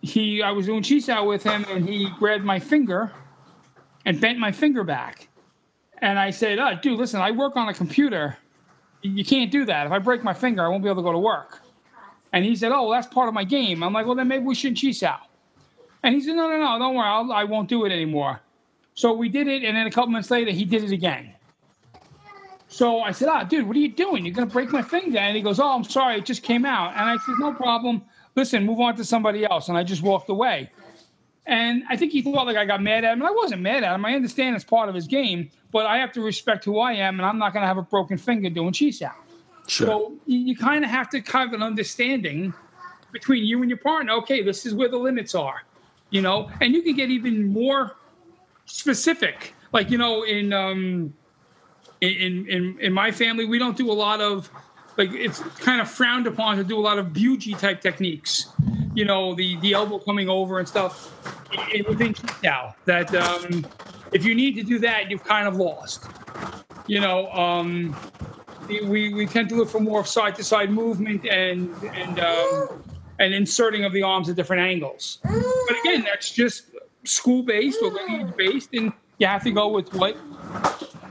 he 0.04 0.42
I 0.42 0.50
was 0.52 0.66
doing 0.66 0.82
Chisao 0.82 1.26
with 1.26 1.42
him 1.42 1.64
and 1.70 1.88
he 1.88 2.08
grabbed 2.18 2.44
my 2.44 2.58
finger 2.58 3.10
and 4.04 4.20
bent 4.20 4.38
my 4.38 4.52
finger 4.52 4.84
back. 4.84 5.28
And 5.98 6.18
I 6.18 6.30
said, 6.30 6.58
oh, 6.58 6.74
dude, 6.82 6.98
listen, 6.98 7.20
I 7.20 7.30
work 7.30 7.56
on 7.56 7.68
a 7.68 7.74
computer. 7.74 8.36
You 9.02 9.24
can't 9.24 9.50
do 9.50 9.64
that. 9.64 9.86
If 9.86 9.92
I 9.92 9.98
break 9.98 10.22
my 10.22 10.34
finger, 10.34 10.62
I 10.62 10.68
won't 10.68 10.82
be 10.82 10.88
able 10.88 11.02
to 11.02 11.06
go 11.06 11.12
to 11.12 11.18
work. 11.18 11.60
And 12.32 12.44
he 12.44 12.56
said, 12.56 12.72
oh, 12.72 12.82
well, 12.82 12.90
that's 12.90 13.06
part 13.06 13.28
of 13.28 13.34
my 13.34 13.44
game. 13.44 13.82
I'm 13.82 13.92
like, 13.92 14.06
well, 14.06 14.14
then 14.14 14.28
maybe 14.28 14.44
we 14.44 14.54
shouldn't 14.54 14.78
Chisao. 14.78 15.18
And 16.02 16.14
he 16.14 16.20
said, 16.20 16.34
no, 16.34 16.48
no, 16.48 16.58
no, 16.58 16.78
don't 16.78 16.94
worry. 16.94 17.06
I'll, 17.06 17.32
I 17.32 17.44
won't 17.44 17.68
do 17.68 17.84
it 17.86 17.92
anymore. 17.92 18.40
So 18.94 19.12
we 19.14 19.28
did 19.28 19.46
it. 19.48 19.62
And 19.64 19.76
then 19.76 19.86
a 19.86 19.90
couple 19.90 20.10
minutes 20.10 20.30
later, 20.30 20.50
he 20.50 20.64
did 20.64 20.84
it 20.84 20.92
again. 20.92 21.32
So 22.68 23.00
I 23.00 23.12
said, 23.12 23.28
ah, 23.28 23.44
dude, 23.44 23.66
what 23.66 23.76
are 23.76 23.80
you 23.80 23.92
doing? 23.92 24.26
You're 24.26 24.34
going 24.34 24.48
to 24.48 24.52
break 24.52 24.70
my 24.72 24.82
finger. 24.82 25.18
And 25.18 25.36
he 25.36 25.42
goes, 25.42 25.60
oh, 25.60 25.68
I'm 25.68 25.84
sorry. 25.84 26.18
It 26.18 26.26
just 26.26 26.42
came 26.42 26.66
out. 26.66 26.90
And 26.90 27.08
I 27.08 27.16
said, 27.24 27.36
no 27.38 27.54
problem. 27.54 28.02
Listen, 28.36 28.64
move 28.64 28.80
on 28.80 28.96
to 28.96 29.04
somebody 29.04 29.44
else. 29.44 29.68
And 29.68 29.78
I 29.78 29.84
just 29.84 30.02
walked 30.02 30.28
away. 30.28 30.70
And 31.46 31.84
I 31.88 31.96
think 31.96 32.12
he 32.12 32.22
thought 32.22 32.46
like 32.46 32.56
I 32.56 32.64
got 32.64 32.82
mad 32.82 33.04
at 33.04 33.12
him. 33.12 33.20
And 33.20 33.28
I 33.28 33.30
wasn't 33.30 33.62
mad 33.62 33.84
at 33.84 33.94
him. 33.94 34.04
I 34.04 34.14
understand 34.14 34.56
it's 34.56 34.64
part 34.64 34.88
of 34.88 34.94
his 34.94 35.06
game, 35.06 35.50
but 35.72 35.86
I 35.86 35.98
have 35.98 36.12
to 36.12 36.20
respect 36.22 36.64
who 36.64 36.78
I 36.78 36.94
am. 36.94 37.20
And 37.20 37.26
I'm 37.26 37.38
not 37.38 37.52
going 37.52 37.62
to 37.62 37.66
have 37.66 37.78
a 37.78 37.82
broken 37.82 38.16
finger 38.16 38.48
doing 38.50 38.72
Chisao. 38.72 39.12
Sure. 39.66 39.86
So 39.86 40.12
you, 40.26 40.38
you 40.38 40.56
kind 40.56 40.84
of 40.84 40.90
have 40.90 41.08
to 41.10 41.20
have 41.20 41.52
an 41.52 41.62
understanding 41.62 42.52
between 43.12 43.44
you 43.44 43.60
and 43.60 43.70
your 43.70 43.78
partner. 43.78 44.12
Okay, 44.14 44.42
this 44.42 44.66
is 44.66 44.74
where 44.74 44.88
the 44.88 44.98
limits 44.98 45.34
are, 45.34 45.62
you 46.10 46.20
know, 46.20 46.50
and 46.60 46.74
you 46.74 46.82
can 46.82 46.94
get 46.96 47.10
even 47.10 47.46
more 47.46 47.96
specific. 48.66 49.54
Like 49.72 49.90
you 49.90 49.98
know, 49.98 50.24
in 50.24 50.52
um, 50.52 51.14
in 52.00 52.46
in 52.48 52.78
in 52.80 52.92
my 52.92 53.10
family, 53.10 53.46
we 53.46 53.58
don't 53.58 53.76
do 53.76 53.90
a 53.90 53.94
lot 53.94 54.20
of 54.20 54.50
like 54.96 55.12
it's 55.12 55.40
kind 55.60 55.80
of 55.80 55.90
frowned 55.90 56.26
upon 56.26 56.56
to 56.56 56.64
do 56.64 56.78
a 56.78 56.80
lot 56.80 56.98
of 56.98 57.08
buji 57.08 57.58
type 57.58 57.80
techniques. 57.80 58.48
You 58.94 59.04
know, 59.04 59.34
the 59.34 59.56
the 59.60 59.72
elbow 59.74 59.98
coming 59.98 60.28
over 60.28 60.58
and 60.58 60.68
stuff. 60.68 61.10
It, 61.72 61.88
within 61.88 62.14
now 62.42 62.74
that 62.84 63.14
um, 63.14 63.66
if 64.12 64.24
you 64.24 64.34
need 64.34 64.54
to 64.56 64.62
do 64.62 64.78
that, 64.80 65.10
you've 65.10 65.24
kind 65.24 65.46
of 65.48 65.56
lost. 65.56 66.06
You 66.86 67.00
know, 67.00 67.30
um, 67.32 67.96
we 68.68 69.12
we 69.12 69.26
tend 69.26 69.48
to 69.50 69.56
look 69.56 69.68
for 69.68 69.80
more 69.80 70.04
side 70.04 70.36
to 70.36 70.44
side 70.44 70.70
movement 70.70 71.26
and 71.26 71.74
and 71.94 72.20
um, 72.20 72.82
and 73.18 73.34
inserting 73.34 73.84
of 73.84 73.92
the 73.92 74.02
arms 74.02 74.28
at 74.28 74.36
different 74.36 74.62
angles. 74.62 75.18
But 75.22 75.76
again, 75.84 76.02
that's 76.02 76.30
just 76.30 76.70
school 77.04 77.42
based 77.42 77.80
or 77.82 77.90
lineage 77.90 78.36
based, 78.36 78.70
and 78.74 78.92
you 79.18 79.26
have 79.26 79.42
to 79.44 79.50
go 79.50 79.68
with 79.68 79.92
what 79.94 80.16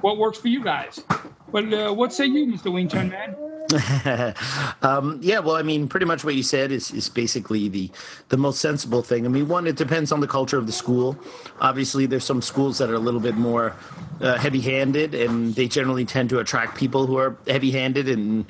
what 0.01 0.17
works 0.17 0.37
for 0.37 0.47
you 0.47 0.63
guys. 0.63 1.03
But 1.51 1.73
uh, 1.73 1.93
what 1.93 2.13
say 2.13 2.25
you, 2.25 2.47
Mr. 2.47 2.71
Wing 2.73 2.87
Chun 2.87 3.09
Man? 3.09 3.35
um, 4.81 5.19
yeah, 5.21 5.39
well, 5.39 5.55
I 5.55 5.61
mean, 5.63 5.87
pretty 5.87 6.05
much 6.05 6.23
what 6.23 6.35
you 6.35 6.43
said 6.43 6.71
is, 6.71 6.91
is 6.91 7.09
basically 7.09 7.69
the 7.69 7.89
the 8.29 8.37
most 8.37 8.59
sensible 8.59 9.01
thing. 9.01 9.25
I 9.25 9.29
mean, 9.29 9.47
one, 9.47 9.67
it 9.67 9.75
depends 9.75 10.11
on 10.11 10.19
the 10.19 10.27
culture 10.27 10.57
of 10.57 10.67
the 10.67 10.73
school. 10.73 11.17
Obviously, 11.59 12.05
there's 12.05 12.23
some 12.25 12.41
schools 12.41 12.77
that 12.79 12.89
are 12.89 12.95
a 12.95 12.99
little 12.99 13.19
bit 13.19 13.35
more 13.35 13.75
uh, 14.21 14.37
heavy-handed, 14.37 15.13
and 15.15 15.55
they 15.55 15.67
generally 15.67 16.05
tend 16.05 16.29
to 16.31 16.39
attract 16.39 16.77
people 16.77 17.05
who 17.05 17.17
are 17.17 17.37
heavy-handed 17.47 18.09
and 18.09 18.45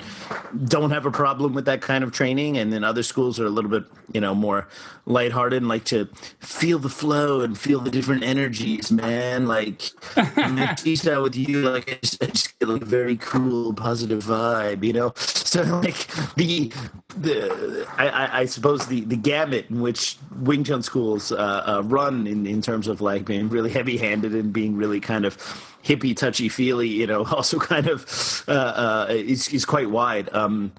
don't 0.66 0.90
have 0.90 1.06
a 1.06 1.10
problem 1.10 1.52
with 1.52 1.64
that 1.66 1.80
kind 1.80 2.02
of 2.02 2.12
training. 2.12 2.56
And 2.58 2.72
then 2.72 2.84
other 2.84 3.02
schools 3.02 3.38
are 3.38 3.46
a 3.46 3.50
little 3.50 3.70
bit, 3.70 3.84
you 4.12 4.20
know, 4.20 4.34
more 4.34 4.68
lighthearted 5.06 5.58
and 5.58 5.68
like 5.68 5.84
to 5.84 6.06
feel 6.40 6.78
the 6.78 6.88
flow 6.88 7.40
and 7.40 7.58
feel 7.58 7.80
the 7.80 7.90
different 7.90 8.22
energies, 8.24 8.90
man. 8.90 9.46
Like, 9.46 9.82
I'm 10.16 10.56
gonna 10.56 10.74
teach 10.76 11.02
that 11.02 11.20
with 11.22 11.36
you. 11.36 11.68
Like, 11.70 11.90
I 11.90 11.98
just, 12.02 12.22
I 12.22 12.26
just 12.26 12.58
get 12.58 12.68
like 12.68 12.82
a 12.82 12.86
very 12.86 13.16
cool, 13.16 13.74
positive 13.74 14.24
vibe, 14.24 14.82
you 14.82 14.92
know. 14.92 15.03
So 15.54 15.62
like 15.62 16.08
the 16.34 16.72
the 17.16 17.86
I, 17.96 18.40
I, 18.40 18.44
suppose 18.46 18.88
the, 18.88 19.02
the 19.02 19.14
gamut 19.14 19.66
in 19.70 19.80
which 19.80 20.18
Wing 20.40 20.64
Chun 20.64 20.82
schools 20.82 21.30
uh, 21.30 21.36
uh, 21.64 21.82
run 21.84 22.26
in, 22.26 22.44
in 22.44 22.60
terms 22.60 22.88
of 22.88 23.00
like 23.00 23.24
being 23.24 23.48
really 23.48 23.70
heavy 23.70 23.96
handed 23.96 24.34
and 24.34 24.52
being 24.52 24.74
really 24.74 24.98
kind 24.98 25.24
of 25.24 25.36
hippie 25.84 26.16
touchy 26.16 26.48
feely, 26.48 26.88
you 26.88 27.06
know, 27.06 27.24
also 27.32 27.58
kind 27.58 27.86
of 27.86 28.44
uh, 28.48 28.50
uh, 28.50 29.06
is, 29.10 29.48
is 29.48 29.64
quite 29.64 29.90
wide. 29.90 30.32
Um, 30.34 30.72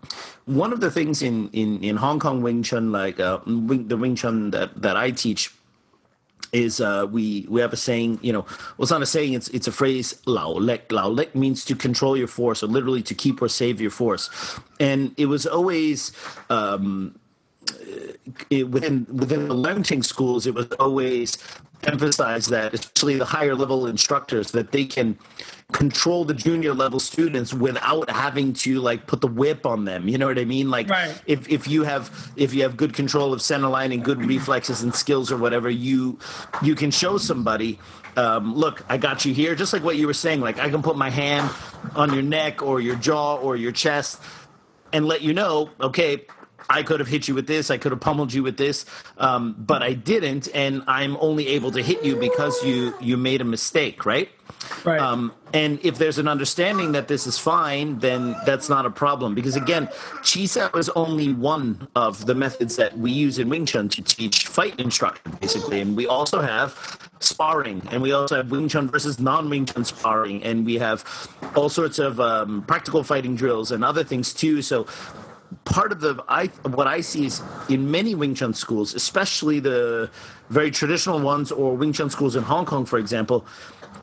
one 0.46 0.74
of 0.74 0.82
the 0.82 0.92
things 0.92 1.22
in, 1.22 1.50
in, 1.50 1.84
in 1.84 1.98
Hong 1.98 2.20
Kong 2.20 2.42
Wing 2.42 2.64
Chun, 2.64 2.92
like 2.92 3.20
uh, 3.20 3.40
Wing, 3.46 3.88
the 3.88 3.98
Wing 3.98 4.16
Chun 4.16 4.52
that, 4.52 4.82
that 4.82 4.98
I 4.98 5.12
teach, 5.12 5.54
is 6.52 6.80
uh, 6.80 7.06
we 7.12 7.46
we 7.50 7.60
have 7.62 7.74
a 7.74 7.78
saying, 7.78 8.20
you 8.22 8.32
know, 8.32 8.42
well, 8.42 8.84
it's 8.84 8.92
not 8.92 9.02
a 9.02 9.06
saying, 9.06 9.34
it's 9.34 9.50
it's 9.50 9.68
a 9.68 9.72
phrase, 9.72 10.22
lao 10.26 10.52
lek. 10.52 10.92
Lao 10.92 11.10
lek 11.10 11.36
means 11.36 11.66
to 11.66 11.76
control 11.76 12.16
your 12.16 12.28
force, 12.28 12.64
or 12.64 12.68
literally 12.68 13.02
to 13.04 13.14
keep 13.14 13.42
or 13.42 13.50
save 13.50 13.82
your 13.82 13.92
force. 13.92 14.30
And 14.80 15.14
it 15.18 15.26
was 15.26 15.46
always 15.46 16.12
um, 16.50 17.20
it, 18.50 18.70
within 18.70 19.06
within 19.12 19.48
the 19.48 19.56
Leung 19.56 20.04
schools, 20.04 20.48
it 20.48 20.54
was 20.54 20.68
always 20.80 21.38
emphasized 21.84 22.50
that, 22.50 22.74
especially 22.74 23.18
the 23.18 23.26
higher 23.26 23.56
level 23.56 23.88
instructors, 23.88 24.52
that 24.52 24.72
they 24.72 24.86
can 24.86 25.18
control 25.72 26.24
the 26.26 26.34
junior 26.34 26.74
level 26.74 27.00
students 27.00 27.54
without 27.54 28.10
having 28.10 28.54
to 28.54 28.80
like 28.80 29.08
put 29.08 29.22
the 29.22 29.28
whip 29.28 29.66
on 29.66 29.86
them. 29.86 30.08
You 30.08 30.18
know 30.18 30.28
what 30.28 30.38
I 30.38 30.46
mean? 30.46 30.70
Like 30.70 30.90
right. 30.90 31.20
if, 31.26 31.50
if 31.50 31.68
you 31.68 31.84
have 31.84 32.32
if 32.36 32.54
you 32.54 32.64
have 32.64 32.78
good 32.78 32.94
control 32.94 33.34
of 33.34 33.42
center 33.42 33.68
line 33.68 33.92
and 33.92 34.04
good 34.04 34.24
reflexes 34.26 34.84
and 34.84 34.94
skills 34.94 35.32
or 35.32 35.38
whatever, 35.38 35.70
you 35.70 36.20
you 36.62 36.76
can 36.76 36.92
show 36.92 37.18
somebody 37.18 37.80
um, 38.18 38.56
look, 38.56 38.84
I 38.88 38.98
got 38.98 39.26
you 39.26 39.34
here, 39.34 39.56
just 39.56 39.74
like 39.74 39.84
what 39.84 39.98
you 39.98 40.08
were 40.08 40.14
saying. 40.14 40.40
Like 40.40 40.60
I 40.60 40.70
can 40.70 40.82
put 40.82 40.96
my 40.96 41.10
hand 41.10 41.50
on 41.96 42.14
your 42.14 42.24
neck 42.24 42.62
or 42.62 42.80
your 42.80 42.96
jaw 42.96 43.36
or 43.36 43.56
your 43.56 43.72
chest 43.72 44.22
and 44.94 45.06
let 45.06 45.22
you 45.22 45.34
know, 45.34 45.70
okay, 45.82 46.26
I 46.70 46.84
could 46.84 47.00
have 47.00 47.10
hit 47.10 47.28
you 47.28 47.36
with 47.36 47.48
this. 47.48 47.70
I 47.70 47.78
could 47.78 47.92
have 47.92 48.02
pummeled 48.02 48.34
you 48.34 48.44
with 48.44 48.58
this, 48.58 48.86
um, 49.18 49.56
but 49.58 49.84
I 49.84 49.94
didn't, 49.94 50.48
and 50.54 50.84
I'm 50.88 51.18
only 51.18 51.48
able 51.50 51.72
to 51.72 51.82
hit 51.82 52.04
you 52.04 52.16
because 52.16 52.64
you 52.64 52.94
you 53.00 53.18
made 53.18 53.42
a 53.42 53.46
mistake, 53.46 54.06
right? 54.06 54.30
Right. 54.84 55.00
Um, 55.00 55.34
and 55.54 55.80
if 55.84 55.98
there's 55.98 56.18
an 56.18 56.28
understanding 56.28 56.92
that 56.94 57.08
this 57.08 57.28
is 57.28 57.38
fine, 57.38 58.00
then 58.00 58.36
that's 58.46 58.70
not 58.70 58.86
a 58.86 58.90
problem. 58.90 59.36
Because 59.36 59.56
again, 59.56 59.88
Chi 60.18 60.46
Sao 60.46 60.70
is 60.76 60.90
only 60.90 61.34
one 61.34 61.88
of 61.96 62.26
the 62.26 62.36
methods 62.36 62.76
that 62.76 62.98
we 62.98 63.12
use 63.12 63.40
in 63.40 63.50
Wing 63.50 63.66
Chun 63.66 63.90
to 63.90 64.02
teach 64.02 64.48
fight 64.48 64.80
instruction, 64.80 65.38
basically. 65.40 65.82
And 65.82 65.96
we 65.96 66.08
also 66.08 66.42
have 66.42 67.00
sparring, 67.20 67.82
and 67.92 68.02
we 68.02 68.12
also 68.12 68.36
have 68.38 68.52
Wing 68.52 68.68
Chun 68.68 68.90
versus 68.90 69.20
non 69.20 69.50
Wing 69.50 69.66
Chun 69.66 69.86
sparring, 69.86 70.44
and 70.44 70.66
we 70.66 70.76
have 70.76 71.04
all 71.56 71.70
sorts 71.70 72.00
of 72.00 72.20
um, 72.20 72.64
practical 72.64 73.04
fighting 73.04 73.36
drills 73.36 73.72
and 73.72 73.84
other 73.84 74.04
things 74.04 74.34
too. 74.34 74.62
So 74.62 74.88
part 75.64 75.92
of 75.92 76.02
the 76.02 76.24
I 76.28 76.48
what 76.64 76.88
I 76.88 77.02
see 77.02 77.26
is 77.26 77.42
in 77.70 77.92
many 77.92 78.16
Wing 78.16 78.36
Chun 78.36 78.54
schools, 78.54 78.94
especially 78.94 79.60
the 79.60 80.10
very 80.50 80.72
traditional 80.72 81.20
ones 81.20 81.52
or 81.52 81.76
Wing 81.76 81.94
Chun 81.94 82.10
schools 82.10 82.36
in 82.36 82.44
Hong 82.44 82.66
Kong, 82.66 82.86
for 82.86 83.00
example, 83.00 83.46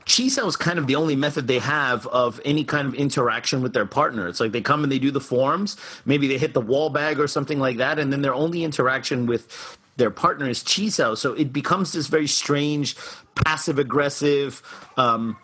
Chi 0.06 0.28
Sao 0.28 0.46
is 0.46 0.56
kind 0.56 0.78
of 0.78 0.86
the 0.86 0.96
only 0.96 1.16
method 1.16 1.46
they 1.46 1.58
have 1.58 2.06
of 2.08 2.40
any 2.44 2.64
kind 2.64 2.88
of 2.88 2.94
interaction 2.94 3.62
with 3.62 3.72
their 3.72 3.86
partner. 3.86 4.26
It's 4.26 4.40
like 4.40 4.52
they 4.52 4.60
come 4.60 4.82
and 4.82 4.90
they 4.90 4.98
do 4.98 5.10
the 5.10 5.20
forms, 5.20 5.76
maybe 6.04 6.26
they 6.28 6.38
hit 6.38 6.54
the 6.54 6.60
wall 6.60 6.90
bag 6.90 7.20
or 7.20 7.28
something 7.28 7.58
like 7.58 7.76
that, 7.76 7.98
and 7.98 8.12
then 8.12 8.22
their 8.22 8.34
only 8.34 8.64
interaction 8.64 9.26
with 9.26 9.78
their 9.96 10.10
partner 10.10 10.48
is 10.48 10.62
Chi 10.62 10.88
Sao. 10.88 11.14
So 11.14 11.34
it 11.34 11.52
becomes 11.52 11.92
this 11.92 12.06
very 12.06 12.26
strange, 12.26 12.96
passive 13.34 13.78
aggressive. 13.78 14.62
Um, 14.96 15.36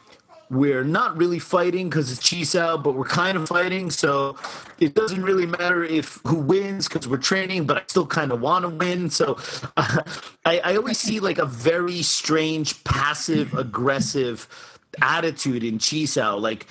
we're 0.51 0.85
not 0.85 1.17
really 1.17 1.39
fighting 1.39 1.89
because 1.89 2.11
it's 2.11 2.29
Chi 2.29 2.43
Sao, 2.43 2.77
but 2.77 2.95
we're 2.95 3.05
kind 3.05 3.37
of 3.37 3.49
fighting. 3.49 3.91
So 3.91 4.37
it 4.79 4.95
doesn't 4.95 5.23
really 5.23 5.47
matter 5.47 5.85
if 5.85 6.21
who 6.27 6.37
wins 6.37 6.89
because 6.89 7.07
we're 7.07 7.19
training, 7.19 7.67
but 7.67 7.77
I 7.77 7.83
still 7.87 8.07
kind 8.07 8.33
of 8.33 8.41
want 8.41 8.63
to 8.65 8.69
win. 8.71 9.11
So 9.11 9.39
uh, 9.77 10.03
I, 10.45 10.61
I 10.61 10.77
always 10.77 10.99
see 10.99 11.21
like 11.21 11.39
a 11.39 11.47
very 11.47 12.03
strange, 12.03 12.83
passive, 12.85 13.55
aggressive 13.55 14.49
attitude 15.03 15.65
in 15.65 15.79
Chi 15.79 16.07
Sao, 16.07 16.37
like 16.39 16.67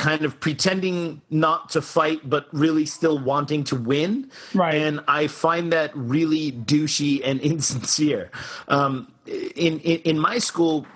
kind 0.00 0.24
of 0.24 0.40
pretending 0.40 1.20
not 1.28 1.68
to 1.70 1.82
fight, 1.82 2.28
but 2.28 2.48
really 2.52 2.86
still 2.86 3.18
wanting 3.18 3.62
to 3.64 3.76
win. 3.76 4.30
Right. 4.54 4.74
And 4.74 5.00
I 5.06 5.26
find 5.26 5.72
that 5.72 5.94
really 5.94 6.52
douchey 6.52 7.20
and 7.22 7.38
insincere. 7.52 8.30
Um, 8.68 9.12
in, 9.26 9.78
in, 9.80 10.00
in 10.00 10.18
my 10.18 10.38
school, 10.38 10.86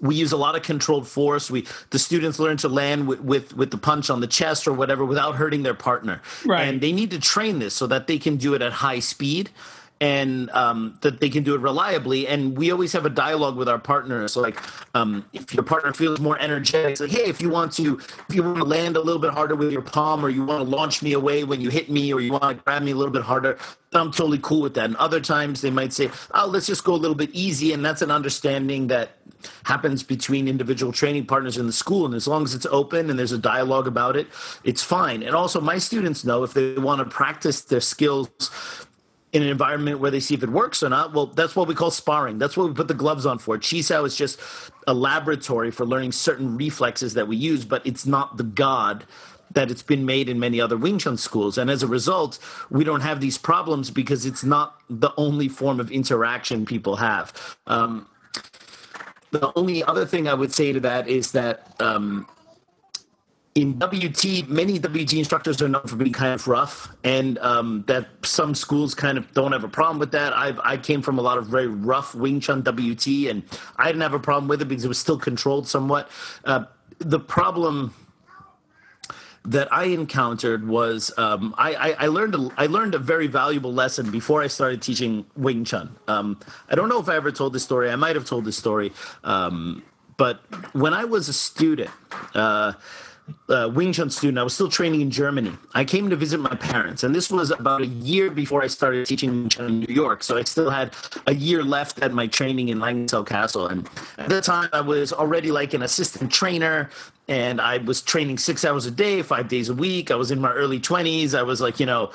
we 0.00 0.14
use 0.14 0.32
a 0.32 0.36
lot 0.36 0.56
of 0.56 0.62
controlled 0.62 1.08
force. 1.08 1.50
We 1.50 1.66
the 1.90 1.98
students 1.98 2.38
learn 2.38 2.56
to 2.58 2.68
land 2.68 3.08
with, 3.08 3.20
with, 3.20 3.56
with 3.56 3.70
the 3.70 3.78
punch 3.78 4.10
on 4.10 4.20
the 4.20 4.26
chest 4.26 4.66
or 4.66 4.72
whatever 4.72 5.04
without 5.04 5.36
hurting 5.36 5.62
their 5.62 5.74
partner. 5.74 6.22
Right. 6.44 6.62
And 6.68 6.80
they 6.80 6.92
need 6.92 7.10
to 7.10 7.18
train 7.18 7.58
this 7.58 7.74
so 7.74 7.86
that 7.86 8.06
they 8.06 8.18
can 8.18 8.36
do 8.36 8.54
it 8.54 8.62
at 8.62 8.72
high 8.72 9.00
speed 9.00 9.50
and 9.98 10.50
um, 10.50 10.98
that 11.00 11.20
they 11.20 11.30
can 11.30 11.42
do 11.42 11.54
it 11.54 11.60
reliably. 11.60 12.28
And 12.28 12.56
we 12.56 12.70
always 12.70 12.92
have 12.92 13.06
a 13.06 13.10
dialogue 13.10 13.56
with 13.56 13.68
our 13.68 13.78
partners. 13.78 14.36
Like, 14.36 14.60
um, 14.94 15.24
if 15.32 15.54
your 15.54 15.62
partner 15.62 15.94
feels 15.94 16.20
more 16.20 16.38
energetic, 16.38 17.00
like, 17.00 17.10
hey, 17.10 17.24
if 17.30 17.40
you 17.40 17.48
want 17.48 17.72
to, 17.74 17.98
if 18.28 18.34
you 18.34 18.42
want 18.42 18.58
to 18.58 18.64
land 18.64 18.96
a 18.96 19.00
little 19.00 19.20
bit 19.20 19.32
harder 19.32 19.54
with 19.54 19.72
your 19.72 19.82
palm, 19.82 20.24
or 20.24 20.28
you 20.28 20.44
want 20.44 20.62
to 20.62 20.76
launch 20.76 21.02
me 21.02 21.14
away 21.14 21.44
when 21.44 21.62
you 21.62 21.70
hit 21.70 21.90
me, 21.90 22.12
or 22.12 22.20
you 22.20 22.32
want 22.32 22.58
to 22.58 22.62
grab 22.64 22.82
me 22.82 22.90
a 22.90 22.94
little 22.94 23.12
bit 23.12 23.22
harder, 23.22 23.58
I'm 23.94 24.12
totally 24.12 24.38
cool 24.42 24.60
with 24.60 24.74
that. 24.74 24.84
And 24.84 24.96
other 24.96 25.20
times 25.20 25.62
they 25.62 25.70
might 25.70 25.94
say, 25.94 26.10
oh, 26.34 26.46
let's 26.46 26.66
just 26.66 26.84
go 26.84 26.94
a 26.94 26.96
little 26.96 27.16
bit 27.16 27.30
easy, 27.32 27.72
and 27.72 27.82
that's 27.82 28.02
an 28.02 28.10
understanding 28.10 28.88
that 28.88 29.16
happens 29.64 30.02
between 30.02 30.48
individual 30.48 30.92
training 30.92 31.26
partners 31.26 31.56
in 31.56 31.66
the 31.66 31.72
school. 31.72 32.06
And 32.06 32.14
as 32.14 32.26
long 32.26 32.44
as 32.44 32.54
it's 32.54 32.66
open 32.66 33.10
and 33.10 33.18
there's 33.18 33.32
a 33.32 33.38
dialogue 33.38 33.86
about 33.86 34.16
it, 34.16 34.28
it's 34.64 34.82
fine. 34.82 35.22
And 35.22 35.34
also, 35.34 35.60
my 35.60 35.78
students 35.78 36.24
know 36.24 36.42
if 36.42 36.54
they 36.54 36.74
want 36.74 36.98
to 37.00 37.04
practice 37.04 37.60
their 37.62 37.80
skills 37.80 38.50
in 39.32 39.42
an 39.42 39.48
environment 39.48 40.00
where 40.00 40.10
they 40.10 40.20
see 40.20 40.34
if 40.34 40.42
it 40.42 40.48
works 40.48 40.82
or 40.82 40.88
not, 40.88 41.12
well, 41.12 41.26
that's 41.26 41.54
what 41.54 41.68
we 41.68 41.74
call 41.74 41.90
sparring. 41.90 42.38
That's 42.38 42.56
what 42.56 42.68
we 42.68 42.74
put 42.74 42.88
the 42.88 42.94
gloves 42.94 43.26
on 43.26 43.38
for. 43.38 43.58
Chi 43.58 43.80
Sao 43.80 44.04
is 44.04 44.16
just 44.16 44.40
a 44.86 44.94
laboratory 44.94 45.70
for 45.70 45.84
learning 45.84 46.12
certain 46.12 46.56
reflexes 46.56 47.14
that 47.14 47.28
we 47.28 47.36
use, 47.36 47.64
but 47.64 47.86
it's 47.86 48.06
not 48.06 48.38
the 48.38 48.44
God 48.44 49.04
that 49.52 49.70
it's 49.70 49.82
been 49.82 50.04
made 50.04 50.28
in 50.28 50.40
many 50.40 50.60
other 50.60 50.76
Wing 50.76 50.98
Chun 50.98 51.16
schools. 51.16 51.58
And 51.58 51.70
as 51.70 51.82
a 51.82 51.86
result, 51.86 52.38
we 52.70 52.84
don't 52.84 53.00
have 53.00 53.20
these 53.20 53.38
problems 53.38 53.90
because 53.90 54.26
it's 54.26 54.44
not 54.44 54.80
the 54.88 55.10
only 55.16 55.48
form 55.48 55.80
of 55.80 55.90
interaction 55.90 56.64
people 56.64 56.96
have. 56.96 57.56
Um, 57.66 58.06
the 59.30 59.52
only 59.56 59.82
other 59.84 60.06
thing 60.06 60.28
I 60.28 60.34
would 60.34 60.52
say 60.52 60.72
to 60.72 60.80
that 60.80 61.08
is 61.08 61.32
that 61.32 61.74
um, 61.80 62.26
in 63.56 63.78
WT, 63.78 64.48
many 64.48 64.78
WT 64.78 65.14
instructors 65.14 65.62
are 65.62 65.68
known 65.68 65.86
for 65.86 65.96
being 65.96 66.12
kind 66.12 66.34
of 66.34 66.46
rough, 66.46 66.90
and 67.04 67.38
um, 67.38 67.84
that 67.86 68.06
some 68.22 68.54
schools 68.54 68.94
kind 68.94 69.16
of 69.16 69.32
don't 69.32 69.52
have 69.52 69.64
a 69.64 69.68
problem 69.68 69.98
with 69.98 70.12
that. 70.12 70.32
I 70.34 70.54
I 70.62 70.76
came 70.76 71.00
from 71.00 71.18
a 71.18 71.22
lot 71.22 71.38
of 71.38 71.46
very 71.46 71.66
rough 71.66 72.14
Wing 72.14 72.38
Chun 72.38 72.60
WT, 72.60 73.06
and 73.30 73.42
I 73.76 73.86
didn't 73.86 74.02
have 74.02 74.12
a 74.12 74.18
problem 74.18 74.46
with 74.46 74.60
it 74.60 74.66
because 74.66 74.84
it 74.84 74.88
was 74.88 74.98
still 74.98 75.18
controlled 75.18 75.66
somewhat. 75.66 76.10
Uh, 76.44 76.64
the 76.98 77.18
problem 77.18 77.94
that 79.46 79.72
I 79.72 79.84
encountered 79.84 80.66
was 80.66 81.16
um, 81.16 81.54
I, 81.56 81.74
I, 81.74 81.90
I, 82.04 82.06
learned 82.08 82.34
a, 82.34 82.50
I 82.56 82.66
learned 82.66 82.94
a 82.94 82.98
very 82.98 83.28
valuable 83.28 83.72
lesson 83.72 84.10
before 84.10 84.42
I 84.42 84.48
started 84.48 84.82
teaching 84.82 85.24
Wing 85.36 85.64
Chun. 85.64 85.96
Um, 86.08 86.38
I 86.68 86.74
don't 86.74 86.88
know 86.88 87.00
if 87.00 87.08
I 87.08 87.16
ever 87.16 87.30
told 87.30 87.52
this 87.52 87.62
story. 87.62 87.90
I 87.90 87.96
might 87.96 88.16
have 88.16 88.24
told 88.24 88.44
this 88.44 88.56
story, 88.56 88.92
um, 89.24 89.82
but 90.16 90.40
when 90.74 90.92
I 90.92 91.04
was 91.04 91.28
a 91.28 91.32
student. 91.32 91.90
Uh, 92.34 92.72
uh, 93.48 93.68
Wing 93.74 93.92
Chun 93.92 94.10
student. 94.10 94.38
I 94.38 94.42
was 94.42 94.54
still 94.54 94.68
training 94.68 95.00
in 95.00 95.10
Germany. 95.10 95.52
I 95.74 95.84
came 95.84 96.10
to 96.10 96.16
visit 96.16 96.38
my 96.38 96.54
parents, 96.54 97.02
and 97.02 97.14
this 97.14 97.30
was 97.30 97.50
about 97.50 97.80
a 97.80 97.86
year 97.86 98.30
before 98.30 98.62
I 98.62 98.68
started 98.68 99.06
teaching 99.06 99.30
Wing 99.30 99.48
Chun 99.48 99.66
in 99.66 99.80
New 99.80 99.92
York. 99.92 100.22
So 100.22 100.36
I 100.36 100.44
still 100.44 100.70
had 100.70 100.94
a 101.26 101.34
year 101.34 101.62
left 101.64 101.98
at 102.00 102.12
my 102.12 102.26
training 102.26 102.68
in 102.68 102.78
Langenzell 102.78 103.26
Castle. 103.26 103.66
And 103.66 103.88
at 104.18 104.28
the 104.28 104.40
time, 104.40 104.68
I 104.72 104.80
was 104.80 105.12
already 105.12 105.50
like 105.50 105.74
an 105.74 105.82
assistant 105.82 106.32
trainer, 106.32 106.90
and 107.28 107.60
I 107.60 107.78
was 107.78 108.02
training 108.02 108.38
six 108.38 108.64
hours 108.64 108.86
a 108.86 108.90
day, 108.90 109.22
five 109.22 109.48
days 109.48 109.68
a 109.68 109.74
week. 109.74 110.10
I 110.10 110.16
was 110.16 110.30
in 110.30 110.40
my 110.40 110.52
early 110.52 110.80
twenties. 110.80 111.34
I 111.34 111.42
was 111.42 111.60
like, 111.60 111.80
you 111.80 111.86
know, 111.86 112.12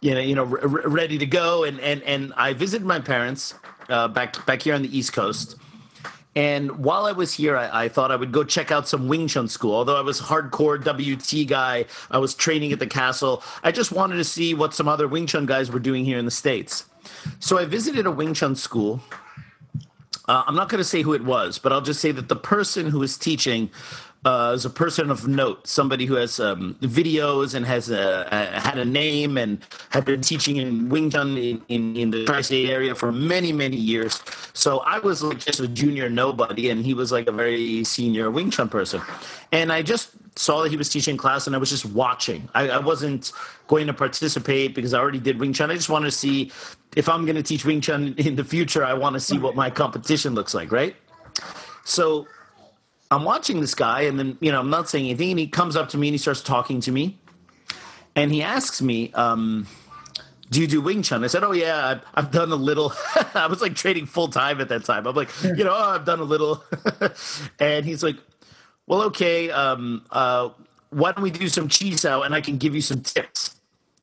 you 0.00 0.14
know, 0.14 0.20
you 0.20 0.34
know, 0.34 0.44
r- 0.44 0.88
ready 0.88 1.18
to 1.18 1.26
go. 1.26 1.64
And 1.64 1.80
and 1.80 2.02
and 2.02 2.32
I 2.36 2.52
visited 2.52 2.86
my 2.86 3.00
parents 3.00 3.54
uh, 3.88 4.08
back 4.08 4.44
back 4.46 4.62
here 4.62 4.74
on 4.74 4.82
the 4.82 4.96
East 4.96 5.12
Coast 5.12 5.56
and 6.34 6.78
while 6.78 7.04
I 7.04 7.12
was 7.12 7.34
here, 7.34 7.56
I, 7.56 7.84
I, 7.84 7.88
thought 7.88 8.10
I 8.10 8.16
would 8.16 8.32
go 8.32 8.42
check 8.42 8.70
out 8.70 8.88
some 8.88 9.06
Wing 9.06 9.28
Chun 9.28 9.48
school. 9.48 9.74
Although 9.74 9.96
I 9.96 10.00
was 10.00 10.20
hardcore 10.20 10.78
WT 10.80 11.46
guy, 11.46 11.84
I 12.10 12.18
was 12.18 12.34
training 12.34 12.72
at 12.72 12.78
the 12.78 12.86
castle. 12.86 13.42
I 13.62 13.70
just 13.70 13.92
wanted 13.92 14.16
to 14.16 14.24
see 14.24 14.54
what 14.54 14.72
some 14.72 14.88
other 14.88 15.06
Wing 15.06 15.26
Chun 15.26 15.44
guys 15.44 15.70
were 15.70 15.78
doing 15.78 16.04
here 16.04 16.18
in 16.18 16.24
the 16.24 16.30
States. 16.30 16.86
So 17.38 17.58
I 17.58 17.66
visited 17.66 18.06
a 18.06 18.10
Wing 18.10 18.32
Chun 18.32 18.56
school. 18.56 19.02
Uh, 20.26 20.44
I'm 20.46 20.54
not 20.54 20.70
going 20.70 20.78
to 20.78 20.84
say 20.84 21.02
who 21.02 21.12
it 21.12 21.24
was, 21.24 21.58
but 21.58 21.72
I'll 21.72 21.82
just 21.82 22.00
say 22.00 22.12
that 22.12 22.28
the 22.28 22.36
person 22.36 22.88
who 22.88 23.00
was 23.00 23.18
teaching 23.18 23.70
uh, 24.24 24.52
as 24.52 24.64
a 24.64 24.70
person 24.70 25.10
of 25.10 25.26
note, 25.26 25.66
somebody 25.66 26.06
who 26.06 26.14
has 26.14 26.38
um, 26.38 26.76
videos 26.80 27.54
and 27.54 27.66
has 27.66 27.90
a, 27.90 28.28
a, 28.30 28.60
had 28.60 28.78
a 28.78 28.84
name 28.84 29.36
and 29.36 29.64
had 29.90 30.04
been 30.04 30.20
teaching 30.20 30.58
in 30.58 30.88
Wing 30.88 31.10
Chun 31.10 31.36
in, 31.36 31.62
in, 31.68 31.96
in 31.96 32.10
the 32.10 32.24
tri-state 32.24 32.70
area 32.70 32.94
for 32.94 33.10
many, 33.10 33.52
many 33.52 33.76
years. 33.76 34.22
So 34.52 34.78
I 34.80 35.00
was 35.00 35.24
like 35.24 35.38
just 35.38 35.58
a 35.58 35.66
junior 35.66 36.08
nobody, 36.08 36.70
and 36.70 36.86
he 36.86 36.94
was 36.94 37.10
like 37.10 37.26
a 37.26 37.32
very 37.32 37.82
senior 37.82 38.30
Wing 38.30 38.50
Chun 38.50 38.68
person. 38.68 39.02
And 39.50 39.72
I 39.72 39.82
just 39.82 40.10
saw 40.38 40.62
that 40.62 40.70
he 40.70 40.76
was 40.76 40.88
teaching 40.88 41.16
class, 41.16 41.48
and 41.48 41.56
I 41.56 41.58
was 41.58 41.70
just 41.70 41.86
watching. 41.86 42.48
I, 42.54 42.68
I 42.68 42.78
wasn't 42.78 43.32
going 43.66 43.88
to 43.88 43.92
participate 43.92 44.72
because 44.72 44.94
I 44.94 45.00
already 45.00 45.20
did 45.20 45.40
Wing 45.40 45.52
Chun. 45.52 45.68
I 45.70 45.74
just 45.74 45.88
wanted 45.88 46.06
to 46.06 46.16
see 46.16 46.52
if 46.94 47.08
I'm 47.08 47.24
going 47.24 47.36
to 47.36 47.42
teach 47.42 47.64
Wing 47.64 47.80
Chun 47.80 48.14
in 48.18 48.36
the 48.36 48.44
future. 48.44 48.84
I 48.84 48.94
want 48.94 49.14
to 49.14 49.20
see 49.20 49.38
what 49.38 49.56
my 49.56 49.68
competition 49.68 50.34
looks 50.34 50.54
like, 50.54 50.70
right? 50.70 50.94
So 51.84 52.28
I'm 53.12 53.24
watching 53.24 53.60
this 53.60 53.74
guy, 53.74 54.02
and 54.02 54.18
then 54.18 54.38
you 54.40 54.50
know 54.50 54.60
I'm 54.60 54.70
not 54.70 54.88
saying 54.88 55.04
anything, 55.04 55.30
and 55.30 55.38
he 55.38 55.46
comes 55.46 55.76
up 55.76 55.90
to 55.90 55.98
me 55.98 56.08
and 56.08 56.14
he 56.14 56.18
starts 56.18 56.40
talking 56.40 56.80
to 56.80 56.92
me, 56.92 57.18
and 58.16 58.32
he 58.32 58.42
asks 58.42 58.80
me, 58.80 59.12
um, 59.12 59.66
"Do 60.50 60.60
you 60.62 60.66
do 60.66 60.80
Wing 60.80 61.02
Chun?" 61.02 61.22
I 61.22 61.26
said, 61.26 61.44
"Oh 61.44 61.52
yeah, 61.52 61.86
I've, 61.86 62.00
I've 62.14 62.30
done 62.30 62.50
a 62.52 62.56
little." 62.56 62.92
I 63.34 63.46
was 63.48 63.60
like 63.60 63.74
trading 63.74 64.06
full 64.06 64.28
time 64.28 64.60
at 64.60 64.68
that 64.70 64.84
time. 64.84 65.06
I'm 65.06 65.14
like, 65.14 65.28
you 65.42 65.62
know, 65.62 65.72
oh, 65.72 65.90
I've 65.90 66.06
done 66.06 66.20
a 66.20 66.24
little, 66.24 66.64
and 67.58 67.84
he's 67.84 68.02
like, 68.02 68.16
"Well, 68.86 69.02
okay, 69.02 69.50
um, 69.50 70.04
uh, 70.10 70.48
why 70.88 71.12
don't 71.12 71.22
we 71.22 71.30
do 71.30 71.48
some 71.48 71.68
chi 71.68 71.90
sao, 71.90 72.22
and 72.22 72.34
I 72.34 72.40
can 72.40 72.56
give 72.56 72.74
you 72.74 72.80
some 72.80 73.02
tips." 73.02 73.56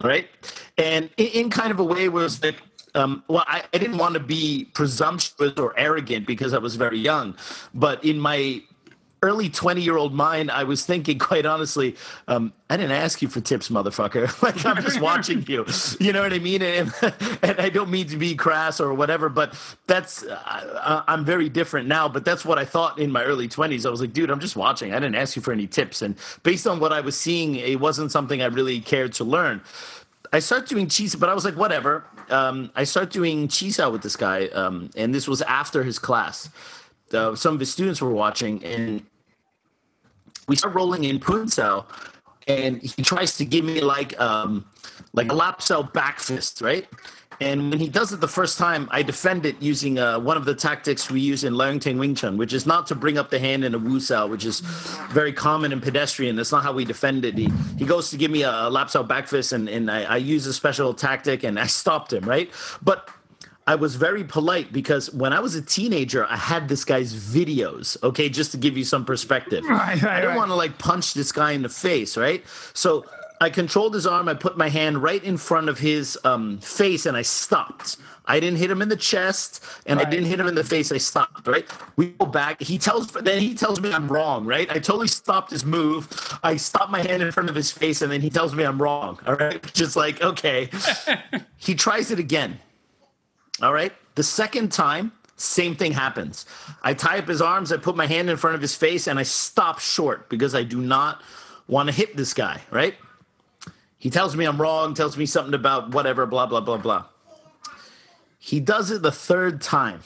Right, 0.03 0.29
and 0.77 1.09
in, 1.17 1.27
in 1.27 1.49
kind 1.49 1.71
of 1.71 1.79
a 1.79 1.83
way 1.83 2.09
was 2.09 2.39
that 2.41 2.55
um, 2.95 3.23
well, 3.27 3.43
I, 3.47 3.63
I, 3.73 3.77
didn't 3.77 3.97
want 3.97 4.13
to 4.15 4.19
be 4.19 4.65
presumptuous 4.73 5.59
or 5.59 5.77
arrogant 5.77 6.25
because 6.25 6.53
I 6.53 6.57
was 6.57 6.75
very 6.75 6.97
young, 6.97 7.35
but 7.73 8.03
in 8.03 8.17
my 8.19 8.63
early 9.21 9.49
20 9.49 9.81
year 9.81 9.97
old 9.97 10.13
mind, 10.13 10.49
I 10.49 10.63
was 10.63 10.85
thinking, 10.85 11.19
quite 11.19 11.45
honestly, 11.45 11.95
um, 12.27 12.53
I 12.69 12.77
didn't 12.77 12.93
ask 12.93 13.21
you 13.21 13.27
for 13.27 13.41
tips, 13.41 13.69
motherfucker. 13.69 14.41
like, 14.43 14.65
I'm 14.65 14.81
just 14.81 15.01
watching 15.01 15.43
you. 15.47 15.65
You 15.99 16.13
know 16.13 16.21
what 16.21 16.33
I 16.33 16.39
mean? 16.39 16.61
And, 16.61 16.93
and 17.41 17.59
I 17.59 17.69
don't 17.69 17.89
mean 17.89 18.07
to 18.07 18.17
be 18.17 18.35
crass 18.35 18.79
or 18.79 18.93
whatever, 18.93 19.29
but 19.29 19.53
that's, 19.87 20.23
uh, 20.23 21.03
I'm 21.07 21.25
very 21.25 21.49
different 21.49 21.87
now, 21.87 22.07
but 22.07 22.23
that's 22.23 22.45
what 22.45 22.57
I 22.57 22.65
thought 22.65 22.99
in 22.99 23.11
my 23.11 23.23
early 23.23 23.47
20s. 23.47 23.85
I 23.85 23.89
was 23.89 24.01
like, 24.01 24.13
dude, 24.13 24.29
I'm 24.29 24.39
just 24.39 24.55
watching. 24.55 24.93
I 24.93 24.99
didn't 24.99 25.15
ask 25.15 25.35
you 25.35 25.41
for 25.41 25.51
any 25.51 25.67
tips. 25.67 26.01
And 26.01 26.15
based 26.43 26.65
on 26.67 26.79
what 26.79 26.93
I 26.93 27.01
was 27.01 27.19
seeing, 27.19 27.55
it 27.55 27.79
wasn't 27.79 28.11
something 28.11 28.41
I 28.41 28.45
really 28.45 28.79
cared 28.79 29.13
to 29.13 29.23
learn. 29.23 29.61
I 30.31 30.39
started 30.39 30.69
doing 30.69 30.87
chi 30.87 31.07
sao, 31.07 31.17
but 31.17 31.29
I 31.29 31.33
was 31.33 31.43
like, 31.43 31.55
whatever. 31.55 32.05
Um, 32.29 32.71
I 32.75 32.83
started 32.83 33.11
doing 33.11 33.47
chi 33.47 33.69
sao 33.69 33.89
with 33.89 34.03
this 34.03 34.15
guy, 34.15 34.45
um, 34.49 34.91
and 34.95 35.13
this 35.13 35.27
was 35.27 35.41
after 35.41 35.83
his 35.83 35.97
class 35.97 36.49
some 37.11 37.53
of 37.53 37.59
his 37.59 37.71
students 37.71 38.01
were 38.01 38.11
watching, 38.11 38.63
and 38.63 39.03
we 40.47 40.55
start 40.55 40.73
rolling 40.73 41.03
in 41.03 41.19
Punsao, 41.19 41.85
and 42.47 42.81
he 42.81 43.03
tries 43.03 43.37
to 43.37 43.45
give 43.45 43.65
me 43.65 43.81
like 43.81 44.19
um, 44.19 44.65
like 45.13 45.31
a 45.31 45.35
lap 45.35 45.61
sao 45.61 45.83
back 45.83 46.19
fist, 46.19 46.61
right? 46.61 46.87
And 47.41 47.69
when 47.69 47.79
he 47.79 47.87
does 47.87 48.11
it 48.11 48.19
the 48.19 48.27
first 48.27 48.57
time, 48.57 48.89
I 48.91 49.01
defend 49.01 49.45
it 49.45 49.61
using 49.61 49.97
uh, 49.97 50.19
one 50.19 50.35
of 50.35 50.43
the 50.43 50.53
tactics 50.53 51.09
we 51.09 51.21
use 51.21 51.45
in 51.45 51.53
Leung 51.53 51.79
Ting 51.79 51.97
Wing 51.97 52.13
Chun, 52.13 52.35
which 52.35 52.51
is 52.51 52.65
not 52.65 52.85
to 52.87 52.95
bring 52.95 53.17
up 53.17 53.29
the 53.29 53.39
hand 53.39 53.63
in 53.63 53.73
a 53.73 53.77
Wu 53.77 54.01
Sao, 54.01 54.27
which 54.27 54.43
is 54.43 54.59
very 55.11 55.31
common 55.31 55.71
and 55.71 55.81
pedestrian. 55.81 56.35
That's 56.35 56.51
not 56.51 56.63
how 56.63 56.73
we 56.73 56.83
defend 56.83 57.23
it. 57.23 57.37
He, 57.37 57.49
he 57.77 57.85
goes 57.85 58.09
to 58.09 58.17
give 58.17 58.29
me 58.29 58.41
a, 58.41 58.51
a 58.51 58.69
lap 58.69 58.89
Sao 58.89 59.03
back 59.03 59.27
fist, 59.27 59.53
and, 59.53 59.69
and 59.69 59.89
I, 59.89 60.03
I 60.03 60.17
use 60.17 60.47
a 60.47 60.53
special 60.53 60.93
tactic, 60.93 61.43
and 61.43 61.57
I 61.57 61.67
stopped 61.67 62.11
him, 62.11 62.25
right? 62.25 62.51
But 62.81 63.09
I 63.67 63.75
was 63.75 63.95
very 63.95 64.23
polite 64.23 64.73
because 64.73 65.13
when 65.13 65.31
I 65.31 65.39
was 65.39 65.53
a 65.55 65.61
teenager, 65.61 66.25
I 66.25 66.37
had 66.37 66.67
this 66.67 66.83
guy's 66.83 67.13
videos. 67.13 68.01
Okay, 68.01 68.27
just 68.27 68.51
to 68.51 68.57
give 68.57 68.77
you 68.77 68.83
some 68.83 69.05
perspective. 69.05 69.63
Right, 69.69 70.01
right, 70.01 70.11
I 70.11 70.15
didn't 70.21 70.29
right. 70.29 70.37
want 70.37 70.49
to 70.49 70.55
like 70.55 70.77
punch 70.77 71.13
this 71.13 71.31
guy 71.31 71.51
in 71.51 71.61
the 71.61 71.69
face, 71.69 72.17
right? 72.17 72.43
So 72.73 73.05
I 73.41 73.49
controlled 73.49 73.93
his 73.93 74.05
arm. 74.05 74.27
I 74.27 74.33
put 74.33 74.57
my 74.57 74.67
hand 74.67 75.01
right 75.01 75.23
in 75.23 75.37
front 75.37 75.69
of 75.69 75.79
his 75.79 76.17
um, 76.25 76.57
face, 76.59 77.05
and 77.05 77.15
I 77.15 77.21
stopped. 77.21 77.97
I 78.25 78.39
didn't 78.39 78.57
hit 78.57 78.69
him 78.69 78.81
in 78.81 78.89
the 78.89 78.97
chest, 78.97 79.63
and. 79.85 79.99
I 79.99 80.03
didn't 80.03 80.25
hit 80.25 80.39
him 80.39 80.47
in 80.47 80.55
the 80.55 80.63
face. 80.63 80.91
I 80.91 80.97
stopped. 80.97 81.47
Right. 81.47 81.67
We 81.95 82.07
go 82.07 82.25
back. 82.25 82.61
He 82.61 82.77
tells. 82.77 83.07
Then 83.11 83.39
he 83.39 83.53
tells 83.53 83.79
me 83.79 83.93
I'm 83.93 84.07
wrong. 84.07 84.45
Right. 84.45 84.69
I 84.69 84.75
totally 84.75 85.07
stopped 85.07 85.51
his 85.51 85.63
move. 85.63 86.07
I 86.43 86.57
stopped 86.57 86.91
my 86.91 87.01
hand 87.01 87.23
in 87.23 87.31
front 87.31 87.49
of 87.49 87.55
his 87.55 87.71
face, 87.71 88.01
and 88.01 88.11
then 88.11 88.21
he 88.21 88.29
tells 88.29 88.53
me 88.53 88.65
I'm 88.65 88.81
wrong. 88.81 89.19
All 89.25 89.35
right. 89.35 89.61
Just 89.73 89.95
like 89.95 90.21
okay. 90.21 90.69
he 91.57 91.75
tries 91.75 92.11
it 92.11 92.19
again. 92.19 92.59
All 93.61 93.73
right. 93.73 93.93
The 94.15 94.23
second 94.23 94.71
time, 94.71 95.11
same 95.35 95.75
thing 95.75 95.93
happens. 95.93 96.45
I 96.83 96.93
tie 96.93 97.19
up 97.19 97.27
his 97.27 97.41
arms, 97.41 97.71
I 97.71 97.77
put 97.77 97.95
my 97.95 98.07
hand 98.07 98.29
in 98.29 98.37
front 98.37 98.55
of 98.55 98.61
his 98.61 98.75
face, 98.75 99.07
and 99.07 99.17
I 99.17 99.23
stop 99.23 99.79
short 99.79 100.29
because 100.29 100.53
I 100.53 100.63
do 100.63 100.81
not 100.81 101.21
want 101.67 101.87
to 101.87 101.95
hit 101.95 102.17
this 102.17 102.33
guy, 102.33 102.61
right? 102.71 102.95
He 103.97 104.09
tells 104.09 104.35
me 104.35 104.45
I'm 104.45 104.59
wrong, 104.59 104.93
tells 104.93 105.17
me 105.17 105.25
something 105.25 105.53
about 105.53 105.93
whatever, 105.93 106.25
blah, 106.25 106.45
blah, 106.45 106.61
blah, 106.61 106.77
blah. 106.77 107.05
He 108.37 108.59
does 108.59 108.91
it 108.91 109.01
the 109.01 109.11
third 109.11 109.61
time, 109.61 110.01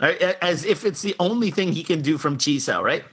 right? 0.00 0.20
as 0.42 0.64
if 0.64 0.84
it's 0.84 1.02
the 1.02 1.14
only 1.20 1.50
thing 1.50 1.72
he 1.72 1.84
can 1.84 2.02
do 2.02 2.18
from 2.18 2.38
Chi 2.38 2.58
Sao, 2.58 2.82
right? 2.82 3.04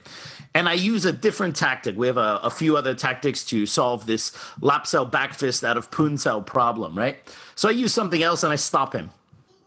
And 0.56 0.68
I 0.68 0.74
use 0.74 1.04
a 1.04 1.12
different 1.12 1.56
tactic. 1.56 1.96
We 1.96 2.06
have 2.06 2.16
a, 2.16 2.40
a 2.42 2.50
few 2.50 2.76
other 2.76 2.94
tactics 2.94 3.44
to 3.46 3.66
solve 3.66 4.06
this 4.06 4.32
lap 4.60 4.86
sao 4.86 5.04
back 5.04 5.34
fist 5.34 5.64
out 5.64 5.76
of 5.76 5.90
Pun 5.90 6.16
sao 6.16 6.40
problem, 6.40 6.96
right? 6.96 7.18
So 7.56 7.68
I 7.68 7.72
use 7.72 7.92
something 7.92 8.22
else 8.22 8.44
and 8.44 8.52
I 8.52 8.56
stop 8.56 8.92
him. 8.92 9.10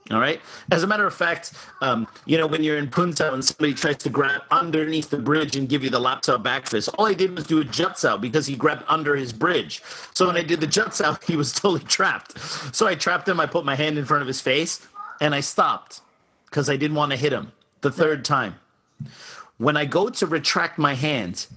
All 0.10 0.20
right. 0.20 0.42
As 0.72 0.84
a 0.84 0.88
matter 0.88 1.06
of 1.06 1.14
fact, 1.14 1.54
um, 1.82 2.08
you 2.26 2.38
know, 2.38 2.48
when 2.48 2.64
you're 2.64 2.78
in 2.78 2.90
Pun 2.90 3.14
Sao 3.14 3.34
and 3.34 3.44
somebody 3.44 3.74
tries 3.74 3.98
to 3.98 4.10
grab 4.10 4.42
underneath 4.52 5.10
the 5.10 5.18
bridge 5.18 5.56
and 5.58 5.68
give 5.68 5.84
you 5.84 5.90
the 5.90 6.00
lap 6.00 6.24
sao 6.24 6.38
back 6.38 6.66
fist, 6.66 6.90
all 6.98 7.08
I 7.08 7.14
did 7.14 7.36
was 7.36 7.46
do 7.46 7.60
a 7.60 7.66
jut 7.66 8.00
sao 8.00 8.16
because 8.16 8.46
he 8.46 8.56
grabbed 8.56 8.84
under 8.88 9.16
his 9.16 9.34
bridge. 9.34 9.82
So 10.14 10.28
when 10.28 10.38
I 10.38 10.44
did 10.44 10.62
the 10.62 10.68
jut 10.68 10.96
sao, 10.96 11.18
he 11.28 11.36
was 11.36 11.52
totally 11.52 11.82
trapped. 11.82 12.40
So 12.74 12.88
I 12.88 12.96
trapped 12.96 13.28
him. 13.28 13.40
I 13.40 13.46
put 13.48 13.66
my 13.66 13.76
hand 13.76 13.98
in 13.98 14.06
front 14.06 14.22
of 14.22 14.28
his 14.28 14.40
face 14.40 14.88
and 15.20 15.36
I 15.36 15.42
stopped 15.42 16.02
because 16.46 16.70
I 16.70 16.78
didn't 16.78 16.96
want 16.96 17.12
to 17.12 17.18
hit 17.18 17.34
him 17.34 17.52
the 17.82 17.92
third 17.92 18.24
time. 18.24 18.56
When 19.58 19.76
I 19.76 19.86
go 19.86 20.10
to 20.10 20.26
retract 20.26 20.78
my 20.78 20.94
hand, 20.94 21.48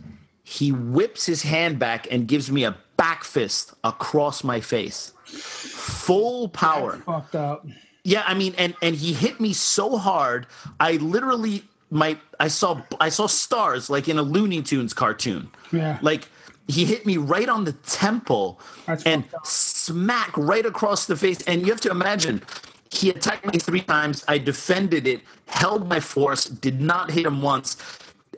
he 0.43 0.73
whips 0.73 1.27
his 1.27 1.43
hand 1.43 1.79
back 1.79 2.09
and 2.11 2.27
gives 2.27 2.51
me 2.51 2.65
a 2.65 2.77
back 2.97 3.23
fist 3.23 3.75
across 3.85 4.43
my 4.43 4.61
face. 4.61 5.13
Full 5.25 6.49
power. 6.49 6.93
That's 6.93 7.05
fucked 7.05 7.35
up 7.37 7.67
yeah, 8.05 8.23
I 8.27 8.35
mean, 8.35 8.55
and 8.59 8.75
and 8.83 8.95
he 8.97 9.13
hit 9.13 9.41
me 9.41 9.53
so 9.53 9.99
hard, 9.99 10.47
I 10.79 10.93
literally 10.93 11.65
my 11.91 12.19
I 12.39 12.49
saw 12.49 12.83
I 13.01 13.09
saw 13.09 13.27
stars 13.27 13.91
like 13.91 14.09
in 14.09 14.19
a 14.19 14.23
Looney 14.23 14.63
Tunes 14.63 14.95
cartoon. 14.95 15.51
Yeah, 15.73 15.99
like 16.03 16.29
he 16.71 16.85
hit 16.85 17.05
me 17.05 17.17
right 17.17 17.49
on 17.49 17.65
the 17.65 17.73
temple 17.73 18.61
That's 18.87 19.05
and 19.05 19.25
smack 19.45 20.37
right 20.37 20.65
across 20.65 21.07
the 21.07 21.17
face. 21.17 21.43
And 21.43 21.63
you 21.63 21.69
have 21.73 21.81
to 21.83 21.91
imagine, 21.91 22.43
he 22.91 23.11
attacked 23.11 23.45
me 23.53 23.59
three 23.59 23.81
times. 23.81 24.25
I 24.29 24.39
defended 24.39 25.07
it, 25.07 25.21
held 25.47 25.89
my 25.89 26.01
force, 26.01 26.45
did 26.45 26.81
not 26.81 27.11
hit 27.11 27.27
him 27.27 27.43
once. 27.43 27.77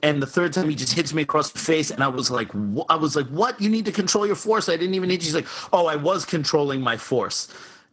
And 0.02 0.20
the 0.20 0.26
third 0.26 0.52
time 0.52 0.68
he 0.68 0.74
just 0.74 0.94
hits 0.94 1.14
me 1.14 1.22
across 1.22 1.50
the 1.52 1.60
face, 1.60 1.92
and 1.92 2.02
I 2.02 2.08
was 2.08 2.28
like, 2.28 2.50
I 2.88 2.96
was 2.96 3.14
like, 3.14 3.28
"What? 3.28 3.60
You 3.60 3.68
need 3.68 3.84
to 3.84 3.92
control 3.92 4.26
your 4.26 4.34
force." 4.34 4.68
I 4.68 4.76
didn't 4.76 4.94
even 4.94 5.08
need. 5.08 5.22
You. 5.22 5.26
He's 5.26 5.34
like, 5.34 5.46
"Oh, 5.72 5.86
I 5.86 5.94
was 5.94 6.24
controlling 6.24 6.80
my 6.80 6.96
force," 6.96 7.46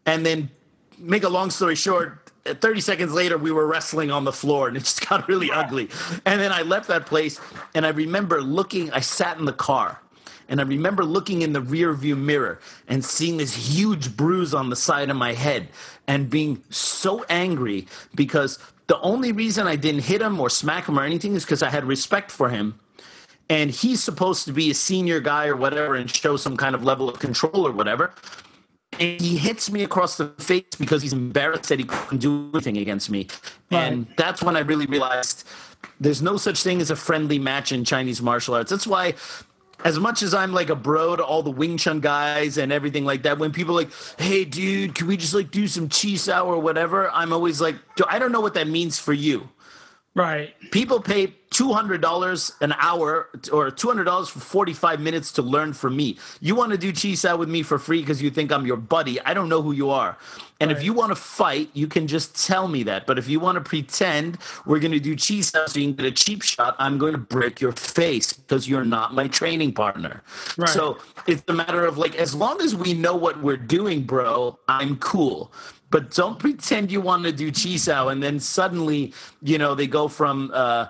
and 0.07 0.25
then 0.25 0.49
make 0.99 1.23
a 1.23 1.29
long 1.29 1.49
story 1.49 1.75
short, 1.75 2.29
30 2.45 2.81
seconds 2.81 3.13
later, 3.13 3.37
we 3.37 3.51
were 3.51 3.67
wrestling 3.67 4.11
on 4.11 4.23
the 4.23 4.31
floor 4.31 4.67
and 4.67 4.77
it 4.77 4.81
just 4.81 5.07
got 5.09 5.27
really 5.27 5.51
ugly. 5.51 5.89
And 6.25 6.39
then 6.39 6.51
I 6.51 6.61
left 6.61 6.87
that 6.87 7.05
place 7.05 7.39
and 7.73 7.85
I 7.85 7.89
remember 7.89 8.41
looking, 8.41 8.91
I 8.91 8.99
sat 8.99 9.37
in 9.37 9.45
the 9.45 9.53
car 9.53 9.99
and 10.47 10.59
I 10.59 10.63
remember 10.63 11.05
looking 11.05 11.41
in 11.41 11.53
the 11.53 11.61
rear 11.61 11.93
view 11.93 12.15
mirror 12.15 12.59
and 12.87 13.05
seeing 13.05 13.37
this 13.37 13.55
huge 13.55 14.17
bruise 14.17 14.53
on 14.53 14.69
the 14.69 14.75
side 14.75 15.09
of 15.09 15.15
my 15.15 15.33
head 15.33 15.69
and 16.07 16.29
being 16.29 16.63
so 16.69 17.23
angry 17.29 17.87
because 18.15 18.57
the 18.87 18.99
only 19.01 19.31
reason 19.31 19.67
I 19.67 19.75
didn't 19.75 20.01
hit 20.01 20.21
him 20.21 20.39
or 20.39 20.49
smack 20.49 20.87
him 20.87 20.97
or 20.97 21.03
anything 21.03 21.35
is 21.35 21.45
because 21.45 21.61
I 21.61 21.69
had 21.69 21.85
respect 21.85 22.31
for 22.31 22.49
him. 22.49 22.79
And 23.47 23.71
he's 23.71 24.03
supposed 24.03 24.45
to 24.45 24.53
be 24.53 24.69
a 24.71 24.75
senior 24.75 25.19
guy 25.19 25.47
or 25.47 25.55
whatever 25.55 25.95
and 25.95 26.09
show 26.09 26.37
some 26.37 26.57
kind 26.57 26.75
of 26.75 26.83
level 26.83 27.09
of 27.09 27.19
control 27.19 27.65
or 27.67 27.71
whatever 27.71 28.13
and 28.99 29.21
he 29.21 29.37
hits 29.37 29.71
me 29.71 29.83
across 29.83 30.17
the 30.17 30.27
face 30.37 30.75
because 30.77 31.01
he's 31.01 31.13
embarrassed 31.13 31.69
that 31.69 31.79
he 31.79 31.85
couldn't 31.85 32.19
do 32.19 32.49
anything 32.53 32.77
against 32.77 33.09
me. 33.09 33.27
Right. 33.71 33.83
And 33.83 34.07
that's 34.17 34.43
when 34.43 34.55
I 34.55 34.59
really 34.59 34.85
realized 34.85 35.47
there's 35.99 36.21
no 36.21 36.37
such 36.37 36.63
thing 36.63 36.81
as 36.81 36.91
a 36.91 36.95
friendly 36.95 37.39
match 37.39 37.71
in 37.71 37.85
Chinese 37.85 38.21
martial 38.21 38.55
arts. 38.55 38.69
That's 38.69 38.87
why 38.87 39.13
as 39.85 39.97
much 39.99 40.21
as 40.21 40.33
I'm 40.33 40.53
like 40.53 40.69
a 40.69 40.75
bro 40.75 41.15
to 41.15 41.23
all 41.23 41.41
the 41.41 41.51
Wing 41.51 41.77
Chun 41.77 42.01
guys 42.01 42.57
and 42.57 42.71
everything 42.71 43.05
like 43.05 43.23
that, 43.23 43.39
when 43.39 43.51
people 43.51 43.75
are 43.75 43.83
like, 43.83 43.91
hey, 44.17 44.43
dude, 44.43 44.95
can 44.95 45.07
we 45.07 45.15
just 45.17 45.33
like 45.33 45.51
do 45.51 45.67
some 45.67 45.87
chi 45.87 46.15
sao 46.15 46.45
or 46.45 46.59
whatever? 46.59 47.09
I'm 47.11 47.31
always 47.31 47.61
like, 47.61 47.75
I 48.07 48.19
don't 48.19 48.31
know 48.31 48.41
what 48.41 48.55
that 48.55 48.67
means 48.67 48.99
for 48.99 49.13
you. 49.13 49.49
Right. 50.15 50.53
People 50.71 50.99
pay 50.99 51.35
two 51.59 51.73
hundred 51.73 51.99
dollars 51.99 52.53
an 52.61 52.73
hour 52.79 53.27
or 53.51 53.69
two 53.69 53.89
hundred 53.89 54.05
dollars 54.05 54.29
for 54.29 54.39
forty 54.39 54.71
five 54.71 55.01
minutes 55.01 55.29
to 55.33 55.41
learn 55.41 55.73
from 55.73 55.93
me. 55.93 56.17
You 56.39 56.55
want 56.55 56.71
to 56.71 56.77
do 56.77 56.93
chi 56.93 57.15
sao 57.15 57.35
with 57.35 57.49
me 57.49 57.63
for 57.63 57.77
free 57.77 57.99
because 57.99 58.21
you 58.21 58.29
think 58.29 58.49
I'm 58.49 58.65
your 58.65 58.77
buddy. 58.77 59.19
I 59.19 59.33
don't 59.33 59.49
know 59.49 59.61
who 59.61 59.73
you 59.73 59.89
are. 59.89 60.17
And 60.61 60.69
right. 60.69 60.77
if 60.77 60.81
you 60.85 60.93
want 60.93 61.11
to 61.11 61.17
fight, 61.17 61.69
you 61.73 61.87
can 61.87 62.07
just 62.07 62.47
tell 62.47 62.69
me 62.69 62.83
that. 62.83 63.05
But 63.05 63.19
if 63.19 63.27
you 63.27 63.41
want 63.41 63.57
to 63.57 63.61
pretend 63.61 64.37
we're 64.65 64.79
going 64.79 64.93
to 64.93 65.01
do 65.01 65.17
chi 65.17 65.41
sao 65.41 65.65
so 65.65 65.81
you 65.81 65.87
can 65.87 65.95
get 65.95 66.05
a 66.05 66.11
cheap 66.11 66.43
shot, 66.43 66.77
I'm 66.79 66.97
going 66.97 67.11
to 67.11 67.17
break 67.35 67.59
your 67.59 67.73
face 67.73 68.31
because 68.31 68.69
you're 68.69 68.85
not 68.85 69.13
my 69.13 69.27
training 69.27 69.73
partner. 69.73 70.23
Right. 70.57 70.69
So 70.69 70.99
it's 71.27 71.43
a 71.49 71.53
matter 71.53 71.83
of 71.83 71.97
like, 71.97 72.15
as 72.15 72.33
long 72.33 72.61
as 72.61 72.73
we 72.73 72.93
know 72.93 73.17
what 73.17 73.41
we're 73.41 73.57
doing, 73.57 74.03
bro, 74.03 74.57
I'm 74.69 74.95
cool 74.99 75.51
but 75.91 76.11
don't 76.11 76.37
pretend 76.37 76.91
you 76.91 77.01
want 77.01 77.23
to 77.23 77.31
do 77.31 77.51
chi 77.51 77.75
sao 77.75 78.09
and 78.09 78.21
then 78.21 78.39
suddenly 78.39 79.11
you 79.41 79.57
know 79.57 79.73
they 79.73 79.87
go 79.87 80.07
from 80.07 80.51
uh, 80.53 80.85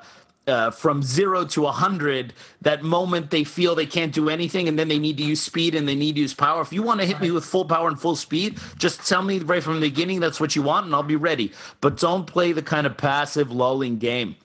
uh, 0.49 0.71
from 0.71 1.03
zero 1.03 1.45
to 1.45 1.67
a 1.67 1.71
hundred, 1.71 2.33
that 2.61 2.83
moment 2.83 3.29
they 3.29 3.43
feel 3.43 3.75
they 3.75 3.85
can't 3.85 4.13
do 4.13 4.29
anything, 4.29 4.67
and 4.67 4.77
then 4.77 4.87
they 4.87 4.99
need 4.99 5.17
to 5.17 5.23
use 5.23 5.41
speed 5.41 5.75
and 5.75 5.87
they 5.87 5.95
need 5.95 6.15
to 6.15 6.21
use 6.21 6.33
power. 6.33 6.61
If 6.61 6.73
you 6.73 6.83
want 6.83 6.99
to 6.99 7.05
hit 7.05 7.21
me 7.21 7.31
with 7.31 7.45
full 7.45 7.65
power 7.65 7.87
and 7.87 7.99
full 7.99 8.15
speed, 8.15 8.57
just 8.77 9.07
tell 9.07 9.21
me 9.21 9.39
right 9.39 9.63
from 9.63 9.75
the 9.75 9.87
beginning 9.89 10.19
that's 10.19 10.39
what 10.39 10.55
you 10.55 10.63
want, 10.63 10.87
and 10.87 10.95
I'll 10.95 11.03
be 11.03 11.15
ready. 11.15 11.53
But 11.79 11.97
don't 11.97 12.25
play 12.25 12.51
the 12.51 12.63
kind 12.63 12.85
of 12.85 12.97
passive 12.97 13.51
lulling 13.51 13.97
game. 13.99 14.35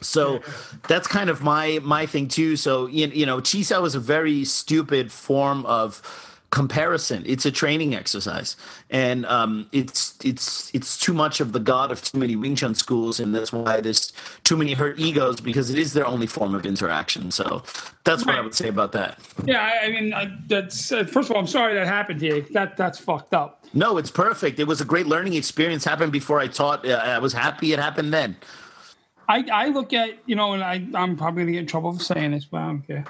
So 0.00 0.40
that's 0.88 1.06
kind 1.06 1.30
of 1.30 1.42
my 1.42 1.78
my 1.82 2.06
thing 2.06 2.28
too. 2.28 2.56
So 2.56 2.86
you 2.86 3.06
you 3.08 3.26
know, 3.26 3.40
Chi 3.40 3.62
Sao 3.62 3.84
is 3.84 3.94
a 3.94 4.00
very 4.00 4.44
stupid 4.44 5.12
form 5.12 5.64
of 5.66 6.02
comparison. 6.52 7.24
It's 7.26 7.46
a 7.46 7.50
training 7.50 7.94
exercise, 7.94 8.56
and 8.90 9.26
um, 9.26 9.68
it's 9.72 10.16
it's 10.22 10.70
it's 10.72 10.98
too 10.98 11.14
much 11.14 11.40
of 11.40 11.52
the 11.52 11.58
god 11.58 11.90
of 11.90 12.02
too 12.02 12.18
many 12.18 12.36
Wing 12.36 12.54
Chun 12.54 12.74
schools, 12.74 13.18
and 13.18 13.34
that's 13.34 13.52
why 13.52 13.80
there's 13.80 14.12
too 14.44 14.56
many 14.56 14.74
hurt 14.74 15.00
egos 15.00 15.40
because 15.40 15.70
it 15.70 15.78
is 15.78 15.94
their 15.94 16.06
only 16.06 16.28
form 16.28 16.54
of 16.54 16.64
interaction. 16.64 17.30
So 17.32 17.64
that's 18.04 18.24
what 18.24 18.36
I 18.36 18.42
would 18.42 18.54
say 18.54 18.68
about 18.68 18.92
that. 18.92 19.18
Yeah, 19.44 19.68
I 19.82 19.88
mean, 19.88 20.12
I, 20.12 20.30
that's 20.46 20.92
uh, 20.92 21.04
first 21.04 21.30
of 21.30 21.36
all, 21.36 21.40
I'm 21.40 21.48
sorry 21.48 21.74
that 21.74 21.86
happened 21.86 22.20
to 22.20 22.26
you. 22.26 22.46
That 22.52 22.76
that's 22.76 22.98
fucked 22.98 23.34
up. 23.34 23.64
No, 23.72 23.96
it's 23.96 24.10
perfect. 24.10 24.60
It 24.60 24.66
was 24.66 24.82
a 24.82 24.84
great 24.84 25.06
learning 25.06 25.32
experience. 25.34 25.84
Happened 25.84 26.12
before 26.12 26.38
I 26.38 26.46
taught. 26.46 26.86
Uh, 26.86 27.00
I 27.02 27.18
was 27.18 27.32
happy 27.32 27.72
it 27.72 27.78
happened 27.78 28.12
then. 28.12 28.36
I, 29.26 29.46
I 29.50 29.68
look 29.68 29.94
at 29.94 30.18
you 30.26 30.36
know, 30.36 30.52
and 30.52 30.62
I 30.62 30.86
I'm 30.94 31.16
probably 31.16 31.44
gonna 31.44 31.52
get 31.52 31.60
in 31.60 31.66
trouble 31.66 31.94
for 31.94 32.04
saying 32.04 32.32
this, 32.32 32.44
but 32.44 32.58
I 32.58 32.66
don't 32.66 32.86
care. 32.86 33.06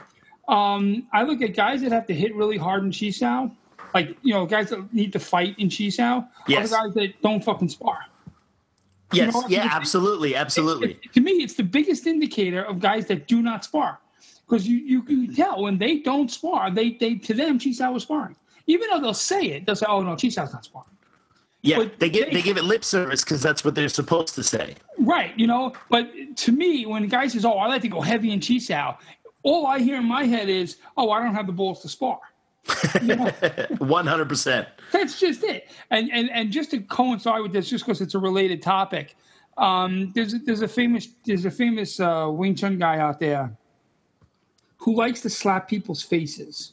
Um, 0.53 1.07
I 1.13 1.23
look 1.23 1.41
at 1.41 1.55
guys 1.55 1.81
that 1.81 1.93
have 1.93 2.07
to 2.09 2.15
hit 2.15 2.35
really 2.35 2.59
hard 2.59 2.85
in 2.85 2.93
Chi 2.93 3.11
Sao, 3.11 3.51
like 3.95 4.17
you 4.23 4.35
know, 4.35 4.45
guys 4.45 4.69
that 4.69 4.93
need 4.93 5.13
to 5.15 5.19
fight 5.19 5.59
in 5.59 5.71
Chi 5.71 5.89
Sao. 5.89 6.29
Yes. 6.47 6.73
Other 6.73 6.89
guys 6.89 6.95
that 6.95 7.23
don't 7.23 7.43
fucking 7.43 7.71
spar. 7.71 7.99
Yes. 9.13 9.35
You 9.35 9.41
know, 9.41 9.49
yeah. 9.49 9.69
Absolutely. 9.71 10.37
Absolutely. 10.37 10.93
It, 10.93 11.01
it, 11.05 11.13
to 11.15 11.21
me, 11.21 11.33
it's 11.33 11.55
the 11.55 11.63
biggest 11.65 12.07
indicator 12.07 12.63
of 12.63 12.81
guys 12.81 13.07
that 13.07 13.27
do 13.27 13.41
not 13.41 13.65
spar, 13.65 13.99
because 14.47 14.69
you, 14.69 14.77
you 14.77 15.03
you 15.09 15.35
tell 15.35 15.63
when 15.63 15.79
they 15.79 15.99
don't 15.99 16.31
spar, 16.31 16.71
they 16.71 16.93
they 16.93 17.15
to 17.15 17.35
them 17.35 17.59
Chi 17.59 17.73
Sao 17.73 17.95
is 17.97 18.03
sparring. 18.03 18.37
Even 18.67 18.89
though 18.91 19.01
they'll 19.01 19.15
say 19.15 19.45
it, 19.47 19.67
they'll 19.67 19.77
say, 19.77 19.87
"Oh 19.89 20.03
no, 20.03 20.17
Chi 20.17 20.29
Sao's 20.29 20.53
not 20.53 20.65
sparring." 20.65 20.89
Yeah, 21.63 21.79
but 21.79 21.99
they 21.99 22.11
give 22.11 22.27
they, 22.27 22.35
they 22.35 22.43
give 22.43 22.57
it 22.57 22.65
lip 22.65 22.85
service 22.85 23.25
because 23.25 23.41
that's 23.41 23.65
what 23.65 23.75
they're 23.75 23.89
supposed 23.89 24.35
to 24.35 24.43
say. 24.43 24.75
Right, 24.99 25.33
you 25.39 25.47
know. 25.47 25.73
But 25.89 26.11
to 26.37 26.53
me, 26.53 26.87
when 26.87 27.05
a 27.05 27.07
guy 27.07 27.27
says, 27.29 27.45
"Oh, 27.45 27.59
I 27.59 27.69
like 27.69 27.83
to 27.83 27.89
go 27.89 28.01
heavy 28.01 28.33
in 28.33 28.41
Chi 28.41 28.59
Sao," 28.59 28.99
all 29.43 29.67
I 29.67 29.79
hear 29.79 29.97
in 29.97 30.05
my 30.05 30.25
head 30.25 30.49
is, 30.49 30.77
"Oh, 30.97 31.11
I 31.11 31.23
don't 31.23 31.35
have 31.35 31.47
the 31.47 31.53
balls 31.53 31.83
to 31.83 31.89
spar." 31.89 32.21
One 33.79 34.07
hundred 34.07 34.29
percent. 34.29 34.69
That's 34.93 35.19
just 35.19 35.43
it. 35.43 35.71
And 35.91 36.11
and 36.13 36.31
and 36.31 36.53
just 36.53 36.71
to 36.71 36.81
coincide 36.81 37.43
with 37.43 37.53
this, 37.53 37.69
just 37.69 37.85
because 37.85 38.01
it's 38.01 38.15
a 38.15 38.19
related 38.19 38.63
topic, 38.63 39.17
um, 39.57 40.13
there's 40.15 40.35
there's 40.45 40.63
a 40.63 40.69
famous 40.69 41.09
there's 41.25 41.45
a 41.45 41.51
famous 41.51 41.99
uh, 41.99 42.29
Wing 42.31 42.55
Chun 42.55 42.79
guy 42.79 42.99
out 42.99 43.19
there 43.19 43.57
who 44.77 44.95
likes 44.95 45.21
to 45.23 45.31
slap 45.31 45.69
people's 45.69 46.03
faces, 46.03 46.73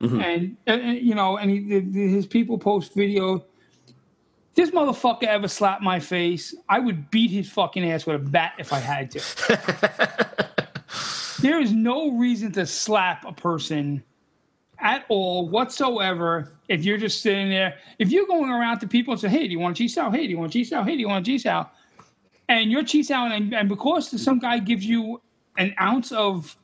mm-hmm. 0.00 0.20
and, 0.20 0.56
and, 0.66 0.98
you 0.98 1.14
know, 1.14 1.36
and 1.36 1.50
he, 1.50 1.80
his 2.08 2.26
people 2.26 2.58
post 2.58 2.94
video. 2.94 3.44
This 4.54 4.70
motherfucker 4.72 5.24
ever 5.24 5.46
slapped 5.46 5.82
my 5.82 6.00
face, 6.00 6.54
I 6.68 6.80
would 6.80 7.10
beat 7.10 7.30
his 7.30 7.48
fucking 7.48 7.88
ass 7.88 8.04
with 8.04 8.16
a 8.16 8.18
bat 8.18 8.54
if 8.58 8.72
I 8.72 8.80
had 8.80 9.10
to. 9.12 10.49
there 11.40 11.60
is 11.60 11.72
no 11.72 12.12
reason 12.12 12.52
to 12.52 12.66
slap 12.66 13.24
a 13.24 13.32
person 13.32 14.02
at 14.78 15.04
all 15.08 15.48
whatsoever 15.48 16.52
if 16.68 16.84
you're 16.84 16.98
just 16.98 17.22
sitting 17.22 17.50
there. 17.50 17.76
If 17.98 18.10
you're 18.10 18.26
going 18.26 18.50
around 18.50 18.78
to 18.80 18.88
people 18.88 19.12
and 19.12 19.20
say, 19.20 19.28
"Hey, 19.28 19.46
do 19.46 19.52
you 19.52 19.58
want 19.58 19.78
chi 19.78 19.86
sao? 19.86 20.10
Hey, 20.10 20.26
do 20.26 20.30
you 20.30 20.38
want 20.38 20.52
chi 20.52 20.62
sao? 20.62 20.82
Hey, 20.82 20.94
do 20.94 21.00
you 21.00 21.08
want 21.08 21.26
chi 21.26 21.36
sao?" 21.36 21.70
and 22.50 22.70
you're 22.70 22.84
chi 22.84 23.00
sao, 23.00 23.26
and, 23.26 23.54
and 23.54 23.68
because 23.68 24.20
some 24.22 24.40
guy 24.40 24.58
gives 24.58 24.84
you 24.84 25.22
an 25.56 25.72
ounce 25.80 26.10
of 26.10 26.56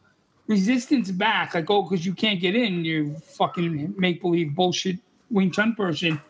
resistance 0.48 1.12
back, 1.12 1.54
like 1.54 1.70
oh, 1.70 1.82
because 1.82 2.04
you 2.04 2.12
can't 2.12 2.40
get 2.40 2.56
in, 2.56 2.84
you 2.84 3.14
fucking 3.18 3.94
make 3.96 4.20
believe 4.20 4.54
bullshit 4.54 4.98
Wing 5.30 5.50
Chun 5.50 5.74
person. 5.74 6.20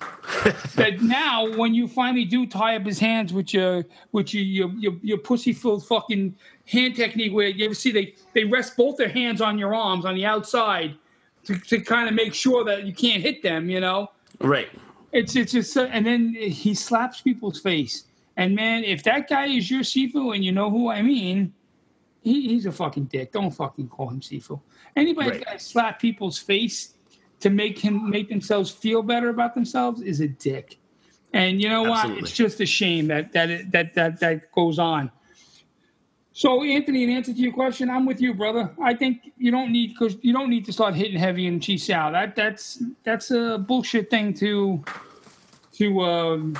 that 0.74 0.98
now, 1.02 1.54
when 1.56 1.74
you 1.74 1.86
finally 1.86 2.24
do 2.24 2.46
tie 2.46 2.76
up 2.76 2.86
his 2.86 2.98
hands 2.98 3.32
with 3.32 3.52
your 3.52 3.84
with 4.12 4.32
your 4.32 4.42
your, 4.42 4.68
your, 4.78 4.92
your 5.02 5.18
pussy 5.18 5.52
filled 5.52 5.86
fucking 5.86 6.34
hand 6.66 6.96
technique, 6.96 7.32
where 7.32 7.48
you 7.48 7.64
ever 7.64 7.74
see 7.74 7.90
they 7.90 8.14
they 8.32 8.44
rest 8.44 8.76
both 8.76 8.96
their 8.96 9.08
hands 9.08 9.40
on 9.40 9.58
your 9.58 9.74
arms 9.74 10.04
on 10.04 10.14
the 10.14 10.24
outside 10.24 10.96
to, 11.44 11.58
to 11.58 11.80
kind 11.80 12.08
of 12.08 12.14
make 12.14 12.34
sure 12.34 12.64
that 12.64 12.84
you 12.84 12.92
can't 12.92 13.22
hit 13.22 13.42
them, 13.42 13.68
you 13.68 13.80
know. 13.80 14.10
Right. 14.40 14.68
It's 15.12 15.36
it's 15.36 15.52
just 15.52 15.76
uh, 15.76 15.88
and 15.92 16.04
then 16.04 16.34
he 16.34 16.74
slaps 16.74 17.20
people's 17.20 17.60
face. 17.60 18.04
And 18.36 18.54
man, 18.54 18.84
if 18.84 19.02
that 19.04 19.28
guy 19.28 19.46
is 19.46 19.70
your 19.70 19.80
Sifu 19.80 20.34
and 20.34 20.44
you 20.44 20.52
know 20.52 20.70
who 20.70 20.90
I 20.90 21.00
mean, 21.00 21.54
he, 22.22 22.48
he's 22.48 22.66
a 22.66 22.72
fucking 22.72 23.04
dick. 23.04 23.32
Don't 23.32 23.50
fucking 23.50 23.88
call 23.88 24.10
him 24.10 24.20
Sifu. 24.20 24.60
Anybody 24.94 25.30
right. 25.30 25.44
that 25.46 25.62
slap 25.62 26.00
people's 26.00 26.38
face 26.38 26.95
to 27.40 27.50
make 27.50 27.78
him 27.78 28.08
make 28.10 28.28
themselves 28.28 28.70
feel 28.70 29.02
better 29.02 29.28
about 29.28 29.54
themselves 29.54 30.00
is 30.00 30.20
a 30.20 30.28
dick. 30.28 30.78
And 31.32 31.60
you 31.60 31.68
know 31.68 31.86
Absolutely. 31.86 32.22
what? 32.22 32.22
It's 32.24 32.36
just 32.36 32.60
a 32.60 32.66
shame 32.66 33.08
that 33.08 33.32
that 33.32 33.50
it, 33.50 33.70
that 33.72 33.94
that 33.94 34.20
that 34.20 34.52
goes 34.52 34.78
on. 34.78 35.10
So, 36.32 36.62
Anthony, 36.62 37.02
in 37.02 37.08
answer 37.08 37.32
to 37.32 37.38
your 37.38 37.54
question, 37.54 37.88
I'm 37.88 38.04
with 38.04 38.20
you, 38.20 38.34
brother. 38.34 38.70
I 38.82 38.92
think 38.92 39.32
you 39.38 39.50
don't 39.50 39.72
need 39.72 39.94
because 39.94 40.18
you 40.20 40.34
don't 40.34 40.50
need 40.50 40.66
to 40.66 40.72
start 40.72 40.94
hitting 40.94 41.18
heavy 41.18 41.46
and 41.46 41.66
Chi 41.66 41.76
Sao. 41.76 42.10
That 42.10 42.36
that's 42.36 42.82
that's 43.04 43.30
a 43.30 43.56
bullshit 43.56 44.10
thing 44.10 44.34
to 44.34 44.84
to 45.76 46.00
um, 46.02 46.58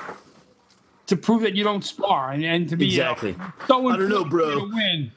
to 1.06 1.16
prove 1.16 1.42
that 1.42 1.54
you 1.54 1.62
don't 1.62 1.84
spar 1.84 2.32
and, 2.32 2.42
and 2.42 2.68
to 2.70 2.76
be 2.76 2.86
exactly. 2.86 3.36
Uh, 3.38 3.50
I 3.64 3.66
don't 3.68 4.08
know, 4.08 4.24
bro. 4.24 4.66
win. 4.72 5.12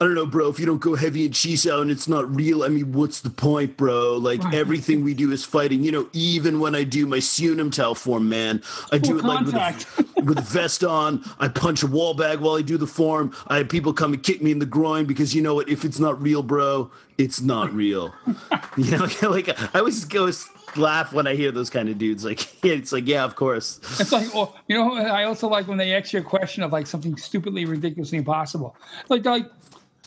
I 0.00 0.06
don't 0.06 0.14
know, 0.14 0.24
bro. 0.24 0.48
If 0.48 0.58
you 0.58 0.64
don't 0.64 0.80
go 0.80 0.94
heavy 0.94 1.26
and 1.26 1.34
chi 1.34 1.56
sao 1.56 1.82
and 1.82 1.90
it's 1.90 2.08
not 2.08 2.34
real, 2.34 2.62
I 2.62 2.68
mean, 2.68 2.92
what's 2.92 3.20
the 3.20 3.28
point, 3.28 3.76
bro? 3.76 4.16
Like 4.16 4.42
right. 4.42 4.54
everything 4.54 5.04
we 5.04 5.12
do 5.12 5.30
is 5.30 5.44
fighting. 5.44 5.84
You 5.84 5.92
know, 5.92 6.08
even 6.14 6.58
when 6.58 6.74
I 6.74 6.84
do 6.84 7.06
my 7.06 7.18
Siu 7.18 7.54
Nim 7.54 7.70
Tao 7.70 7.92
form, 7.92 8.26
man, 8.26 8.62
I 8.92 8.96
do 8.96 9.18
it 9.18 9.24
like 9.26 9.44
with 9.44 9.54
a, 9.54 10.22
with 10.22 10.38
a, 10.38 10.42
vest 10.42 10.84
on. 10.84 11.22
I 11.38 11.48
punch 11.48 11.82
a 11.82 11.86
wall 11.86 12.14
bag 12.14 12.40
while 12.40 12.56
I 12.56 12.62
do 12.62 12.78
the 12.78 12.86
form. 12.86 13.36
I 13.48 13.58
have 13.58 13.68
people 13.68 13.92
come 13.92 14.14
and 14.14 14.22
kick 14.22 14.42
me 14.42 14.50
in 14.50 14.58
the 14.58 14.64
groin 14.64 15.04
because 15.04 15.34
you 15.34 15.42
know 15.42 15.54
what? 15.54 15.68
If 15.68 15.84
it's 15.84 15.98
not 15.98 16.20
real, 16.22 16.42
bro, 16.42 16.90
it's 17.18 17.42
not 17.42 17.70
real. 17.70 18.14
you 18.78 18.96
know, 18.96 19.06
like 19.28 19.50
I 19.74 19.80
always 19.80 20.06
go 20.06 20.30
laugh 20.76 21.12
when 21.12 21.26
I 21.26 21.34
hear 21.34 21.52
those 21.52 21.70
kind 21.70 21.88
of 21.88 21.98
dudes. 21.98 22.24
Like 22.24 22.48
it's 22.64 22.92
like, 22.92 23.06
yeah, 23.06 23.24
of 23.24 23.36
course. 23.36 23.80
It's 24.00 24.12
like, 24.12 24.32
well, 24.34 24.56
you 24.68 24.76
know, 24.76 24.94
I 24.94 25.24
also 25.24 25.48
like 25.48 25.68
when 25.68 25.78
they 25.78 25.94
ask 25.94 26.12
you 26.12 26.20
a 26.20 26.22
question 26.22 26.62
of 26.62 26.72
like 26.72 26.86
something 26.86 27.16
stupidly 27.16 27.64
ridiculously 27.64 28.18
impossible. 28.18 28.76
Like, 29.08 29.24
like 29.24 29.46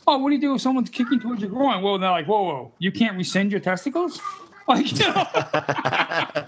oh, 0.08 0.18
what 0.18 0.30
do 0.30 0.36
you 0.36 0.42
do 0.42 0.56
if 0.56 0.62
someone's 0.62 0.90
kicking 0.90 1.20
towards 1.20 1.42
your 1.42 1.50
groin? 1.50 1.82
Well, 1.82 1.98
they're 1.98 2.10
like, 2.10 2.26
whoa, 2.26 2.44
whoa, 2.44 2.72
you 2.80 2.92
can't 2.92 3.18
rescind 3.18 3.52
your 3.52 3.62
testicles? 3.62 4.22
Like, 4.66 4.94
you 4.94 5.00
know. 5.00 5.28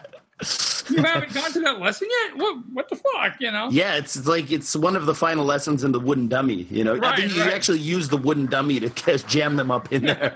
you 0.89 1.03
haven't 1.03 1.33
gone 1.33 1.51
to 1.51 1.59
that 1.61 1.79
lesson 1.79 2.07
yet? 2.09 2.37
What 2.37 2.57
what 2.71 2.89
the 2.89 2.95
fuck, 2.95 3.35
you 3.39 3.51
know? 3.51 3.69
Yeah, 3.69 3.95
it's, 3.95 4.15
it's 4.15 4.27
like 4.27 4.51
it's 4.51 4.75
one 4.75 4.95
of 4.95 5.05
the 5.05 5.13
final 5.13 5.43
lessons 5.43 5.83
in 5.83 5.91
the 5.91 5.99
wooden 5.99 6.27
dummy, 6.27 6.67
you 6.69 6.83
know. 6.83 6.95
Right, 6.95 7.13
I 7.13 7.15
think 7.17 7.35
right. 7.37 7.47
you 7.47 7.51
actually 7.51 7.79
use 7.79 8.09
the 8.09 8.17
wooden 8.17 8.45
dummy 8.45 8.79
to 8.79 8.89
jam 9.27 9.55
them 9.55 9.71
up 9.71 9.91
in 9.91 10.05
there. 10.05 10.35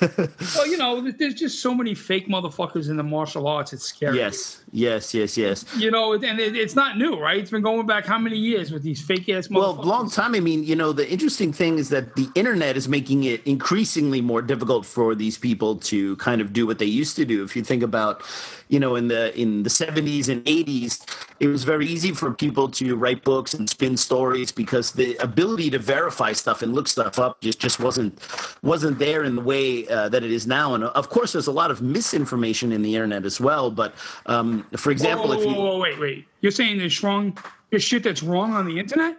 well, 0.54 0.66
you 0.66 0.76
know, 0.76 1.10
there's 1.10 1.34
just 1.34 1.60
so 1.60 1.74
many 1.74 1.94
fake 1.94 2.28
motherfuckers 2.28 2.90
in 2.90 2.96
the 2.96 3.02
martial 3.02 3.46
arts. 3.46 3.72
It's 3.72 3.84
scary. 3.84 4.16
Yes, 4.16 4.62
yes, 4.72 5.14
yes, 5.14 5.36
yes. 5.36 5.64
You 5.76 5.90
know, 5.90 6.12
and 6.14 6.38
it, 6.38 6.56
it's 6.56 6.74
not 6.74 6.98
new, 6.98 7.18
right? 7.18 7.38
It's 7.38 7.50
been 7.50 7.62
going 7.62 7.86
back 7.86 8.06
how 8.06 8.18
many 8.18 8.36
years 8.36 8.70
with 8.70 8.82
these 8.82 9.02
fake 9.02 9.28
ass 9.28 9.48
Well, 9.50 9.74
long 9.74 10.10
time. 10.10 10.34
I 10.34 10.40
mean, 10.40 10.64
you 10.64 10.76
know, 10.76 10.92
the 10.92 11.08
interesting 11.10 11.52
thing 11.52 11.78
is 11.78 11.88
that 11.88 12.16
the 12.16 12.28
internet 12.34 12.76
is 12.76 12.88
making 12.88 13.24
it 13.24 13.44
increasingly 13.46 14.20
more 14.20 14.42
difficult 14.42 14.86
for 14.86 15.14
these 15.14 15.38
people 15.38 15.76
to 15.76 16.16
kind 16.16 16.40
of 16.40 16.52
do 16.52 16.66
what 16.66 16.78
they 16.78 16.86
used 16.86 17.16
to 17.16 17.24
do. 17.24 17.44
If 17.44 17.56
you 17.56 17.62
think 17.62 17.82
about, 17.82 18.22
you 18.68 18.78
know, 18.80 18.96
in 18.96 19.08
the 19.08 19.38
in 19.38 19.62
the 19.62 19.70
70s 19.70 20.28
and 20.28 20.44
80s, 20.44 21.04
it 21.40 21.48
was 21.48 21.64
very 21.64 21.86
easy 21.86 22.12
for 22.12 22.32
people 22.32 22.68
to 22.70 22.96
write 22.96 23.24
books 23.24 23.54
and 23.54 23.68
spin 23.68 23.96
stories 23.96 24.52
because 24.52 24.92
the 24.92 25.16
ability 25.16 25.70
to 25.70 25.78
verify 25.78 26.32
stuff 26.32 26.62
and 26.62 26.74
look 26.74 26.88
stuff 26.88 27.18
up 27.18 27.40
just 27.40 27.60
just 27.60 27.80
wasn't 27.80 28.18
wasn't 28.62 28.98
there 28.98 29.24
in 29.24 29.36
the 29.36 29.42
way 29.42 29.86
uh, 29.88 30.08
that 30.08 30.22
it 30.22 30.30
is 30.30 30.46
now. 30.46 30.74
And 30.74 30.84
of 30.84 31.08
course, 31.08 31.32
there's 31.32 31.46
a 31.46 31.52
lot 31.52 31.70
of 31.70 31.82
misinformation 31.82 32.72
in 32.72 32.82
the 32.82 32.94
internet 32.94 33.24
as 33.24 33.40
well. 33.40 33.70
But 33.70 33.94
um, 34.26 34.66
for 34.76 34.90
example, 34.90 35.28
whoa, 35.28 35.36
whoa, 35.36 35.42
if 35.42 35.48
you 35.48 35.54
whoa, 35.54 35.78
wait, 35.78 35.98
wait, 35.98 36.26
you're 36.40 36.52
saying 36.52 36.78
there's 36.78 37.02
wrong, 37.02 37.36
there's 37.70 37.82
shit 37.82 38.02
that's 38.02 38.22
wrong 38.22 38.52
on 38.52 38.66
the 38.66 38.78
internet? 38.78 39.16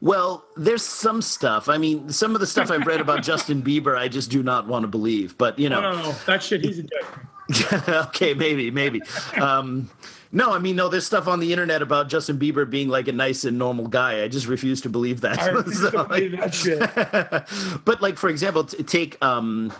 Well, 0.00 0.44
there's 0.56 0.82
some 0.82 1.22
stuff. 1.22 1.68
I 1.68 1.78
mean, 1.78 2.10
some 2.10 2.34
of 2.34 2.40
the 2.40 2.46
stuff 2.46 2.70
I've 2.70 2.86
read 2.86 3.00
about 3.00 3.22
Justin 3.22 3.62
Bieber, 3.62 3.96
I 3.96 4.08
just 4.08 4.30
do 4.30 4.42
not 4.42 4.66
want 4.66 4.82
to 4.82 4.88
believe. 4.88 5.38
But 5.38 5.58
you 5.58 5.68
know, 5.68 5.80
no, 5.80 5.92
no, 5.92 6.02
no. 6.02 6.12
that 6.26 6.42
shit, 6.42 6.62
he's 6.62 6.78
a 6.78 6.82
dick. 6.82 7.04
okay, 7.88 8.34
maybe, 8.34 8.70
maybe. 8.70 9.00
Um, 9.40 9.90
no, 10.32 10.52
I 10.52 10.58
mean, 10.58 10.76
no, 10.76 10.88
there's 10.88 11.06
stuff 11.06 11.28
on 11.28 11.40
the 11.40 11.52
internet 11.52 11.82
about 11.82 12.08
Justin 12.08 12.38
Bieber 12.38 12.68
being 12.68 12.88
like 12.88 13.08
a 13.08 13.12
nice 13.12 13.44
and 13.44 13.58
normal 13.58 13.86
guy. 13.86 14.22
I 14.22 14.28
just 14.28 14.46
refuse 14.46 14.80
to 14.82 14.88
believe 14.88 15.20
that. 15.22 15.36
So, 15.76 16.06
like, 16.10 16.30
that 16.32 16.54
shit. 16.54 16.78
but 17.84 18.02
like, 18.02 18.16
for 18.16 18.28
example, 18.28 18.64
t- 18.64 18.82
take 18.82 19.22
um, 19.22 19.72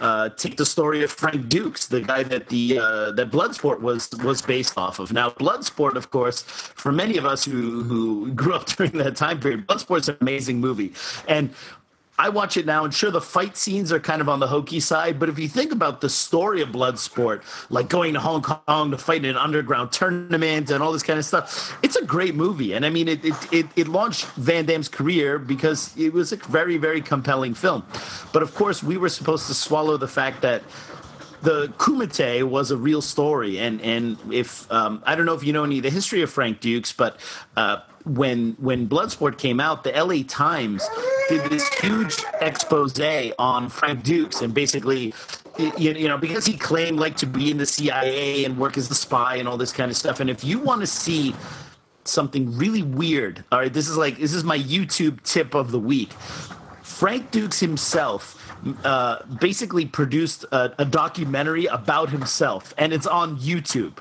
uh, 0.00 0.30
take 0.30 0.56
the 0.56 0.66
story 0.66 1.02
of 1.02 1.10
Frank 1.10 1.48
Dux, 1.48 1.86
the 1.86 2.00
guy 2.00 2.22
that 2.24 2.48
the 2.48 2.78
uh, 2.78 3.12
that 3.12 3.30
Bloodsport 3.30 3.80
was 3.80 4.10
was 4.24 4.42
based 4.42 4.76
off 4.76 4.98
of. 4.98 5.12
Now, 5.12 5.30
Bloodsport, 5.30 5.94
of 5.96 6.10
course, 6.10 6.42
for 6.42 6.92
many 6.92 7.16
of 7.16 7.24
us 7.24 7.44
who 7.44 7.82
who 7.82 8.32
grew 8.32 8.54
up 8.54 8.66
during 8.66 8.92
that 8.92 9.16
time 9.16 9.40
period, 9.40 9.66
Bloodsport's 9.66 10.08
an 10.08 10.16
amazing 10.20 10.60
movie, 10.60 10.92
and 11.28 11.50
I 12.18 12.28
watch 12.28 12.58
it 12.58 12.66
now, 12.66 12.84
and 12.84 12.92
sure, 12.92 13.10
the 13.10 13.22
fight 13.22 13.56
scenes 13.56 13.90
are 13.90 13.98
kind 13.98 14.20
of 14.20 14.28
on 14.28 14.38
the 14.38 14.46
hokey 14.46 14.80
side. 14.80 15.18
But 15.18 15.30
if 15.30 15.38
you 15.38 15.48
think 15.48 15.72
about 15.72 16.02
the 16.02 16.10
story 16.10 16.60
of 16.60 16.68
Bloodsport, 16.68 17.42
like 17.70 17.88
going 17.88 18.12
to 18.14 18.20
Hong 18.20 18.42
Kong 18.42 18.90
to 18.90 18.98
fight 18.98 19.24
in 19.24 19.30
an 19.30 19.36
underground 19.36 19.92
tournament 19.92 20.70
and 20.70 20.82
all 20.82 20.92
this 20.92 21.02
kind 21.02 21.18
of 21.18 21.24
stuff, 21.24 21.76
it's 21.82 21.96
a 21.96 22.04
great 22.04 22.34
movie. 22.34 22.74
And 22.74 22.84
I 22.84 22.90
mean, 22.90 23.08
it 23.08 23.24
it, 23.24 23.52
it, 23.52 23.66
it 23.76 23.88
launched 23.88 24.26
Van 24.36 24.66
Damme's 24.66 24.88
career 24.88 25.38
because 25.38 25.96
it 25.96 26.12
was 26.12 26.32
a 26.32 26.36
very, 26.36 26.76
very 26.76 27.00
compelling 27.00 27.54
film. 27.54 27.82
But 28.32 28.42
of 28.42 28.54
course, 28.54 28.82
we 28.82 28.98
were 28.98 29.08
supposed 29.08 29.46
to 29.46 29.54
swallow 29.54 29.96
the 29.96 30.08
fact 30.08 30.42
that 30.42 30.62
the 31.40 31.68
Kumite 31.78 32.44
was 32.44 32.70
a 32.70 32.76
real 32.76 33.02
story, 33.02 33.58
and 33.58 33.80
and 33.80 34.18
if 34.30 34.70
um, 34.70 35.02
I 35.06 35.16
don't 35.16 35.26
know 35.26 35.34
if 35.34 35.42
you 35.42 35.52
know 35.52 35.64
any 35.64 35.78
of 35.78 35.82
the 35.82 35.90
history 35.90 36.22
of 36.22 36.30
Frank 36.30 36.60
Dux, 36.60 36.92
but 36.92 37.18
uh, 37.56 37.78
when 38.04 38.52
when 38.60 38.88
Bloodsport 38.88 39.38
came 39.38 39.60
out, 39.60 39.82
the 39.82 39.94
L.A. 39.94 40.22
Times 40.22 40.86
did 41.38 41.50
this 41.50 41.68
huge 41.74 42.24
expose 42.40 42.98
on 43.38 43.68
Frank 43.68 44.04
Dux 44.04 44.42
and 44.42 44.52
basically, 44.52 45.14
you, 45.58 45.92
you 45.92 46.08
know, 46.08 46.18
because 46.18 46.44
he 46.44 46.56
claimed 46.56 46.98
like 46.98 47.16
to 47.18 47.26
be 47.26 47.50
in 47.50 47.56
the 47.56 47.66
CIA 47.66 48.44
and 48.44 48.58
work 48.58 48.76
as 48.76 48.90
a 48.90 48.94
spy 48.94 49.36
and 49.36 49.48
all 49.48 49.56
this 49.56 49.72
kind 49.72 49.90
of 49.90 49.96
stuff. 49.96 50.20
And 50.20 50.28
if 50.28 50.44
you 50.44 50.58
want 50.58 50.80
to 50.82 50.86
see 50.86 51.34
something 52.04 52.56
really 52.56 52.82
weird, 52.82 53.44
all 53.50 53.60
right, 53.60 53.72
this 53.72 53.88
is 53.88 53.96
like 53.96 54.18
this 54.18 54.34
is 54.34 54.44
my 54.44 54.58
YouTube 54.58 55.22
tip 55.22 55.54
of 55.54 55.70
the 55.70 55.78
week. 55.78 56.12
Frank 56.82 57.30
Dux 57.30 57.60
himself 57.60 58.38
uh, 58.84 59.24
basically 59.40 59.86
produced 59.86 60.44
a, 60.52 60.74
a 60.78 60.84
documentary 60.84 61.66
about 61.66 62.10
himself, 62.10 62.74
and 62.76 62.92
it's 62.92 63.06
on 63.06 63.38
YouTube 63.38 63.98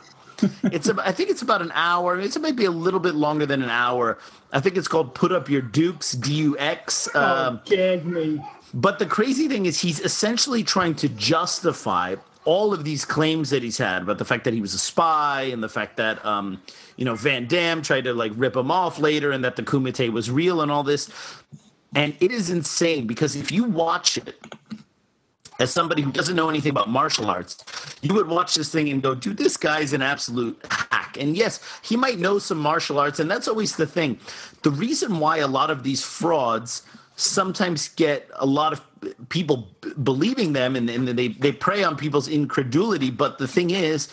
it's 0.64 0.90
I 0.90 1.12
think 1.12 1.30
it's 1.30 1.42
about 1.42 1.62
an 1.62 1.72
hour. 1.74 2.20
It's 2.20 2.38
maybe 2.40 2.66
a 2.66 2.72
little 2.72 3.00
bit 3.00 3.16
longer 3.16 3.46
than 3.46 3.62
an 3.62 3.70
hour. 3.70 4.18
I 4.52 4.60
think 4.60 4.78
it's 4.78 4.88
called 4.88 5.16
"Put 5.16 5.32
Up 5.32 5.50
Your 5.50 5.62
Dux" 5.62 6.14
D 6.14 6.34
U 6.34 6.58
X. 6.58 7.10
Oh, 7.14 7.48
um, 7.48 7.62
gag 7.66 8.06
me. 8.06 8.44
But 8.74 9.00
the 9.00 9.06
crazy 9.06 9.48
thing 9.48 9.66
is, 9.66 9.82
he's 9.82 10.00
essentially 10.00 10.64
trying 10.64 10.96
to 10.96 11.10
justify 11.10 12.16
all 12.44 12.74
of 12.74 12.84
these 12.84 13.06
claims 13.06 13.52
that 13.52 13.62
he's 13.62 13.78
had 13.78 14.02
about 14.02 14.18
the 14.18 14.26
fact 14.26 14.46
that 14.46 14.54
he 14.54 14.62
was 14.62 14.74
a 14.74 14.80
spy 14.80 15.44
and 15.44 15.62
the 15.62 15.70
fact 15.70 15.98
that 15.98 16.26
um, 16.26 16.62
you 16.98 17.06
know 17.06 17.16
Van 17.16 17.48
Damme 17.48 17.82
tried 17.82 18.06
to 18.06 18.14
like 18.14 18.32
rip 18.36 18.56
him 18.56 18.72
off 18.72 19.00
later 19.00 19.32
and 19.32 19.44
that 19.44 19.56
the 19.56 19.64
Kumite 19.64 20.12
was 20.12 20.32
real 20.32 20.62
and 20.62 20.72
all 20.72 20.84
this. 20.84 21.10
And 21.94 22.16
it 22.22 22.32
is 22.32 22.50
insane 22.50 23.06
because 23.06 23.36
if 23.36 23.52
you 23.52 23.66
watch 23.66 24.18
it, 24.18 24.36
as 25.62 25.72
somebody 25.72 26.02
who 26.02 26.12
doesn't 26.12 26.36
know 26.36 26.50
anything 26.50 26.72
about 26.72 26.90
martial 26.90 27.30
arts, 27.30 27.64
you 28.02 28.14
would 28.14 28.28
watch 28.28 28.56
this 28.56 28.72
thing 28.72 28.90
and 28.90 29.02
go, 29.02 29.14
dude, 29.14 29.38
this 29.38 29.58
guy's 29.58 29.94
an 29.94 30.02
absolute 30.02 30.60
hack. 30.70 31.18
And 31.20 31.38
yes, 31.38 31.60
he 31.82 31.96
might 31.96 32.20
know 32.20 32.40
some 32.40 32.58
martial 32.58 33.00
arts, 33.00 33.20
and 33.20 33.30
that's 33.30 33.48
always 33.48 33.76
the 33.76 33.86
thing. 33.86 34.20
The 34.64 34.72
reason 34.72 35.20
why 35.20 35.38
a 35.38 35.48
lot 35.48 35.70
of 35.70 35.84
these 35.84 36.04
frauds 36.04 36.84
sometimes 37.16 37.90
get 37.90 38.30
a 38.36 38.46
lot 38.46 38.74
of 38.74 38.82
people 39.30 39.70
believing 40.02 40.54
them 40.54 40.76
and, 40.76 40.90
and 40.90 41.08
they, 41.08 41.30
they 41.30 41.52
prey 41.52 41.84
on 41.84 41.96
people's 41.96 42.28
incredulity. 42.28 43.12
But 43.12 43.38
the 43.38 43.48
thing 43.48 43.72
is, 43.72 44.08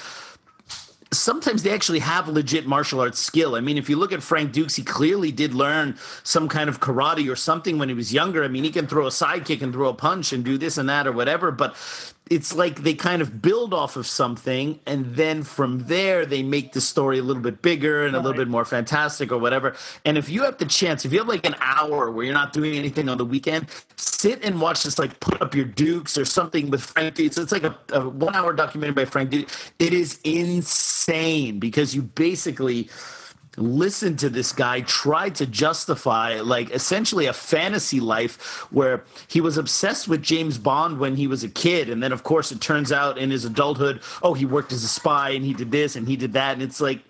sometimes 1.11 1.63
they 1.63 1.71
actually 1.71 2.01
have 2.01 2.29
legit 2.29 2.67
martial 2.67 3.01
arts 3.01 3.19
skill. 3.19 3.55
I 3.55 3.61
mean, 3.61 3.79
if 3.79 3.89
you 3.89 3.97
look 3.97 4.13
at 4.13 4.23
Frank 4.23 4.53
Dux, 4.53 4.77
he 4.77 4.83
clearly 4.83 5.33
did 5.33 5.55
learn 5.55 5.97
some 6.23 6.49
kind 6.49 6.69
of 6.69 6.81
karate 6.81 7.31
or 7.31 7.37
something 7.37 7.79
when 7.79 7.89
he 7.89 7.95
was 7.95 8.13
younger. 8.13 8.45
I 8.45 8.49
mean, 8.49 8.65
he 8.65 8.71
can 8.71 8.87
throw 8.87 9.07
a 9.07 9.11
sidekick 9.11 9.63
and 9.63 9.73
throw 9.73 9.89
a 9.89 9.95
punch 9.95 10.33
and 10.33 10.45
do 10.45 10.59
this 10.59 10.77
and 10.77 10.89
that 10.89 11.07
or 11.07 11.13
whatever, 11.13 11.51
but 11.51 11.75
it's 12.31 12.55
like 12.55 12.83
they 12.83 12.95
kind 12.95 13.23
of 13.23 13.41
build 13.43 13.75
off 13.75 13.97
of 13.97 14.07
something 14.07 14.81
and 14.87 15.17
then 15.17 15.43
from 15.43 15.81
there 15.85 16.27
they 16.27 16.43
make 16.43 16.73
the 16.73 16.81
story 16.81 17.19
a 17.19 17.23
little 17.23 17.43
bit 17.43 17.63
bigger 17.63 18.07
and 18.07 18.15
a 18.15 18.19
little 18.21 18.37
bit 18.37 18.49
more 18.49 18.65
fantastic 18.65 19.33
or 19.33 19.39
whatever. 19.39 19.75
And 20.05 20.19
if 20.19 20.29
you 20.29 20.43
have 20.45 20.59
the 20.59 20.67
chance 20.67 21.05
if 21.05 21.13
you 21.13 21.19
have 21.19 21.29
like 21.29 21.47
an 21.47 21.57
hour 21.61 22.11
where 22.11 22.25
you're 22.25 22.35
not 22.35 22.53
doing 22.53 22.77
anything 22.77 23.09
on 23.09 23.19
the 23.19 23.25
weekend 23.25 23.69
sit 23.97 24.43
and 24.45 24.61
watch 24.61 24.83
this 24.83 24.99
like 24.99 25.19
put 25.21 25.41
up 25.41 25.55
your 25.55 25.65
dukes 25.65 26.17
or 26.19 26.25
something 26.25 26.71
with 26.71 26.83
frank 26.83 27.19
it's 27.19 27.39
like 27.53 27.65
a, 27.65 27.77
a 27.93 28.09
one 28.09 28.35
hour 28.35 28.53
documentary 28.53 28.95
by 28.95 29.05
frank 29.05 29.33
it 29.33 29.93
is 29.93 30.21
insane 30.25 31.59
because 31.59 31.95
you 31.95 32.03
basically 32.03 32.89
listen 33.59 34.17
to 34.17 34.29
this 34.29 34.53
guy 34.53 34.81
try 34.83 35.31
to 35.31 35.47
justify 35.47 36.41
like 36.41 36.71
essentially 36.71 37.27
a 37.27 37.33
fantasy 37.33 38.01
life 38.01 38.67
where 38.73 39.05
he 39.27 39.41
was 39.41 39.59
obsessed 39.59 40.09
with 40.09 40.23
James 40.23 40.59
Bond 40.59 40.99
when 40.99 41.17
he 41.17 41.27
was 41.27 41.45
a 41.45 41.49
kid. 41.49 41.89
And 41.89 42.03
then 42.03 42.13
of 42.13 42.23
course 42.23 42.53
it 42.53 42.61
turns 42.61 42.93
out 42.93 43.19
in 43.19 43.31
his 43.31 43.45
adulthood 43.45 44.01
oh 44.23 44.35
he 44.35 44.45
worked 44.45 44.73
as 44.73 44.85
a 44.85 44.89
spy 44.89 45.31
and 45.31 45.45
he 45.45 45.55
did 45.55 45.71
this 45.71 45.97
and 45.97 46.09
he 46.09 46.17
did 46.17 46.33
that. 46.35 46.55
And 46.55 46.63
it's 46.63 46.81
like 46.81 47.01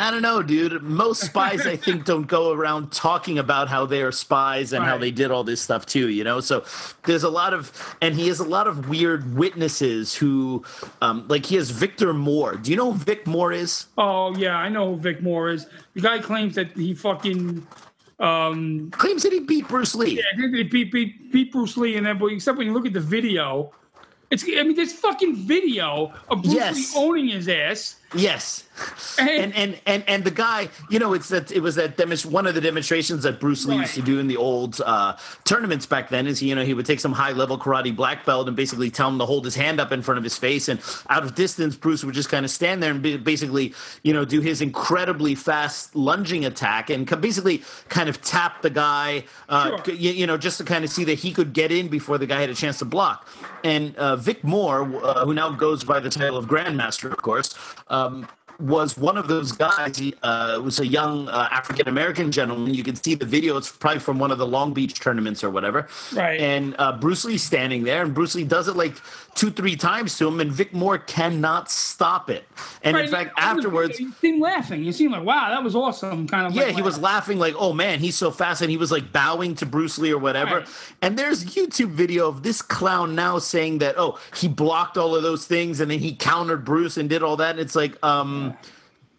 I 0.00 0.10
don't 0.10 0.22
know, 0.22 0.42
dude. 0.42 0.82
Most 0.82 1.22
spies, 1.22 1.66
I 1.66 1.76
think, 1.76 2.04
don't 2.06 2.26
go 2.26 2.52
around 2.52 2.90
talking 2.90 3.38
about 3.38 3.68
how 3.68 3.84
they 3.84 4.00
are 4.00 4.10
spies 4.10 4.72
and 4.72 4.82
right. 4.82 4.88
how 4.88 4.96
they 4.96 5.10
did 5.10 5.30
all 5.30 5.44
this 5.44 5.60
stuff 5.60 5.84
too. 5.84 6.08
You 6.08 6.24
know, 6.24 6.40
so 6.40 6.64
there's 7.04 7.22
a 7.22 7.28
lot 7.28 7.52
of, 7.52 7.96
and 8.00 8.14
he 8.14 8.28
has 8.28 8.40
a 8.40 8.44
lot 8.44 8.66
of 8.66 8.88
weird 8.88 9.36
witnesses 9.36 10.14
who, 10.14 10.64
um, 11.02 11.28
like 11.28 11.44
he 11.44 11.56
has 11.56 11.68
Victor 11.68 12.14
Moore. 12.14 12.56
Do 12.56 12.70
you 12.70 12.78
know 12.78 12.92
who 12.92 12.98
Vic 12.98 13.26
Moore 13.26 13.52
is? 13.52 13.86
Oh 13.98 14.34
yeah, 14.36 14.56
I 14.56 14.70
know 14.70 14.94
who 14.94 14.96
Vic 14.96 15.22
Moore 15.22 15.50
is. 15.50 15.66
The 15.92 16.00
guy 16.00 16.18
claims 16.18 16.54
that 16.54 16.72
he 16.72 16.94
fucking 16.94 17.66
um, 18.20 18.90
claims 18.92 19.22
that 19.24 19.34
he 19.34 19.40
beat 19.40 19.68
Bruce 19.68 19.94
Lee. 19.94 20.16
Yeah, 20.16 20.48
he 20.50 20.62
beat, 20.62 20.90
beat 20.90 21.30
beat 21.30 21.52
Bruce 21.52 21.76
Lee, 21.76 21.96
and 21.98 22.06
then 22.06 22.16
but 22.16 22.26
except 22.26 22.56
when 22.56 22.66
you 22.66 22.72
look 22.72 22.86
at 22.86 22.94
the 22.94 23.00
video, 23.00 23.70
it's 24.30 24.44
I 24.44 24.62
mean, 24.62 24.76
there's 24.76 24.94
fucking 24.94 25.36
video 25.36 26.10
of 26.30 26.42
Bruce 26.42 26.54
yes. 26.54 26.94
Lee 26.96 27.02
owning 27.02 27.28
his 27.28 27.46
ass. 27.46 27.96
Yes, 28.14 28.64
and 29.18 29.54
and 29.54 29.80
and 29.86 30.04
and 30.08 30.24
the 30.24 30.30
guy, 30.30 30.68
you 30.88 30.98
know, 30.98 31.12
it's 31.14 31.28
that 31.28 31.52
it 31.52 31.60
was 31.60 31.76
that 31.76 31.96
demonst- 31.96 32.26
one 32.26 32.46
of 32.46 32.54
the 32.54 32.60
demonstrations 32.60 33.22
that 33.22 33.38
Bruce 33.38 33.66
Lee 33.66 33.76
right. 33.76 33.82
used 33.82 33.94
to 33.94 34.02
do 34.02 34.18
in 34.18 34.26
the 34.26 34.36
old 34.36 34.80
uh, 34.84 35.16
tournaments 35.44 35.86
back 35.86 36.08
then. 36.08 36.26
Is 36.26 36.40
he, 36.40 36.48
you 36.48 36.54
know 36.54 36.64
he 36.64 36.74
would 36.74 36.86
take 36.86 36.98
some 36.98 37.12
high 37.12 37.32
level 37.32 37.56
karate 37.56 37.94
black 37.94 38.24
belt 38.26 38.48
and 38.48 38.56
basically 38.56 38.90
tell 38.90 39.08
him 39.08 39.18
to 39.18 39.26
hold 39.26 39.44
his 39.44 39.54
hand 39.54 39.80
up 39.80 39.92
in 39.92 40.02
front 40.02 40.18
of 40.18 40.24
his 40.24 40.36
face, 40.36 40.68
and 40.68 40.80
out 41.08 41.22
of 41.22 41.34
distance, 41.34 41.76
Bruce 41.76 42.02
would 42.02 42.14
just 42.14 42.30
kind 42.30 42.44
of 42.44 42.50
stand 42.50 42.82
there 42.82 42.90
and 42.90 43.00
be, 43.00 43.16
basically 43.16 43.74
you 44.02 44.12
know 44.12 44.24
do 44.24 44.40
his 44.40 44.60
incredibly 44.60 45.34
fast 45.34 45.94
lunging 45.94 46.44
attack 46.44 46.90
and 46.90 47.06
basically 47.20 47.62
kind 47.88 48.08
of 48.08 48.20
tap 48.22 48.62
the 48.62 48.70
guy, 48.70 49.24
uh, 49.48 49.82
sure. 49.84 49.94
you, 49.94 50.10
you, 50.10 50.26
know, 50.26 50.36
just 50.36 50.58
to 50.58 50.64
kind 50.64 50.84
of 50.84 50.90
see 50.90 51.04
that 51.04 51.18
he 51.18 51.32
could 51.32 51.52
get 51.52 51.70
in 51.70 51.88
before 51.88 52.18
the 52.18 52.26
guy 52.26 52.40
had 52.40 52.50
a 52.50 52.54
chance 52.54 52.78
to 52.78 52.84
block. 52.84 53.28
And 53.62 53.94
uh, 53.96 54.16
Vic 54.16 54.42
Moore, 54.42 54.82
uh, 55.04 55.24
who 55.24 55.34
now 55.34 55.50
goes 55.50 55.84
by 55.84 56.00
the 56.00 56.10
title 56.10 56.36
of 56.36 56.46
Grandmaster, 56.46 57.10
of 57.10 57.18
course. 57.18 57.54
Um, 58.06 58.28
was 58.60 58.96
one 58.96 59.16
of 59.16 59.26
those 59.26 59.52
guys. 59.52 59.96
He 59.96 60.14
uh, 60.22 60.60
was 60.62 60.80
a 60.80 60.86
young 60.86 61.28
uh, 61.28 61.48
African 61.50 61.88
American 61.88 62.30
gentleman. 62.30 62.74
You 62.74 62.84
can 62.84 62.94
see 62.94 63.14
the 63.14 63.24
video. 63.24 63.56
It's 63.56 63.72
probably 63.72 64.00
from 64.00 64.18
one 64.18 64.30
of 64.30 64.38
the 64.38 64.46
Long 64.46 64.72
Beach 64.72 65.00
tournaments 65.00 65.42
or 65.42 65.50
whatever. 65.50 65.88
Right. 66.12 66.40
And 66.40 66.76
uh, 66.78 66.92
Bruce 66.98 67.24
Lee 67.24 67.38
standing 67.38 67.84
there, 67.84 68.02
and 68.02 68.14
Bruce 68.14 68.34
Lee 68.34 68.44
does 68.44 68.68
it 68.68 68.76
like 68.76 68.96
two, 69.34 69.50
three 69.50 69.76
times 69.76 70.18
to 70.18 70.28
him, 70.28 70.40
and 70.40 70.52
Vic 70.52 70.72
Moore 70.72 70.98
cannot 70.98 71.70
stop 71.70 72.28
it. 72.30 72.44
And 72.82 72.94
right. 72.94 73.04
in 73.04 73.10
fact, 73.10 73.32
afterwards, 73.36 73.98
you 73.98 74.12
see 74.12 74.30
him 74.30 74.40
laughing. 74.40 74.84
You 74.84 74.92
seem 74.92 75.12
like, 75.12 75.24
wow, 75.24 75.50
that 75.50 75.62
was 75.62 75.74
awesome. 75.74 76.26
Kind 76.28 76.46
of. 76.46 76.52
Yeah, 76.52 76.64
like, 76.64 76.74
he 76.74 76.82
wow. 76.82 76.86
was 76.86 76.98
laughing 76.98 77.38
like, 77.38 77.54
oh 77.58 77.72
man, 77.72 78.00
he's 78.00 78.16
so 78.16 78.30
fast, 78.30 78.62
and 78.62 78.70
he 78.70 78.76
was 78.76 78.92
like 78.92 79.12
bowing 79.12 79.54
to 79.56 79.66
Bruce 79.66 79.98
Lee 79.98 80.12
or 80.12 80.18
whatever. 80.18 80.60
Right. 80.60 80.68
And 81.02 81.18
there's 81.18 81.44
YouTube 81.44 81.90
video 81.90 82.28
of 82.28 82.42
this 82.42 82.62
clown 82.62 83.14
now 83.14 83.38
saying 83.38 83.78
that, 83.78 83.96
oh, 83.98 84.18
he 84.36 84.48
blocked 84.48 84.96
all 84.96 85.14
of 85.14 85.22
those 85.22 85.46
things, 85.46 85.80
and 85.80 85.90
then 85.90 86.00
he 86.00 86.14
countered 86.14 86.64
Bruce 86.64 86.96
and 86.96 87.08
did 87.08 87.22
all 87.22 87.36
that. 87.36 87.52
And 87.52 87.60
it's 87.60 87.76
like, 87.76 88.02
um. 88.04 88.54
Yeah 88.60 88.70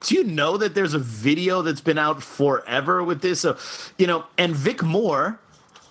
do 0.01 0.15
you 0.15 0.23
know 0.23 0.57
that 0.57 0.73
there's 0.73 0.93
a 0.93 0.99
video 0.99 1.61
that's 1.61 1.81
been 1.81 1.97
out 1.97 2.23
forever 2.23 3.03
with 3.03 3.21
this? 3.21 3.41
So, 3.41 3.57
you 3.97 4.07
know, 4.07 4.25
and 4.37 4.55
Vic 4.55 4.81
Moore, 4.81 5.39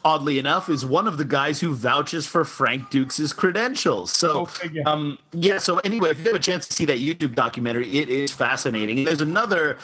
oddly 0.04 0.38
enough, 0.38 0.68
is 0.68 0.84
one 0.84 1.06
of 1.06 1.18
the 1.18 1.24
guys 1.24 1.60
who 1.60 1.74
vouches 1.74 2.26
for 2.26 2.44
Frank 2.44 2.90
Dux' 2.90 3.32
credentials. 3.32 4.10
So, 4.12 4.48
um, 4.86 5.18
yeah. 5.32 5.58
So 5.58 5.78
anyway, 5.78 6.10
if 6.10 6.18
you 6.18 6.24
have 6.24 6.34
a 6.34 6.38
chance 6.38 6.66
to 6.68 6.74
see 6.74 6.84
that 6.86 6.98
YouTube 6.98 7.34
documentary, 7.34 7.98
it 7.98 8.08
is 8.08 8.32
fascinating. 8.32 9.04
There's 9.04 9.20
another 9.20 9.78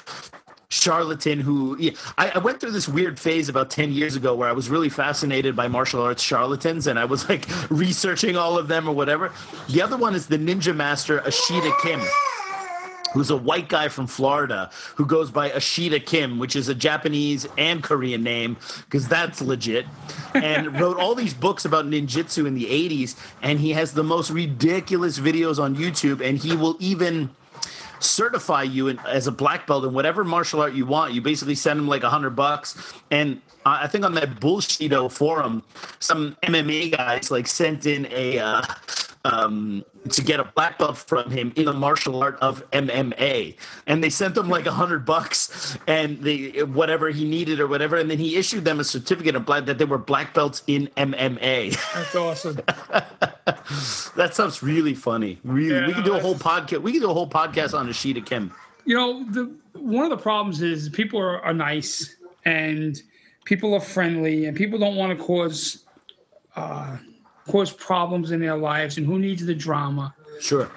charlatan 0.69 1.39
who 1.39 1.77
yeah, 1.79 1.93
I, 2.19 2.31
I, 2.31 2.39
went 2.39 2.61
through 2.61 2.73
this 2.73 2.89
weird 2.89 3.21
phase 3.21 3.49
about 3.49 3.71
10 3.71 3.93
years 3.93 4.17
ago 4.17 4.35
where 4.35 4.49
I 4.49 4.53
was 4.53 4.69
really 4.69 4.89
fascinated 4.89 5.55
by 5.55 5.69
martial 5.69 6.03
arts 6.03 6.23
charlatans 6.23 6.89
and 6.89 6.99
I 6.99 7.05
was 7.05 7.29
like 7.29 7.47
researching 7.71 8.37
all 8.37 8.59
of 8.59 8.67
them 8.67 8.89
or 8.89 8.93
whatever. 8.93 9.33
The 9.69 9.81
other 9.81 9.97
one 9.97 10.17
is 10.17 10.27
the 10.27 10.39
ninja 10.39 10.75
master 10.75 11.21
Ashida 11.21 11.73
Kim 11.83 12.01
who's 13.17 13.31
a 13.31 13.37
white 13.37 13.71
guy 13.71 13.89
from 13.89 14.07
Florida 14.07 14.71
who 14.97 15.07
goes 15.07 15.31
by 15.31 15.49
Ashida 15.49 16.05
Kim, 16.05 16.39
which 16.39 16.55
is 16.55 16.69
a 16.69 16.75
Japanese 16.75 17.47
and 17.57 17.83
Korean 17.83 18.23
name 18.23 18.59
because 18.85 19.09
that's 19.09 19.41
legit, 19.41 19.87
and 20.35 20.79
wrote 20.81 20.99
all 20.99 21.15
these 21.15 21.33
books 21.33 21.65
about 21.65 21.87
ninjutsu 21.87 22.47
in 22.47 22.53
the 22.53 22.67
80s. 22.67 23.17
And 23.41 23.59
he 23.59 23.73
has 23.73 23.95
the 23.95 24.05
most 24.05 24.31
ridiculous 24.31 25.19
videos 25.19 25.59
on 25.59 25.77
YouTube, 25.77 26.21
and 26.21 26.37
he 26.37 26.55
will 26.55 26.77
even 26.79 27.31
certify 28.01 28.63
you 28.63 28.89
in, 28.89 28.99
as 29.09 29.27
a 29.27 29.33
black 29.33 29.67
belt 29.67 29.85
in 29.85 29.95
whatever 29.95 30.23
martial 30.23 30.61
art 30.61 30.75
you 30.75 30.85
want. 30.85 31.15
You 31.15 31.23
basically 31.23 31.55
send 31.55 31.81
him 31.81 31.89
like 31.89 32.03
a 32.03 32.11
hundred 32.11 32.37
bucks, 32.37 32.93
and 33.11 33.41
I 33.65 33.87
think 33.87 34.05
on 34.05 34.13
that 34.15 34.41
Bullshido 34.41 35.11
forum, 35.11 35.63
some 36.01 36.37
MMA 36.43 36.95
guys 36.95 37.31
like 37.31 37.47
sent 37.47 37.87
in 37.87 38.07
a 38.11 38.39
uh, 38.39 38.63
um, 39.27 39.85
to 40.11 40.23
get 40.23 40.39
a 40.39 40.45
black 40.45 40.79
belt 40.79 40.97
from 40.97 41.31
him 41.31 41.53
in 41.57 41.65
the 41.65 41.73
martial 41.73 42.23
art 42.23 42.39
of 42.41 42.69
MMA, 42.71 43.57
and 43.87 44.03
they 44.03 44.11
sent 44.11 44.37
him 44.37 44.49
like 44.49 44.67
a 44.67 44.73
hundred 44.73 45.05
bucks 45.05 45.77
and 45.87 46.23
they 46.23 46.63
whatever 46.63 47.11
he 47.11 47.25
needed 47.25 47.59
or 47.59 47.67
whatever, 47.67 47.97
and 47.97 48.11
then 48.11 48.19
he 48.19 48.37
issued 48.37 48.65
them 48.65 48.79
a 48.79 48.85
certificate 48.85 49.35
of 49.35 49.45
black 49.45 49.67
that 49.67 49.79
they 49.79 49.85
were 49.85 49.99
black 49.99 50.33
belts 50.33 50.63
in 50.67 50.89
MMA. 50.97 51.77
That's 51.95 52.15
awesome. 52.15 52.57
that 54.17 54.31
stuff's 54.33 54.63
really 54.63 54.95
funny. 54.95 55.39
Really, 55.43 55.75
yeah, 55.75 55.87
we 55.89 55.93
could 55.93 56.05
do 56.05 56.15
a 56.15 56.21
whole 56.21 56.37
podcast. 56.37 56.83
We 56.83 56.93
could 56.93 57.03
do 57.03 57.11
a 57.11 57.15
whole 57.15 57.29
podcast 57.29 57.77
on 57.77 57.89
Ashida 57.89 58.25
Kim. 58.25 58.53
You 58.85 58.97
know, 58.97 59.25
the 59.25 59.53
one 59.73 60.05
of 60.05 60.11
the 60.11 60.23
problems 60.23 60.63
is 60.63 60.89
people 60.89 61.21
are, 61.21 61.41
are 61.43 61.55
nice 61.55 62.17
and 62.45 63.01
people 63.45 63.75
are 63.75 63.81
friendly 63.81 64.47
and 64.47 64.57
people 64.57 64.79
don't 64.79 64.97
want 64.97 65.19
to 65.19 65.25
cause. 65.25 65.85
Uh, 66.55 66.97
cause 67.49 67.73
problems 67.73 68.31
in 68.31 68.41
their 68.41 68.57
lives 68.57 68.99
and 68.99 69.07
who 69.07 69.19
needs 69.19 69.45
the 69.45 69.55
drama. 69.55 70.15
Sure. 70.41 70.71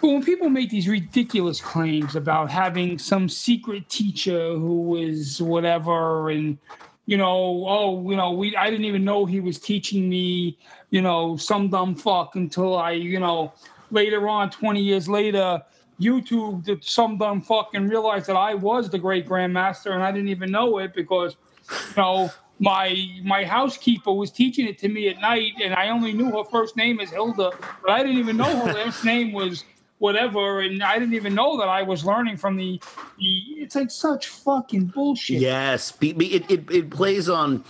But 0.00 0.08
when 0.08 0.22
people 0.22 0.48
make 0.48 0.70
these 0.70 0.88
ridiculous 0.88 1.60
claims 1.60 2.16
about 2.16 2.50
having 2.50 2.98
some 2.98 3.28
secret 3.28 3.88
teacher 3.88 4.54
who 4.54 4.82
was 4.82 5.40
whatever 5.40 6.30
and 6.30 6.58
you 7.06 7.16
know, 7.16 7.64
oh, 7.68 8.10
you 8.10 8.16
know, 8.16 8.32
we 8.32 8.56
I 8.56 8.68
didn't 8.68 8.84
even 8.84 9.04
know 9.04 9.26
he 9.26 9.40
was 9.40 9.58
teaching 9.58 10.08
me, 10.08 10.58
you 10.90 11.00
know, 11.00 11.36
some 11.36 11.68
dumb 11.68 11.94
fuck 11.94 12.34
until 12.34 12.76
I, 12.76 12.92
you 12.92 13.20
know, 13.20 13.52
later 13.90 14.28
on, 14.28 14.50
20 14.50 14.80
years 14.80 15.08
later, 15.08 15.62
YouTube 16.00 16.64
did 16.64 16.84
some 16.84 17.16
dumb 17.16 17.42
fuck 17.42 17.70
and 17.74 17.88
realized 17.88 18.26
that 18.26 18.36
I 18.36 18.54
was 18.54 18.90
the 18.90 18.98
great 18.98 19.26
grandmaster 19.26 19.92
and 19.92 20.02
I 20.02 20.10
didn't 20.10 20.28
even 20.28 20.50
know 20.50 20.78
it 20.78 20.94
because, 20.94 21.36
you 21.70 21.96
know, 21.96 22.30
my 22.58 23.20
my 23.22 23.44
housekeeper 23.44 24.12
was 24.12 24.30
teaching 24.30 24.66
it 24.66 24.78
to 24.78 24.88
me 24.88 25.08
at 25.08 25.20
night, 25.20 25.52
and 25.62 25.74
I 25.74 25.90
only 25.90 26.12
knew 26.12 26.30
her 26.30 26.44
first 26.44 26.76
name 26.76 27.00
is 27.00 27.10
Hilda, 27.10 27.50
but 27.82 27.90
I 27.90 28.02
didn't 28.02 28.18
even 28.18 28.36
know 28.36 28.66
her 28.66 28.72
last 28.72 29.04
name 29.04 29.32
was 29.32 29.64
whatever, 29.98 30.60
and 30.60 30.82
I 30.82 30.98
didn't 30.98 31.14
even 31.14 31.34
know 31.34 31.58
that 31.58 31.68
I 31.68 31.82
was 31.82 32.04
learning 32.04 32.36
from 32.36 32.56
the. 32.56 32.80
the 33.18 33.38
it's 33.58 33.74
like 33.74 33.90
such 33.90 34.28
fucking 34.28 34.86
bullshit. 34.86 35.40
Yes, 35.40 35.92
it 36.00 36.50
it, 36.50 36.70
it 36.70 36.90
plays 36.90 37.28
on. 37.28 37.64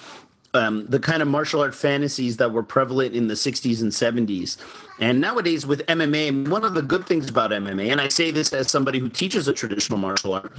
Um, 0.55 0.87
the 0.87 1.01
kind 1.01 1.21
of 1.21 1.29
martial 1.29 1.61
art 1.61 1.75
fantasies 1.75 2.39
that 2.39 2.51
were 2.51 2.63
prevalent 2.63 3.15
in 3.15 3.29
the 3.29 3.35
60s 3.35 3.83
and 3.83 3.93
70s. 3.93 4.57
And 4.99 5.21
nowadays, 5.21 5.67
with 5.67 5.85
MMA, 5.85 6.49
one 6.49 6.65
of 6.65 6.73
the 6.73 6.81
good 6.81 7.05
things 7.05 7.29
about 7.29 7.51
MMA, 7.51 7.93
and 7.93 8.01
I 8.01 8.09
say 8.09 8.31
this 8.31 8.55
as 8.55 8.71
somebody 8.71 8.99
who 8.99 9.11
teaches 9.11 9.49
a 9.49 9.53
traditional 9.53 9.99
martial 9.99 10.33
art, 10.33 10.51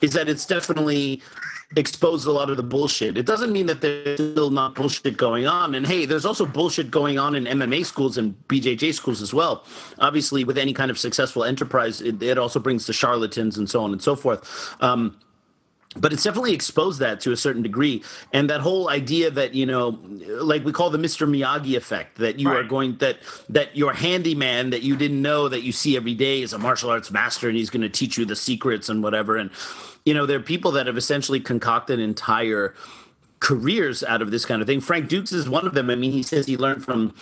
is 0.00 0.14
that 0.14 0.28
it's 0.28 0.44
definitely 0.44 1.22
exposed 1.76 2.26
a 2.26 2.32
lot 2.32 2.50
of 2.50 2.56
the 2.56 2.62
bullshit. 2.62 3.18
It 3.18 3.26
doesn't 3.26 3.52
mean 3.52 3.66
that 3.66 3.80
there's 3.80 4.18
still 4.32 4.50
not 4.50 4.74
bullshit 4.74 5.16
going 5.16 5.46
on. 5.46 5.74
And 5.74 5.86
hey, 5.86 6.06
there's 6.06 6.24
also 6.24 6.46
bullshit 6.46 6.90
going 6.90 7.18
on 7.18 7.34
in 7.34 7.44
MMA 7.44 7.84
schools 7.84 8.16
and 8.16 8.34
BJJ 8.48 8.94
schools 8.94 9.20
as 9.20 9.34
well. 9.34 9.64
Obviously, 9.98 10.44
with 10.44 10.56
any 10.56 10.72
kind 10.72 10.90
of 10.90 10.98
successful 10.98 11.44
enterprise, 11.44 12.00
it, 12.00 12.22
it 12.22 12.38
also 12.38 12.58
brings 12.58 12.86
the 12.86 12.92
charlatans 12.92 13.58
and 13.58 13.68
so 13.68 13.82
on 13.84 13.92
and 13.92 14.02
so 14.02 14.16
forth. 14.16 14.76
Um, 14.80 15.18
but 15.96 16.12
it's 16.12 16.22
definitely 16.22 16.52
exposed 16.52 17.00
that 17.00 17.20
to 17.20 17.32
a 17.32 17.36
certain 17.36 17.62
degree 17.62 18.02
and 18.32 18.50
that 18.50 18.60
whole 18.60 18.90
idea 18.90 19.30
that 19.30 19.54
you 19.54 19.64
know 19.64 19.98
like 20.40 20.62
we 20.62 20.70
call 20.70 20.90
the 20.90 20.98
mr 20.98 21.26
miyagi 21.26 21.76
effect 21.76 22.18
that 22.18 22.38
you 22.38 22.48
right. 22.48 22.58
are 22.58 22.62
going 22.62 22.96
that 22.98 23.18
that 23.48 23.74
your 23.74 23.94
handyman 23.94 24.68
that 24.70 24.82
you 24.82 24.96
didn't 24.96 25.22
know 25.22 25.48
that 25.48 25.62
you 25.62 25.72
see 25.72 25.96
every 25.96 26.14
day 26.14 26.42
is 26.42 26.52
a 26.52 26.58
martial 26.58 26.90
arts 26.90 27.10
master 27.10 27.48
and 27.48 27.56
he's 27.56 27.70
going 27.70 27.80
to 27.80 27.88
teach 27.88 28.18
you 28.18 28.26
the 28.26 28.36
secrets 28.36 28.90
and 28.90 29.02
whatever 29.02 29.36
and 29.36 29.50
you 30.08 30.14
know, 30.14 30.24
there 30.24 30.38
are 30.38 30.42
people 30.42 30.70
that 30.70 30.86
have 30.86 30.96
essentially 30.96 31.38
concocted 31.38 32.00
entire 32.00 32.74
careers 33.40 34.02
out 34.02 34.22
of 34.22 34.30
this 34.30 34.46
kind 34.46 34.62
of 34.62 34.66
thing. 34.66 34.80
Frank 34.80 35.10
Dux 35.10 35.32
is 35.32 35.50
one 35.50 35.66
of 35.66 35.74
them. 35.74 35.90
I 35.90 35.96
mean, 35.96 36.12
he 36.12 36.22
says 36.22 36.46
he 36.46 36.56
learned 36.56 36.82
from 36.82 37.14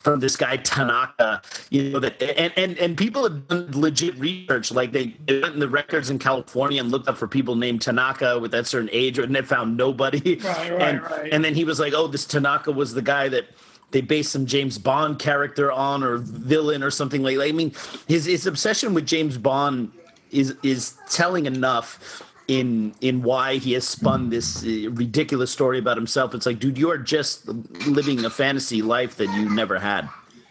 from 0.00 0.18
this 0.18 0.36
guy 0.36 0.56
Tanaka, 0.56 1.40
you 1.70 1.90
know 1.90 2.00
that, 2.00 2.20
and 2.20 2.52
and 2.56 2.76
and 2.78 2.98
people 2.98 3.22
have 3.22 3.46
done 3.46 3.70
legit 3.72 4.18
research. 4.18 4.72
Like 4.72 4.90
they, 4.90 5.14
they 5.26 5.40
went 5.40 5.54
in 5.54 5.60
the 5.60 5.68
records 5.68 6.10
in 6.10 6.18
California 6.18 6.80
and 6.80 6.90
looked 6.90 7.06
up 7.06 7.16
for 7.16 7.28
people 7.28 7.54
named 7.54 7.80
Tanaka 7.80 8.40
with 8.40 8.50
that 8.50 8.66
certain 8.66 8.90
age, 8.92 9.20
and 9.20 9.32
they 9.32 9.42
found 9.42 9.76
nobody. 9.76 10.40
Right, 10.42 10.72
right, 10.72 10.72
and, 10.82 11.02
right. 11.02 11.32
and 11.32 11.44
then 11.44 11.54
he 11.54 11.62
was 11.62 11.78
like, 11.78 11.92
"Oh, 11.94 12.08
this 12.08 12.24
Tanaka 12.24 12.72
was 12.72 12.92
the 12.92 13.02
guy 13.02 13.28
that." 13.28 13.46
They 13.92 14.00
based 14.00 14.32
some 14.32 14.46
James 14.46 14.78
Bond 14.78 15.20
character 15.20 15.70
on, 15.70 16.02
or 16.02 16.16
villain, 16.18 16.82
or 16.82 16.90
something 16.90 17.22
like. 17.22 17.36
that. 17.36 17.44
I 17.48 17.52
mean, 17.52 17.72
his 18.08 18.24
his 18.24 18.44
obsession 18.44 18.94
with 18.94 19.06
James 19.06 19.38
Bond 19.38 19.92
is 20.36 20.54
is 20.62 20.96
telling 21.08 21.46
enough 21.46 22.22
in 22.48 22.94
in 23.00 23.22
why 23.22 23.56
he 23.56 23.72
has 23.72 23.86
spun 23.86 24.30
this 24.30 24.64
uh, 24.64 24.90
ridiculous 24.90 25.50
story 25.50 25.78
about 25.78 25.96
himself. 25.96 26.34
It's 26.34 26.46
like, 26.46 26.58
dude, 26.58 26.78
you 26.78 26.90
are 26.90 26.98
just 26.98 27.48
living 27.86 28.24
a 28.24 28.30
fantasy 28.30 28.82
life 28.82 29.16
that 29.16 29.32
you 29.34 29.48
never 29.48 29.78
had. 29.78 30.08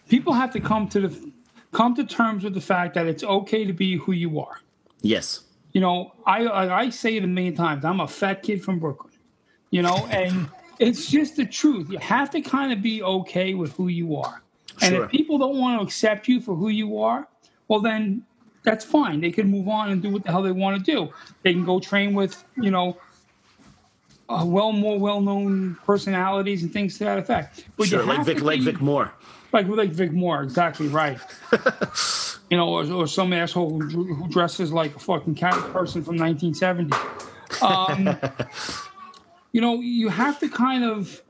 People 0.09 0.33
have 0.33 0.51
to 0.53 0.59
come 0.59 0.87
to 0.89 1.07
the 1.07 1.31
come 1.71 1.95
to 1.95 2.03
terms 2.03 2.43
with 2.43 2.53
the 2.53 2.61
fact 2.61 2.93
that 2.95 3.05
it's 3.05 3.23
okay 3.23 3.65
to 3.65 3.73
be 3.73 3.97
who 3.97 4.11
you 4.11 4.39
are. 4.39 4.59
Yes. 5.01 5.41
You 5.71 5.81
know, 5.81 6.13
I 6.25 6.47
I 6.47 6.89
say 6.89 7.17
it 7.17 7.23
a 7.23 7.27
million 7.27 7.55
times. 7.55 7.85
I'm 7.85 7.99
a 7.99 8.07
fat 8.07 8.43
kid 8.43 8.63
from 8.63 8.79
Brooklyn. 8.79 9.13
You 9.71 9.81
know, 9.81 10.07
and 10.09 10.49
it's 10.79 11.09
just 11.09 11.35
the 11.35 11.45
truth. 11.45 11.89
You 11.89 11.97
have 11.99 12.29
to 12.31 12.41
kind 12.41 12.71
of 12.71 12.81
be 12.81 13.03
okay 13.03 13.53
with 13.53 13.73
who 13.73 13.87
you 13.87 14.15
are. 14.15 14.41
And 14.81 14.93
sure. 14.93 15.05
if 15.05 15.11
people 15.11 15.37
don't 15.37 15.57
want 15.57 15.79
to 15.79 15.85
accept 15.85 16.27
you 16.27 16.41
for 16.41 16.55
who 16.55 16.69
you 16.69 16.99
are, 16.99 17.27
well 17.67 17.79
then 17.79 18.23
that's 18.65 18.83
fine. 18.83 19.21
They 19.21 19.31
can 19.31 19.49
move 19.49 19.67
on 19.69 19.91
and 19.91 20.01
do 20.01 20.09
what 20.09 20.23
the 20.23 20.31
hell 20.31 20.41
they 20.41 20.51
want 20.51 20.83
to 20.83 20.91
do. 20.91 21.13
They 21.43 21.53
can 21.53 21.63
go 21.63 21.79
train 21.79 22.13
with, 22.13 22.43
you 22.57 22.71
know, 22.71 22.97
uh, 24.27 24.43
well 24.45 24.71
more 24.71 24.99
well-known 24.99 25.75
personalities 25.85 26.63
and 26.63 26.73
things 26.73 26.97
to 26.97 27.03
that 27.03 27.19
effect. 27.19 27.65
But 27.77 27.87
sure, 27.87 28.03
like 28.03 28.25
Vic, 28.25 28.37
be, 28.37 28.43
like 28.43 28.61
Vic 28.61 28.81
Moore. 28.81 29.13
Like 29.53 29.67
like 29.67 29.91
Vic 29.91 30.11
Moore, 30.11 30.41
exactly 30.41 30.87
right. 30.87 31.19
you 32.49 32.57
know, 32.57 32.69
or, 32.69 32.91
or, 32.91 33.07
some 33.07 33.31
asshole 33.33 33.79
who, 33.79 34.13
who, 34.15 34.27
dresses 34.27 34.71
like 34.71 34.95
a 34.95 34.99
fucking 34.99 35.35
cat 35.35 35.53
person 35.71 36.03
from 36.03 36.17
1970. 36.17 36.91
Um, 37.61 38.17
you 39.51 39.61
know, 39.61 39.79
you 39.79 40.09
have 40.09 40.39
to 40.39 40.49
kind 40.49 40.83
of 40.83 41.21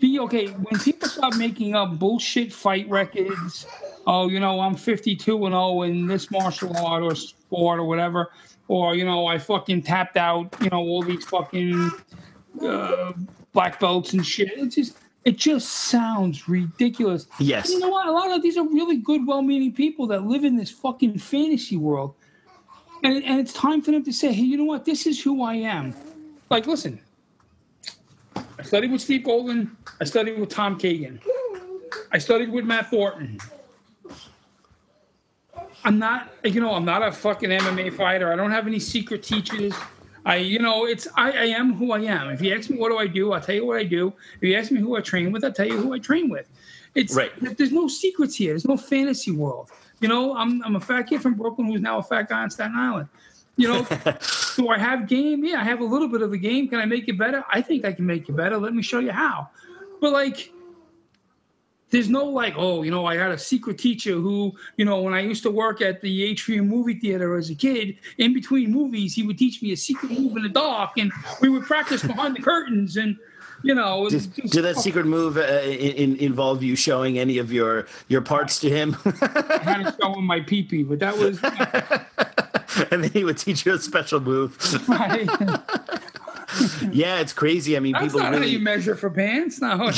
be 0.00 0.18
okay 0.20 0.48
when 0.48 0.80
people 0.80 1.08
start 1.08 1.36
making 1.36 1.74
up 1.74 1.98
bullshit 1.98 2.52
fight 2.52 2.88
records 2.88 3.66
oh, 4.06 4.28
you 4.28 4.40
know, 4.40 4.60
I'm 4.60 4.74
52 4.74 5.46
and 5.46 5.52
0 5.52 5.82
in 5.82 6.06
this 6.06 6.30
martial 6.30 6.76
art 6.76 7.02
or 7.02 7.14
sport 7.14 7.80
or 7.80 7.84
whatever, 7.84 8.30
or 8.68 8.94
you 8.94 9.04
know, 9.04 9.26
I 9.26 9.38
fucking 9.38 9.82
tapped 9.82 10.16
out, 10.16 10.54
you 10.60 10.70
know, 10.70 10.78
all 10.78 11.02
these 11.02 11.24
fucking 11.24 11.90
uh, 12.62 13.12
black 13.52 13.80
belts 13.80 14.12
and 14.12 14.24
shit. 14.24 14.52
It 14.56 14.68
just 14.68 14.98
it 15.24 15.36
just 15.36 15.68
sounds 15.68 16.48
ridiculous. 16.48 17.26
Yes. 17.40 17.66
And 17.66 17.74
you 17.74 17.80
know 17.80 17.88
what? 17.88 18.06
A 18.06 18.12
lot 18.12 18.30
of 18.30 18.42
these 18.42 18.56
are 18.56 18.66
really 18.66 18.96
good, 18.96 19.26
well-meaning 19.26 19.72
people 19.72 20.06
that 20.08 20.24
live 20.24 20.44
in 20.44 20.56
this 20.56 20.70
fucking 20.70 21.18
fantasy 21.18 21.76
world, 21.76 22.14
and 23.02 23.24
and 23.24 23.40
it's 23.40 23.52
time 23.52 23.82
for 23.82 23.90
them 23.90 24.04
to 24.04 24.12
say, 24.12 24.32
hey, 24.32 24.42
you 24.42 24.56
know 24.56 24.64
what? 24.64 24.84
This 24.84 25.06
is 25.06 25.22
who 25.22 25.42
I 25.42 25.54
am. 25.54 25.94
Like, 26.50 26.66
listen. 26.66 27.00
I 28.58 28.62
studied 28.62 28.90
with 28.90 29.02
Steve 29.02 29.24
Golden. 29.24 29.76
I 30.00 30.04
studied 30.04 30.38
with 30.38 30.48
Tom 30.48 30.78
Kagan. 30.78 31.20
I 32.10 32.18
studied 32.18 32.50
with 32.50 32.64
Matt 32.64 32.90
Thornton. 32.90 33.38
I'm 35.84 35.98
not, 35.98 36.32
you 36.44 36.60
know, 36.60 36.74
I'm 36.74 36.84
not 36.84 37.02
a 37.02 37.12
fucking 37.12 37.50
MMA 37.50 37.92
fighter. 37.94 38.32
I 38.32 38.36
don't 38.36 38.50
have 38.50 38.66
any 38.66 38.80
secret 38.80 39.22
teachers. 39.22 39.72
I, 40.24 40.36
you 40.36 40.58
know, 40.58 40.86
it's 40.86 41.06
I, 41.16 41.30
I 41.30 41.44
am 41.44 41.74
who 41.74 41.92
I 41.92 42.00
am. 42.00 42.30
If 42.30 42.42
you 42.42 42.52
ask 42.52 42.68
me 42.68 42.76
what 42.76 42.90
do 42.90 42.98
I 42.98 43.06
do, 43.06 43.32
I'll 43.32 43.40
tell 43.40 43.54
you 43.54 43.64
what 43.64 43.78
I 43.78 43.84
do. 43.84 44.12
If 44.40 44.48
you 44.48 44.56
ask 44.56 44.72
me 44.72 44.80
who 44.80 44.96
I 44.96 45.00
train 45.00 45.30
with, 45.30 45.44
I'll 45.44 45.52
tell 45.52 45.68
you 45.68 45.76
who 45.76 45.92
I 45.92 46.00
train 46.00 46.28
with. 46.28 46.48
It's 46.96 47.14
right. 47.14 47.30
There's 47.56 47.72
no 47.72 47.86
secrets 47.86 48.34
here. 48.34 48.52
There's 48.52 48.66
no 48.66 48.76
fantasy 48.76 49.30
world. 49.30 49.70
You 50.00 50.08
know, 50.08 50.36
I'm 50.36 50.62
I'm 50.64 50.74
a 50.74 50.80
fat 50.80 51.04
kid 51.04 51.22
from 51.22 51.34
Brooklyn 51.34 51.68
who's 51.68 51.80
now 51.80 51.98
a 51.98 52.02
fat 52.02 52.28
guy 52.28 52.42
on 52.42 52.50
Staten 52.50 52.76
Island. 52.76 53.08
You 53.56 53.68
know, 53.68 53.86
do 54.56 54.68
I 54.68 54.78
have 54.78 55.06
game? 55.06 55.44
Yeah, 55.44 55.60
I 55.60 55.64
have 55.64 55.80
a 55.80 55.84
little 55.84 56.08
bit 56.08 56.22
of 56.22 56.32
a 56.32 56.38
game. 56.38 56.68
Can 56.68 56.80
I 56.80 56.86
make 56.86 57.08
it 57.08 57.16
better? 57.16 57.44
I 57.50 57.62
think 57.62 57.84
I 57.84 57.92
can 57.92 58.04
make 58.04 58.28
it 58.28 58.34
better. 58.34 58.58
Let 58.58 58.74
me 58.74 58.82
show 58.82 58.98
you 58.98 59.12
how. 59.12 59.48
But 60.00 60.12
like, 60.12 60.52
there's 61.90 62.08
no 62.08 62.24
like, 62.24 62.54
oh, 62.56 62.82
you 62.82 62.90
know, 62.90 63.06
I 63.06 63.16
had 63.16 63.30
a 63.30 63.38
secret 63.38 63.78
teacher 63.78 64.14
who, 64.14 64.52
you 64.76 64.84
know, 64.84 65.00
when 65.00 65.14
I 65.14 65.20
used 65.20 65.42
to 65.44 65.50
work 65.50 65.80
at 65.80 66.00
the 66.00 66.24
Atrium 66.24 66.68
movie 66.68 66.94
theater 66.94 67.36
as 67.36 67.48
a 67.48 67.54
kid, 67.54 67.96
in 68.18 68.34
between 68.34 68.72
movies, 68.72 69.14
he 69.14 69.22
would 69.22 69.38
teach 69.38 69.62
me 69.62 69.72
a 69.72 69.76
secret 69.76 70.10
move 70.10 70.36
in 70.36 70.42
the 70.42 70.48
dark, 70.48 70.98
and 70.98 71.12
we 71.40 71.48
would 71.48 71.64
practice 71.64 72.02
behind 72.02 72.36
the 72.36 72.42
curtains. 72.42 72.96
And 72.96 73.16
You 73.62 73.74
know, 73.74 74.08
did, 74.10 74.32
did 74.34 74.62
that 74.64 74.76
secret 74.76 75.06
move 75.06 75.38
uh, 75.38 75.62
in, 75.62 76.16
involve 76.16 76.62
you 76.62 76.76
showing 76.76 77.18
any 77.18 77.38
of 77.38 77.52
your 77.52 77.86
your 78.08 78.20
parts 78.20 78.60
to 78.60 78.68
him? 78.70 78.96
I 79.04 79.58
had 79.62 79.84
to 79.84 79.96
show 80.00 80.14
him 80.14 80.24
my 80.24 80.40
peepee, 80.40 80.88
but 80.88 80.98
that 80.98 81.16
was. 81.16 81.40
and 82.90 83.04
then 83.04 83.10
he 83.12 83.24
would 83.24 83.38
teach 83.38 83.64
you 83.64 83.74
a 83.74 83.78
special 83.78 84.20
move. 84.20 84.58
Right. 84.88 85.28
yeah, 86.92 87.20
it's 87.20 87.32
crazy. 87.32 87.76
I 87.76 87.80
mean, 87.80 87.92
That's 87.92 88.06
people 88.06 88.20
not 88.20 88.32
really 88.32 88.46
how 88.46 88.52
you 88.52 88.60
measure 88.60 88.94
for 88.94 89.10
pants. 89.10 89.60
No. 89.60 89.76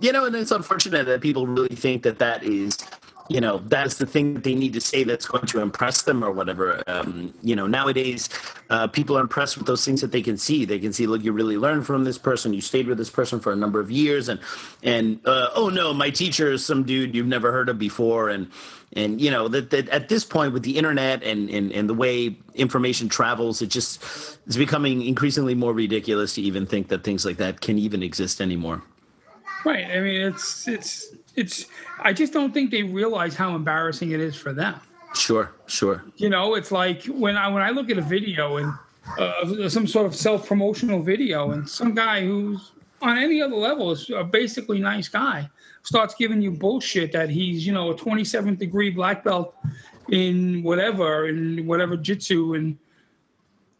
you 0.00 0.12
know, 0.12 0.26
and 0.26 0.36
it's 0.36 0.50
unfortunate 0.50 1.06
that 1.06 1.20
people 1.20 1.46
really 1.46 1.76
think 1.76 2.02
that 2.02 2.18
that 2.18 2.42
is 2.42 2.76
you 3.28 3.40
know 3.40 3.58
that's 3.66 3.96
the 3.96 4.06
thing 4.06 4.34
that 4.34 4.44
they 4.44 4.54
need 4.54 4.72
to 4.72 4.80
say 4.80 5.04
that's 5.04 5.26
going 5.26 5.46
to 5.46 5.60
impress 5.60 6.02
them 6.02 6.24
or 6.24 6.30
whatever 6.30 6.82
um, 6.86 7.32
you 7.42 7.56
know 7.56 7.66
nowadays 7.66 8.28
uh, 8.70 8.86
people 8.86 9.16
are 9.16 9.20
impressed 9.20 9.56
with 9.56 9.66
those 9.66 9.84
things 9.84 10.00
that 10.00 10.12
they 10.12 10.22
can 10.22 10.36
see 10.36 10.64
they 10.64 10.78
can 10.78 10.92
see 10.92 11.06
look 11.06 11.22
you 11.22 11.32
really 11.32 11.56
learned 11.56 11.86
from 11.86 12.04
this 12.04 12.18
person 12.18 12.52
you 12.52 12.60
stayed 12.60 12.86
with 12.86 12.98
this 12.98 13.10
person 13.10 13.40
for 13.40 13.52
a 13.52 13.56
number 13.56 13.80
of 13.80 13.90
years 13.90 14.28
and 14.28 14.40
and 14.82 15.20
uh, 15.26 15.50
oh 15.54 15.68
no 15.68 15.92
my 15.92 16.10
teacher 16.10 16.52
is 16.52 16.64
some 16.64 16.84
dude 16.84 17.14
you've 17.14 17.26
never 17.26 17.52
heard 17.52 17.68
of 17.68 17.78
before 17.78 18.28
and 18.28 18.50
and 18.96 19.20
you 19.20 19.30
know 19.30 19.46
that, 19.48 19.70
that 19.70 19.88
at 19.90 20.08
this 20.08 20.24
point 20.24 20.52
with 20.52 20.62
the 20.62 20.76
internet 20.78 21.22
and, 21.22 21.48
and 21.50 21.70
and 21.72 21.88
the 21.88 21.94
way 21.94 22.36
information 22.54 23.08
travels 23.08 23.62
it 23.62 23.68
just 23.68 24.02
it's 24.46 24.56
becoming 24.56 25.02
increasingly 25.02 25.54
more 25.54 25.72
ridiculous 25.72 26.34
to 26.34 26.42
even 26.42 26.66
think 26.66 26.88
that 26.88 27.04
things 27.04 27.24
like 27.24 27.36
that 27.36 27.60
can 27.60 27.78
even 27.78 28.02
exist 28.02 28.40
anymore 28.40 28.82
right 29.64 29.86
i 29.86 30.00
mean 30.00 30.20
it's 30.20 30.66
it's 30.66 31.12
it's 31.36 31.66
I 32.00 32.12
just 32.12 32.32
don't 32.32 32.52
think 32.52 32.70
they 32.70 32.82
realize 32.82 33.36
how 33.36 33.54
embarrassing 33.54 34.10
it 34.10 34.20
is 34.20 34.34
for 34.34 34.52
them. 34.52 34.80
Sure, 35.14 35.52
sure. 35.66 36.04
You 36.16 36.28
know, 36.28 36.54
it's 36.54 36.72
like 36.72 37.04
when 37.04 37.36
I 37.36 37.48
when 37.48 37.62
I 37.62 37.70
look 37.70 37.90
at 37.90 37.98
a 37.98 38.02
video 38.02 38.56
and 38.56 38.72
uh, 39.18 39.68
some 39.68 39.86
sort 39.86 40.06
of 40.06 40.14
self 40.14 40.48
promotional 40.48 41.00
video, 41.00 41.52
and 41.52 41.68
some 41.68 41.94
guy 41.94 42.22
who's 42.22 42.72
on 43.02 43.18
any 43.18 43.42
other 43.42 43.56
level 43.56 43.90
is 43.90 44.10
a 44.10 44.24
basically 44.24 44.80
nice 44.80 45.08
guy 45.08 45.48
starts 45.82 46.14
giving 46.14 46.40
you 46.40 46.50
bullshit 46.50 47.12
that 47.12 47.28
he's 47.28 47.66
you 47.66 47.72
know 47.72 47.90
a 47.90 47.94
27th 47.94 48.58
degree 48.58 48.90
black 48.90 49.22
belt 49.22 49.54
in 50.08 50.62
whatever 50.62 51.28
in 51.28 51.66
whatever 51.66 51.96
jitsu 51.96 52.54
and 52.54 52.78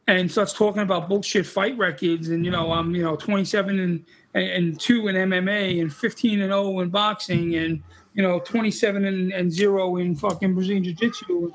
and 0.08 0.30
starts 0.30 0.52
talking 0.52 0.82
about 0.82 1.08
bullshit 1.08 1.46
fight 1.46 1.76
records 1.76 2.28
and 2.28 2.44
you 2.44 2.50
know 2.50 2.72
I'm 2.72 2.94
you 2.94 3.02
know 3.02 3.16
27 3.16 3.78
and 3.78 4.04
and, 4.34 4.78
two 4.78 5.08
in 5.08 5.16
MMA 5.16 5.80
and 5.80 5.92
15 5.92 6.42
and 6.42 6.50
0 6.50 6.80
in 6.80 6.90
boxing 6.90 7.56
and 7.56 7.82
you 8.14 8.22
know 8.22 8.38
27 8.40 9.04
and, 9.04 9.32
and 9.32 9.52
0 9.52 9.96
in 9.96 10.14
fucking 10.14 10.54
Brazilian 10.54 10.84
jiu-jitsu. 10.84 11.52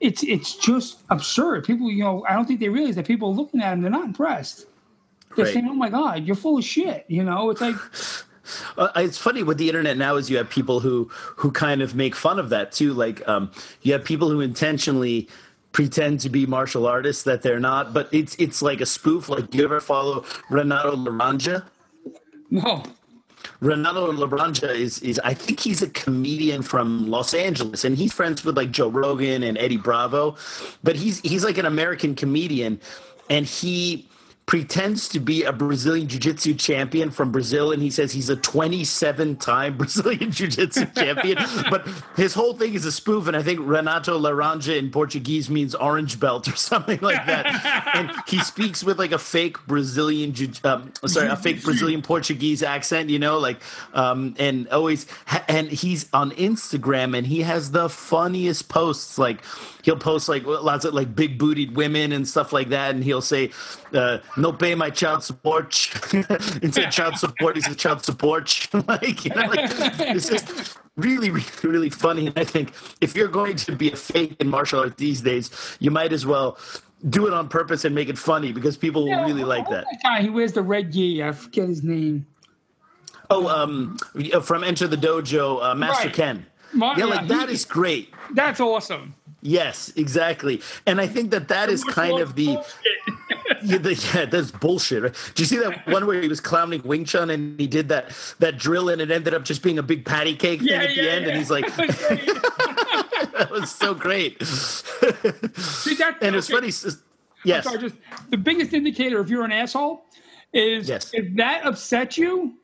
It's 0.00 0.22
it's 0.22 0.56
just 0.56 0.98
absurd. 1.08 1.64
People, 1.64 1.90
you 1.90 2.04
know, 2.04 2.24
I 2.28 2.34
don't 2.34 2.44
think 2.44 2.60
they 2.60 2.68
realize 2.68 2.96
that 2.96 3.06
people 3.06 3.30
are 3.30 3.34
looking 3.34 3.62
at 3.62 3.70
them, 3.70 3.80
they're 3.80 3.90
not 3.90 4.04
impressed. 4.04 4.66
They're 5.36 5.52
saying, 5.52 5.68
"Oh 5.68 5.74
my 5.74 5.90
god, 5.90 6.24
you're 6.24 6.36
full 6.36 6.58
of 6.58 6.64
shit." 6.64 7.04
You 7.08 7.24
know, 7.24 7.50
it's 7.50 7.60
like 7.60 7.76
Uh, 8.78 8.88
it's 8.94 9.18
funny 9.18 9.42
with 9.42 9.58
the 9.58 9.66
internet 9.66 9.96
now 9.96 10.14
is 10.14 10.30
you 10.30 10.36
have 10.36 10.48
people 10.48 10.78
who 10.78 11.10
who 11.34 11.50
kind 11.50 11.82
of 11.82 11.96
make 11.96 12.14
fun 12.14 12.38
of 12.38 12.48
that 12.50 12.70
too 12.70 12.92
like 12.92 13.26
um, 13.26 13.50
you 13.82 13.92
have 13.92 14.04
people 14.04 14.30
who 14.30 14.40
intentionally 14.40 15.28
pretend 15.76 16.20
to 16.20 16.30
be 16.30 16.46
martial 16.46 16.86
artists 16.86 17.24
that 17.24 17.42
they're 17.42 17.60
not, 17.60 17.92
but 17.92 18.08
it's 18.10 18.34
it's 18.36 18.62
like 18.62 18.80
a 18.80 18.86
spoof. 18.86 19.28
Like, 19.28 19.50
do 19.50 19.58
you 19.58 19.64
ever 19.64 19.78
follow 19.78 20.24
Renato 20.48 20.96
Laranja? 20.96 21.66
No. 22.50 22.82
Renato 23.60 24.10
Laranja 24.10 24.74
is 24.74 25.00
is 25.00 25.20
I 25.22 25.34
think 25.34 25.60
he's 25.60 25.82
a 25.82 25.90
comedian 25.90 26.62
from 26.62 27.10
Los 27.10 27.34
Angeles, 27.34 27.84
and 27.84 27.94
he's 27.94 28.14
friends 28.14 28.42
with 28.42 28.56
like 28.56 28.70
Joe 28.70 28.88
Rogan 28.88 29.42
and 29.42 29.58
Eddie 29.58 29.76
Bravo, 29.76 30.36
but 30.82 30.96
he's 30.96 31.20
he's 31.20 31.44
like 31.44 31.58
an 31.58 31.66
American 31.66 32.14
comedian, 32.14 32.80
and 33.28 33.44
he 33.44 34.08
pretends 34.46 35.08
to 35.08 35.18
be 35.18 35.42
a 35.42 35.52
Brazilian 35.52 36.06
Jiu 36.06 36.20
Jitsu 36.20 36.54
champion 36.54 37.10
from 37.10 37.32
Brazil, 37.32 37.72
and 37.72 37.82
he 37.82 37.90
says 37.90 38.12
he's 38.12 38.30
a 38.30 38.36
27 38.36 39.36
time 39.36 39.76
Brazilian 39.78 40.30
Jiu 40.30 40.46
Jitsu 40.46 40.86
champion. 40.96 41.38
but 41.68 41.86
his 42.16 42.32
whole 42.32 42.54
thing 42.54 42.74
is 42.74 42.84
a 42.86 42.92
spoof, 42.92 43.26
and 43.26 43.36
I 43.36 43.42
think 43.42 43.58
Renato 43.62 44.18
Laranja 44.18 44.78
in 44.78 44.90
Portuguese 44.90 45.50
means 45.50 45.74
orange 45.74 46.20
belt 46.20 46.46
or 46.46 46.54
something 46.56 47.00
like 47.00 47.26
that. 47.26 47.94
and 47.94 48.12
he 48.28 48.38
speaks 48.38 48.84
with 48.84 49.00
like 49.00 49.12
a 49.12 49.18
fake 49.18 49.56
Brazilian, 49.66 50.32
um, 50.62 50.92
sorry, 51.06 51.28
a 51.28 51.36
fake 51.36 51.64
Brazilian 51.64 52.00
Portuguese 52.00 52.62
accent, 52.62 53.10
you 53.10 53.18
know, 53.18 53.38
like, 53.38 53.60
um, 53.94 54.36
and 54.38 54.68
always, 54.68 55.06
and 55.48 55.68
he's 55.68 56.06
on 56.12 56.30
Instagram 56.32 57.18
and 57.18 57.26
he 57.26 57.42
has 57.42 57.72
the 57.72 57.88
funniest 57.88 58.68
posts. 58.68 59.18
Like, 59.18 59.42
he'll 59.86 59.96
post 59.96 60.28
like 60.28 60.44
lots 60.44 60.84
of 60.84 60.92
like 60.92 61.14
big 61.14 61.38
bootied 61.38 61.74
women 61.74 62.10
and 62.10 62.26
stuff 62.28 62.52
like 62.52 62.68
that, 62.70 62.94
and 62.94 63.04
he'll 63.04 63.22
say, 63.22 63.50
uh, 63.94 64.18
"No 64.36 64.52
pay 64.52 64.74
my 64.74 64.90
child 64.90 65.22
support." 65.22 65.88
Instead 66.12 66.86
of 66.86 66.92
child 66.92 67.16
support, 67.16 67.54
he 67.54 67.62
says 67.62 67.76
child 67.76 68.04
support. 68.04 68.68
like, 68.88 69.24
you 69.24 69.30
know, 69.30 69.46
like 69.46 69.70
it's 69.70 70.28
just 70.28 70.76
really, 70.96 71.30
really, 71.30 71.46
really 71.62 71.90
funny. 71.90 72.26
And 72.26 72.38
I 72.38 72.44
think 72.44 72.72
if 73.00 73.14
you're 73.14 73.28
going 73.28 73.56
to 73.56 73.76
be 73.76 73.92
a 73.92 73.96
fake 73.96 74.36
in 74.40 74.48
martial 74.48 74.80
arts 74.80 74.96
these 74.96 75.20
days, 75.20 75.50
you 75.78 75.92
might 75.92 76.12
as 76.12 76.26
well 76.26 76.58
do 77.08 77.28
it 77.28 77.32
on 77.32 77.48
purpose 77.48 77.84
and 77.84 77.94
make 77.94 78.08
it 78.08 78.18
funny 78.18 78.52
because 78.52 78.76
people 78.76 79.06
yeah, 79.06 79.20
will 79.20 79.28
really 79.28 79.44
like 79.44 79.68
that. 79.70 79.84
that 79.84 80.02
guy, 80.02 80.20
he 80.20 80.30
wears 80.30 80.52
the 80.52 80.62
red 80.62 80.90
gi. 80.92 81.22
I 81.22 81.30
forget 81.30 81.68
his 81.68 81.84
name. 81.84 82.26
Oh, 83.30 83.48
um, 83.48 83.98
from 84.42 84.64
Enter 84.64 84.88
the 84.88 84.96
Dojo, 84.96 85.62
uh, 85.62 85.74
Master 85.76 86.08
right. 86.08 86.14
Ken. 86.14 86.46
yeah, 86.74 87.04
like 87.04 87.28
that 87.28 87.48
is 87.48 87.64
great. 87.64 88.12
That's 88.34 88.60
awesome. 88.60 89.14
Yes, 89.46 89.92
exactly. 89.94 90.60
And 90.86 91.00
I 91.00 91.06
think 91.06 91.30
that 91.30 91.46
that 91.48 91.68
is 91.68 91.84
kind 91.84 92.18
of 92.18 92.34
the 92.34 92.58
yeah, 93.62 93.78
the, 93.78 93.94
yeah, 93.94 94.24
that's 94.24 94.50
bullshit. 94.50 95.04
Right? 95.04 95.14
Did 95.34 95.40
you 95.40 95.46
see 95.46 95.58
that 95.58 95.86
one 95.86 96.04
where 96.06 96.20
he 96.20 96.26
was 96.26 96.40
clowning 96.40 96.82
Wing 96.82 97.04
Chun 97.04 97.30
and 97.30 97.58
he 97.58 97.68
did 97.68 97.88
that 97.88 98.10
that 98.40 98.58
drill 98.58 98.88
and 98.88 99.00
it 99.00 99.12
ended 99.12 99.34
up 99.34 99.44
just 99.44 99.62
being 99.62 99.78
a 99.78 99.84
big 99.84 100.04
patty 100.04 100.34
cake 100.34 100.60
thing 100.60 100.68
yeah, 100.68 100.82
at 100.82 100.88
the 100.96 101.02
yeah, 101.02 101.10
end, 101.10 101.26
and 101.26 101.38
he's 101.38 101.50
like, 101.50 101.64
that 101.76 103.48
was 103.52 103.70
so 103.70 103.94
great. 103.94 104.42
See, 104.42 105.94
that, 105.94 106.18
and 106.20 106.34
it's 106.34 106.50
funny. 106.50 106.72
Yes, 107.44 107.64
sorry, 107.64 107.78
just 107.78 107.94
the 108.30 108.36
biggest 108.36 108.72
indicator 108.72 109.20
if 109.20 109.28
you're 109.28 109.44
an 109.44 109.52
asshole 109.52 110.06
is 110.52 110.88
yes. 110.88 111.12
if 111.14 111.36
that 111.36 111.64
upsets 111.64 112.18
you, 112.18 112.54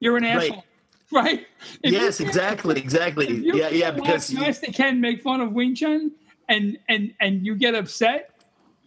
you're 0.00 0.18
an 0.18 0.24
asshole. 0.24 0.56
Right 0.56 0.62
right? 1.12 1.46
If 1.82 1.92
yes, 1.92 2.20
exactly, 2.20 2.78
exactly. 2.80 3.32
Yeah, 3.32 3.68
yeah. 3.68 3.90
Because 3.92 4.30
yes 4.30 4.58
they 4.58 4.72
can 4.72 5.00
make 5.00 5.22
fun 5.22 5.40
of 5.40 5.52
Wing 5.52 5.74
Chun, 5.74 6.10
and 6.48 6.78
and 6.88 7.12
and 7.20 7.44
you 7.44 7.54
get 7.54 7.74
upset, 7.74 8.30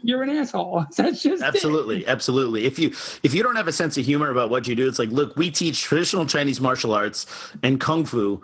you're 0.01 0.23
an 0.23 0.29
asshole. 0.29 0.85
That's 0.95 1.21
just 1.21 1.43
absolutely, 1.43 2.03
it. 2.03 2.07
absolutely. 2.07 2.65
If 2.65 2.79
you 2.79 2.89
if 3.23 3.33
you 3.33 3.43
don't 3.43 3.55
have 3.55 3.67
a 3.67 3.73
sense 3.73 3.97
of 3.97 4.05
humor 4.05 4.29
about 4.29 4.49
what 4.49 4.67
you 4.67 4.75
do, 4.75 4.87
it's 4.87 4.99
like, 4.99 5.09
look, 5.09 5.35
we 5.35 5.51
teach 5.51 5.81
traditional 5.81 6.25
Chinese 6.25 6.61
martial 6.61 6.93
arts 6.93 7.25
and 7.63 7.79
kung 7.79 8.05
fu 8.05 8.41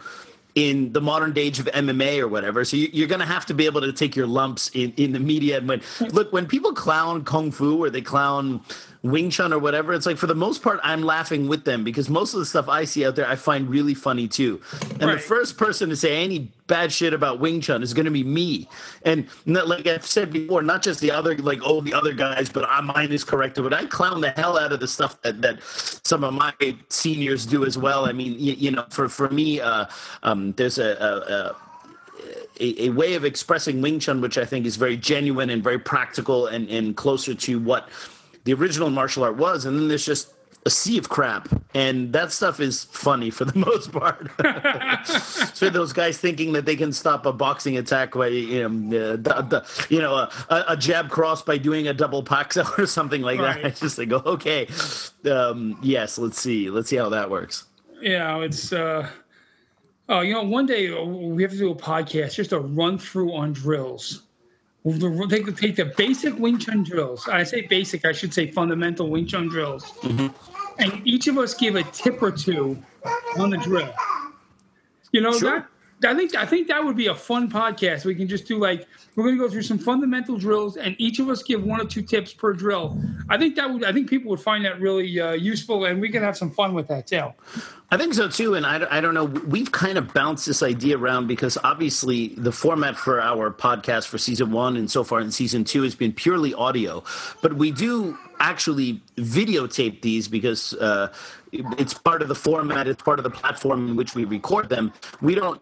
in 0.55 0.93
the 0.93 1.01
modern 1.01 1.37
age 1.37 1.59
of 1.59 1.65
MMA 1.65 2.19
or 2.19 2.29
whatever. 2.29 2.63
So 2.63 2.77
you, 2.77 3.03
are 3.03 3.07
going 3.07 3.19
to 3.19 3.25
have 3.25 3.45
to 3.47 3.53
be 3.53 3.65
able 3.65 3.81
to 3.81 3.91
take 3.91 4.15
your 4.15 4.25
lumps 4.25 4.71
in, 4.73 4.93
in 4.95 5.11
the 5.11 5.19
media. 5.19 5.57
And 5.57 5.67
when 5.67 5.81
look, 6.11 6.31
when 6.31 6.45
people 6.45 6.73
clown 6.73 7.25
kung 7.25 7.51
fu 7.51 7.83
or 7.83 7.89
they 7.89 8.01
clown 8.01 8.61
Wing 9.05 9.29
Chun 9.29 9.53
or 9.53 9.59
whatever, 9.59 9.93
it's 9.93 10.07
like 10.07 10.17
for 10.17 10.25
the 10.25 10.33
most 10.33 10.63
part, 10.63 10.79
I'm 10.83 11.03
laughing 11.03 11.47
with 11.47 11.63
them 11.63 11.83
because 11.83 12.09
most 12.09 12.33
of 12.33 12.39
the 12.39 12.45
stuff 12.45 12.67
I 12.67 12.85
see 12.85 13.05
out 13.05 13.15
there, 13.15 13.27
I 13.27 13.35
find 13.35 13.69
really 13.69 13.93
funny 13.93 14.27
too. 14.27 14.59
And 14.81 15.03
right. 15.03 15.13
the 15.13 15.19
first 15.19 15.59
person 15.59 15.89
to 15.89 15.95
say 15.95 16.23
any 16.23 16.51
bad 16.65 16.91
shit 16.91 17.13
about 17.13 17.39
Wing 17.39 17.61
Chun 17.61 17.83
is 17.83 17.93
going 17.93 18.05
to 18.05 18.11
be 18.11 18.23
me. 18.23 18.67
And 19.03 19.27
like 19.45 19.85
I've 19.85 20.07
said 20.07 20.33
before, 20.33 20.63
not 20.63 20.81
just 20.81 21.01
the 21.01 21.11
other, 21.11 21.37
like, 21.37 21.59
oh, 21.63 21.81
the 21.81 21.93
other 21.93 22.13
guys, 22.13 22.49
but 22.49 22.65
I, 22.67 22.81
mine 22.81 23.11
is 23.11 23.23
corrected. 23.23 23.63
But 23.63 23.73
I 23.73 23.85
clown 23.85 24.21
the 24.21 24.31
hell 24.31 24.57
out 24.57 24.73
of 24.73 24.79
the 24.79 24.87
stuff 24.87 25.21
that, 25.21 25.39
that 25.43 25.61
some 25.61 26.23
of 26.23 26.33
my 26.33 26.53
seniors 26.89 27.45
do 27.45 27.63
as 27.63 27.77
well. 27.77 28.05
I 28.05 28.11
mean, 28.11 28.39
you, 28.39 28.53
you 28.53 28.71
know, 28.71 28.85
for, 28.89 29.07
for 29.07 29.29
me, 29.29 29.61
uh, 29.61 29.85
um, 30.23 30.53
there's 30.53 30.79
a, 30.79 30.93
a, 30.99 31.55
a, 32.59 32.85
a, 32.85 32.89
way 32.89 33.13
of 33.13 33.23
expressing 33.23 33.81
Wing 33.81 33.99
Chun, 33.99 34.19
which 34.19 34.39
I 34.39 34.45
think 34.45 34.65
is 34.65 34.77
very 34.77 34.97
genuine 34.97 35.51
and 35.51 35.63
very 35.63 35.77
practical 35.77 36.47
and, 36.47 36.67
and 36.69 36.97
closer 36.97 37.35
to 37.35 37.59
what 37.59 37.89
the 38.45 38.53
original 38.53 38.89
martial 38.89 39.23
art 39.23 39.35
was, 39.35 39.65
and 39.65 39.77
then 39.77 39.87
there's 39.89 40.05
just 40.05 40.31
a 40.65 40.69
sea 40.69 40.97
of 40.97 41.09
crap, 41.09 41.47
and 41.75 42.11
that 42.13 42.31
stuff 42.31 42.59
is 42.59 42.85
funny 42.85 43.29
for 43.29 43.45
the 43.45 43.57
most 43.67 43.91
part. 43.91 44.31
so 45.55 45.69
those 45.69 45.93
guys 45.93 46.17
thinking 46.17 46.53
that 46.53 46.65
they 46.65 46.75
can 46.75 46.91
stop 46.91 47.25
a 47.25 47.33
boxing 47.33 47.77
attack 47.77 48.13
by 48.13 48.27
you 48.27 48.67
know, 48.67 49.13
uh, 49.15 49.65
you 49.89 49.99
know 49.99 50.15
a, 50.15 50.65
a, 50.69 50.77
jab 50.77 51.09
cross 51.09 51.41
by 51.41 51.57
doing 51.57 51.87
a 51.87 51.93
double 51.93 52.23
pak 52.23 52.53
sao 52.53 52.65
or 52.77 52.87
something 52.87 53.21
like 53.21 53.39
right. 53.39 53.61
that. 53.61 53.65
I 53.65 53.69
just 53.69 53.97
like, 53.97 54.11
okay, 54.11 54.67
um, 55.29 55.77
yes, 55.83 56.17
let's 56.17 56.39
see, 56.39 56.69
let's 56.69 56.89
see 56.89 56.97
how 56.97 57.09
that 57.09 57.29
works. 57.29 57.65
Yeah, 58.01 58.39
it's. 58.39 58.71
uh 58.73 59.09
Oh, 60.07 60.21
you 60.21 60.33
know, 60.33 60.43
one 60.43 60.67
day 60.67 60.91
we 60.91 61.41
have 61.41 61.51
to 61.51 61.57
do 61.57 61.71
a 61.71 61.75
podcast 61.75 62.35
just 62.35 62.51
a 62.51 62.59
run 62.59 62.99
through 62.99 63.33
on 63.33 63.53
drills 63.53 64.21
they 64.85 65.39
could 65.39 65.57
take 65.57 65.75
the 65.75 65.85
basic 65.97 66.37
Wing 66.37 66.59
Chun 66.59 66.83
drills. 66.83 67.27
I 67.27 67.43
say 67.43 67.61
basic, 67.61 68.05
I 68.05 68.11
should 68.11 68.33
say 68.33 68.51
fundamental 68.51 69.09
Wing 69.09 69.25
Chun 69.25 69.49
drills. 69.49 69.91
Mm-hmm. 70.01 70.27
And 70.77 71.01
each 71.07 71.27
of 71.27 71.37
us 71.37 71.53
give 71.53 71.75
a 71.75 71.83
tip 71.83 72.21
or 72.21 72.31
two 72.31 72.77
on 73.37 73.49
the 73.49 73.57
drill. 73.57 73.91
You 75.11 75.21
know, 75.21 75.31
sure. 75.31 75.59
that 75.59 75.67
I 76.03 76.13
think 76.13 76.35
I 76.35 76.45
think 76.45 76.67
that 76.67 76.83
would 76.83 76.97
be 76.97 77.07
a 77.07 77.15
fun 77.15 77.49
podcast. 77.49 78.03
We 78.03 78.15
can 78.15 78.27
just 78.27 78.45
do 78.45 78.57
like 78.57 78.85
we're 79.15 79.23
going 79.23 79.37
to 79.37 79.41
go 79.41 79.49
through 79.49 79.61
some 79.61 79.79
fundamental 79.79 80.37
drills, 80.37 80.75
and 80.75 80.93
each 80.99 81.19
of 81.19 81.29
us 81.29 81.41
give 81.41 81.63
one 81.63 81.79
or 81.79 81.85
two 81.85 82.01
tips 82.01 82.33
per 82.33 82.51
drill. 82.51 83.01
I 83.29 83.37
think 83.37 83.55
that 83.55 83.71
would 83.71 83.83
I 83.85 83.93
think 83.93 84.09
people 84.09 84.29
would 84.31 84.41
find 84.41 84.65
that 84.65 84.79
really 84.81 85.19
uh, 85.19 85.31
useful, 85.31 85.85
and 85.85 86.01
we 86.01 86.09
can 86.09 86.21
have 86.21 86.35
some 86.35 86.51
fun 86.51 86.73
with 86.73 86.87
that 86.89 87.07
too. 87.07 87.29
I 87.91 87.97
think 87.97 88.13
so 88.13 88.27
too, 88.27 88.55
and 88.55 88.65
I, 88.65 88.85
I 88.97 88.99
don't 88.99 89.13
know. 89.13 89.25
We've 89.25 89.71
kind 89.71 89.97
of 89.97 90.13
bounced 90.13 90.45
this 90.45 90.61
idea 90.61 90.97
around 90.97 91.27
because 91.27 91.57
obviously 91.63 92.29
the 92.29 92.51
format 92.51 92.97
for 92.97 93.21
our 93.21 93.49
podcast 93.51 94.07
for 94.07 94.17
season 94.17 94.51
one 94.51 94.75
and 94.75 94.91
so 94.91 95.03
far 95.03 95.21
in 95.21 95.31
season 95.31 95.63
two 95.63 95.83
has 95.83 95.95
been 95.95 96.11
purely 96.11 96.53
audio, 96.53 97.03
but 97.41 97.53
we 97.53 97.71
do 97.71 98.17
actually 98.39 99.01
videotape 99.15 100.01
these 100.01 100.27
because 100.27 100.73
uh, 100.73 101.07
it's 101.51 101.93
part 101.93 102.21
of 102.21 102.27
the 102.27 102.35
format, 102.35 102.85
it's 102.85 103.01
part 103.01 103.17
of 103.17 103.23
the 103.23 103.29
platform 103.29 103.87
in 103.87 103.95
which 103.95 104.13
we 104.13 104.25
record 104.25 104.67
them. 104.67 104.91
We 105.21 105.35
don't 105.35 105.61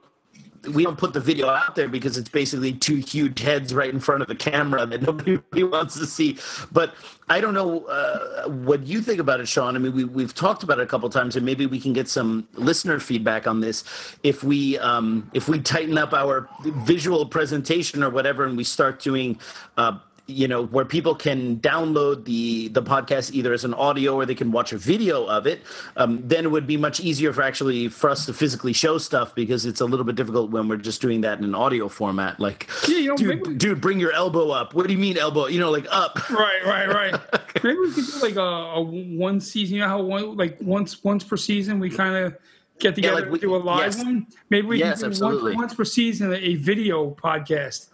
we 0.71 0.83
don't 0.83 0.97
put 0.97 1.13
the 1.13 1.19
video 1.19 1.49
out 1.49 1.75
there 1.75 1.89
because 1.89 2.17
it's 2.17 2.29
basically 2.29 2.73
two 2.73 2.95
huge 2.95 3.39
heads 3.39 3.73
right 3.73 3.89
in 3.93 3.99
front 3.99 4.21
of 4.21 4.27
the 4.27 4.35
camera 4.35 4.85
that 4.85 5.01
nobody 5.01 5.39
really 5.51 5.63
wants 5.63 5.97
to 5.99 6.05
see. 6.05 6.37
But 6.71 6.95
I 7.29 7.41
don't 7.41 7.53
know 7.53 7.85
uh, 7.85 8.49
what 8.49 8.85
you 8.85 9.01
think 9.01 9.19
about 9.19 9.39
it, 9.39 9.47
Sean. 9.47 9.75
I 9.75 9.79
mean, 9.79 9.93
we, 9.93 10.03
we've 10.03 10.33
talked 10.33 10.63
about 10.63 10.79
it 10.79 10.83
a 10.83 10.85
couple 10.85 11.09
times, 11.09 11.35
and 11.35 11.45
maybe 11.45 11.65
we 11.65 11.79
can 11.79 11.93
get 11.93 12.07
some 12.07 12.47
listener 12.53 12.99
feedback 12.99 13.47
on 13.47 13.59
this. 13.59 13.83
If 14.23 14.43
we 14.43 14.77
um, 14.79 15.29
if 15.33 15.47
we 15.47 15.59
tighten 15.59 15.97
up 15.97 16.13
our 16.13 16.49
visual 16.63 17.25
presentation 17.25 18.03
or 18.03 18.09
whatever, 18.09 18.45
and 18.45 18.57
we 18.57 18.63
start 18.63 18.99
doing 18.99 19.39
uh, 19.77 19.97
you 20.27 20.47
know 20.47 20.65
where 20.65 20.85
people 20.85 21.13
can 21.15 21.57
download 21.57 22.23
the 22.25 22.69
the 22.69 22.81
podcast 22.81 23.33
either 23.33 23.51
as 23.51 23.65
an 23.65 23.73
audio 23.73 24.15
or 24.15 24.25
they 24.25 24.35
can 24.35 24.51
watch 24.51 24.71
a 24.71 24.77
video 24.77 25.25
of 25.25 25.45
it 25.45 25.61
um, 25.97 26.21
then 26.23 26.45
it 26.45 26.49
would 26.49 26.65
be 26.65 26.77
much 26.77 26.99
easier 26.99 27.33
for 27.33 27.41
actually 27.41 27.89
for 27.89 28.09
us 28.09 28.25
to 28.25 28.33
physically 28.33 28.73
show 28.73 28.97
stuff 28.97 29.35
because 29.35 29.65
it's 29.65 29.81
a 29.81 29.85
little 29.85 30.05
bit 30.05 30.15
difficult 30.15 30.51
when 30.51 30.67
we're 30.67 30.77
just 30.77 31.01
doing 31.01 31.21
that 31.21 31.37
in 31.39 31.43
an 31.43 31.55
audio 31.55 31.89
format. 31.89 32.39
Like 32.39 32.69
yeah, 32.87 32.97
you 32.97 33.09
know, 33.09 33.15
dude, 33.15 33.43
maybe, 33.43 33.57
dude 33.57 33.81
bring 33.81 33.99
your 33.99 34.13
elbow 34.13 34.49
up. 34.51 34.73
What 34.73 34.87
do 34.87 34.93
you 34.93 34.99
mean 34.99 35.17
elbow 35.17 35.47
you 35.47 35.59
know 35.59 35.71
like 35.71 35.87
up? 35.91 36.29
Right 36.29 36.65
right 36.65 36.87
right. 36.87 37.21
Maybe 37.63 37.79
we 37.79 37.93
could 37.93 38.05
do 38.05 38.19
like 38.21 38.35
a, 38.35 38.41
a, 38.41 38.81
one 38.81 39.39
season 39.39 39.75
you 39.75 39.81
know 39.81 39.87
how 39.87 40.01
one 40.01 40.35
like 40.35 40.57
once 40.61 41.03
once 41.03 41.23
per 41.23 41.37
season 41.37 41.79
we 41.79 41.89
kind 41.89 42.15
of 42.15 42.35
get 42.79 42.95
together 42.95 43.19
yeah, 43.19 43.23
like 43.25 43.31
we, 43.31 43.39
do 43.39 43.55
a 43.55 43.57
live 43.57 43.95
yes. 43.95 44.03
one? 44.03 44.27
Maybe 44.49 44.67
we 44.67 44.79
yes, 44.79 45.01
can 45.01 45.11
do 45.11 45.25
once, 45.25 45.55
once 45.55 45.73
per 45.73 45.85
season 45.85 46.33
a 46.33 46.55
video 46.55 47.11
podcast. 47.11 47.89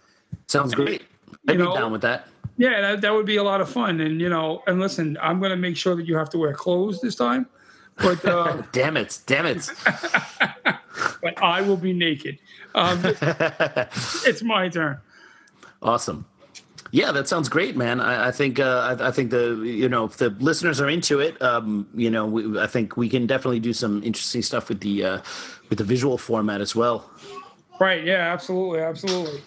Sounds 0.46 0.74
great 0.74 1.02
I'd 1.48 1.58
know, 1.58 1.72
be 1.72 1.78
down 1.78 1.92
with 1.92 2.02
that. 2.02 2.28
Yeah, 2.56 2.80
that, 2.80 3.00
that 3.00 3.14
would 3.14 3.26
be 3.26 3.36
a 3.36 3.42
lot 3.42 3.60
of 3.60 3.70
fun. 3.70 4.00
And 4.00 4.20
you 4.20 4.28
know, 4.28 4.62
and 4.66 4.80
listen, 4.80 5.16
I'm 5.22 5.38
going 5.38 5.50
to 5.50 5.56
make 5.56 5.76
sure 5.76 5.96
that 5.96 6.06
you 6.06 6.16
have 6.16 6.30
to 6.30 6.38
wear 6.38 6.52
clothes 6.52 7.00
this 7.00 7.16
time. 7.16 7.46
But 7.96 8.24
uh, 8.24 8.62
damn 8.72 8.96
it, 8.96 9.18
damn 9.26 9.46
it. 9.46 9.70
but 11.22 11.42
I 11.42 11.62
will 11.62 11.76
be 11.76 11.92
naked. 11.92 12.38
Um, 12.74 13.00
it's 13.04 14.42
my 14.42 14.68
turn. 14.68 14.98
Awesome. 15.82 16.26
Yeah, 16.92 17.12
that 17.12 17.28
sounds 17.28 17.48
great, 17.48 17.76
man. 17.76 18.00
I, 18.00 18.28
I 18.28 18.30
think 18.32 18.58
uh, 18.58 18.96
I, 18.98 19.08
I, 19.08 19.10
think 19.12 19.30
the 19.30 19.62
you 19.64 19.88
know 19.88 20.04
if 20.04 20.16
the 20.16 20.30
listeners 20.30 20.80
are 20.80 20.88
into 20.88 21.20
it, 21.20 21.40
um, 21.40 21.86
you 21.94 22.10
know, 22.10 22.26
we, 22.26 22.58
I 22.58 22.66
think 22.66 22.96
we 22.96 23.08
can 23.08 23.26
definitely 23.26 23.60
do 23.60 23.72
some 23.72 24.02
interesting 24.02 24.42
stuff 24.42 24.68
with 24.68 24.80
the 24.80 25.04
uh, 25.04 25.20
with 25.68 25.78
the 25.78 25.84
visual 25.84 26.18
format 26.18 26.60
as 26.60 26.74
well. 26.74 27.08
Right. 27.78 28.04
Yeah. 28.04 28.32
Absolutely. 28.32 28.80
Absolutely. 28.80 29.40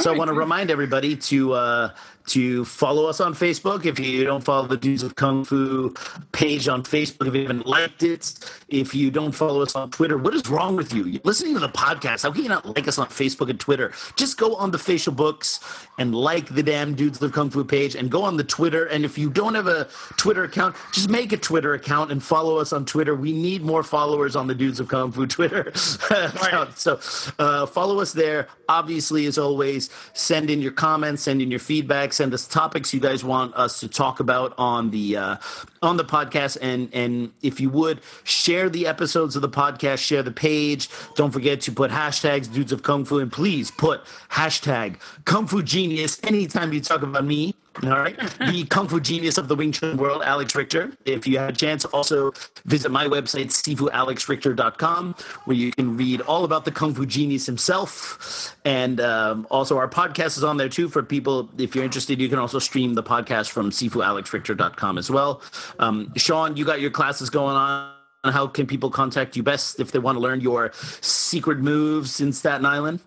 So 0.00 0.12
I 0.12 0.16
want 0.16 0.28
to 0.28 0.34
remind 0.34 0.70
everybody 0.70 1.16
to 1.16 1.52
uh, 1.52 1.90
to 2.26 2.64
follow 2.64 3.06
us 3.06 3.20
on 3.20 3.34
Facebook. 3.34 3.84
If 3.84 3.98
you 3.98 4.24
don't 4.24 4.42
follow 4.42 4.66
the 4.66 4.76
Dudes 4.76 5.02
of 5.02 5.14
Kung 5.14 5.44
Fu 5.44 5.94
page 6.32 6.68
on 6.68 6.82
Facebook, 6.82 7.28
if 7.28 7.34
you 7.34 7.42
haven't 7.42 7.66
liked 7.66 8.02
it, 8.02 8.38
if 8.68 8.94
you 8.94 9.10
don't 9.10 9.32
follow 9.32 9.62
us 9.62 9.76
on 9.76 9.90
Twitter, 9.90 10.16
what 10.16 10.34
is 10.34 10.48
wrong 10.48 10.76
with 10.76 10.94
you? 10.94 11.04
You're 11.04 11.20
listening 11.24 11.54
to 11.54 11.60
the 11.60 11.68
podcast. 11.68 12.22
How 12.22 12.32
can 12.32 12.42
you 12.42 12.48
not 12.48 12.64
like 12.64 12.88
us 12.88 12.98
on 12.98 13.08
Facebook 13.08 13.50
and 13.50 13.60
Twitter? 13.60 13.92
Just 14.16 14.38
go 14.38 14.54
on 14.56 14.70
the 14.70 14.78
facial 14.78 15.12
books 15.12 15.60
and 15.98 16.14
like 16.14 16.54
the 16.54 16.62
damn 16.62 16.94
Dudes 16.94 17.20
of 17.22 17.32
Kung 17.32 17.50
Fu 17.50 17.62
page 17.62 17.94
and 17.94 18.10
go 18.10 18.22
on 18.22 18.36
the 18.38 18.44
Twitter. 18.44 18.86
And 18.86 19.04
if 19.04 19.18
you 19.18 19.28
don't 19.28 19.54
have 19.54 19.66
a 19.66 19.88
Twitter 20.16 20.44
account, 20.44 20.76
just 20.92 21.10
make 21.10 21.32
a 21.32 21.36
Twitter 21.36 21.74
account 21.74 22.10
and 22.10 22.22
follow 22.22 22.56
us 22.56 22.72
on 22.72 22.86
Twitter. 22.86 23.14
We 23.14 23.32
need 23.32 23.62
more 23.62 23.82
followers 23.82 24.34
on 24.34 24.46
the 24.46 24.54
Dudes 24.54 24.80
of 24.80 24.88
Kung 24.88 25.12
Fu 25.12 25.26
Twitter 25.26 25.72
account. 26.10 26.78
So 26.78 26.98
uh, 27.38 27.66
follow 27.66 28.00
us 28.00 28.12
there. 28.12 28.48
Obviously, 28.68 29.26
as 29.26 29.36
always, 29.36 29.90
send 30.14 30.48
in 30.48 30.62
your 30.62 30.72
comments, 30.72 31.22
send 31.22 31.42
in 31.42 31.50
your 31.50 31.60
feedback 31.60 32.13
send 32.14 32.32
us 32.32 32.46
topics 32.46 32.94
you 32.94 33.00
guys 33.00 33.24
want 33.24 33.54
us 33.54 33.80
to 33.80 33.88
talk 33.88 34.20
about 34.20 34.54
on 34.56 34.90
the 34.90 35.16
uh, 35.16 35.36
on 35.82 35.96
the 35.96 36.04
podcast, 36.04 36.56
and 36.62 36.88
and 36.92 37.32
if 37.42 37.60
you 37.60 37.70
would 37.70 38.00
share 38.22 38.68
the 38.68 38.86
episodes 38.86 39.36
of 39.36 39.42
the 39.42 39.48
podcast, 39.48 39.98
share 39.98 40.22
the 40.22 40.30
page. 40.30 40.88
Don't 41.14 41.32
forget 41.32 41.60
to 41.62 41.72
put 41.72 41.90
hashtags 41.90 42.52
Dudes 42.52 42.72
of 42.72 42.82
Kung 42.82 43.04
Fu, 43.04 43.18
and 43.18 43.32
please 43.32 43.70
put 43.70 44.04
hashtag 44.30 44.96
Kung 45.24 45.46
Fu 45.46 45.62
Genius 45.62 46.20
anytime 46.22 46.72
you 46.72 46.80
talk 46.80 47.02
about 47.02 47.24
me. 47.24 47.54
All 47.82 47.90
right. 47.90 48.16
the 48.38 48.64
Kung 48.70 48.88
Fu 48.88 49.00
genius 49.00 49.36
of 49.36 49.48
the 49.48 49.56
Wing 49.56 49.72
Chun 49.72 49.96
world, 49.96 50.22
Alex 50.24 50.54
Richter. 50.54 50.92
If 51.04 51.26
you 51.26 51.38
have 51.38 51.50
a 51.50 51.52
chance, 51.52 51.84
also 51.86 52.32
visit 52.64 52.90
my 52.90 53.06
website, 53.06 53.46
sifualexrichter.com, 53.46 55.14
where 55.44 55.56
you 55.56 55.72
can 55.72 55.96
read 55.96 56.20
all 56.22 56.44
about 56.44 56.64
the 56.64 56.70
Kung 56.70 56.94
Fu 56.94 57.04
genius 57.04 57.46
himself. 57.46 58.56
And 58.64 59.00
um, 59.00 59.46
also, 59.50 59.76
our 59.76 59.88
podcast 59.88 60.36
is 60.36 60.44
on 60.44 60.56
there 60.56 60.68
too 60.68 60.88
for 60.88 61.02
people. 61.02 61.50
If 61.58 61.74
you're 61.74 61.84
interested, 61.84 62.20
you 62.20 62.28
can 62.28 62.38
also 62.38 62.58
stream 62.58 62.94
the 62.94 63.02
podcast 63.02 63.50
from 63.50 63.70
sifualexrichter.com 63.70 64.98
as 64.98 65.10
well. 65.10 65.42
Um, 65.78 66.12
Sean, 66.16 66.56
you 66.56 66.64
got 66.64 66.80
your 66.80 66.90
classes 66.90 67.28
going 67.28 67.56
on. 67.56 67.90
How 68.24 68.46
can 68.46 68.66
people 68.66 68.88
contact 68.88 69.36
you 69.36 69.42
best 69.42 69.80
if 69.80 69.92
they 69.92 69.98
want 69.98 70.16
to 70.16 70.20
learn 70.20 70.40
your 70.40 70.70
secret 71.02 71.58
moves 71.58 72.20
in 72.20 72.32
Staten 72.32 72.64
Island? 72.64 73.00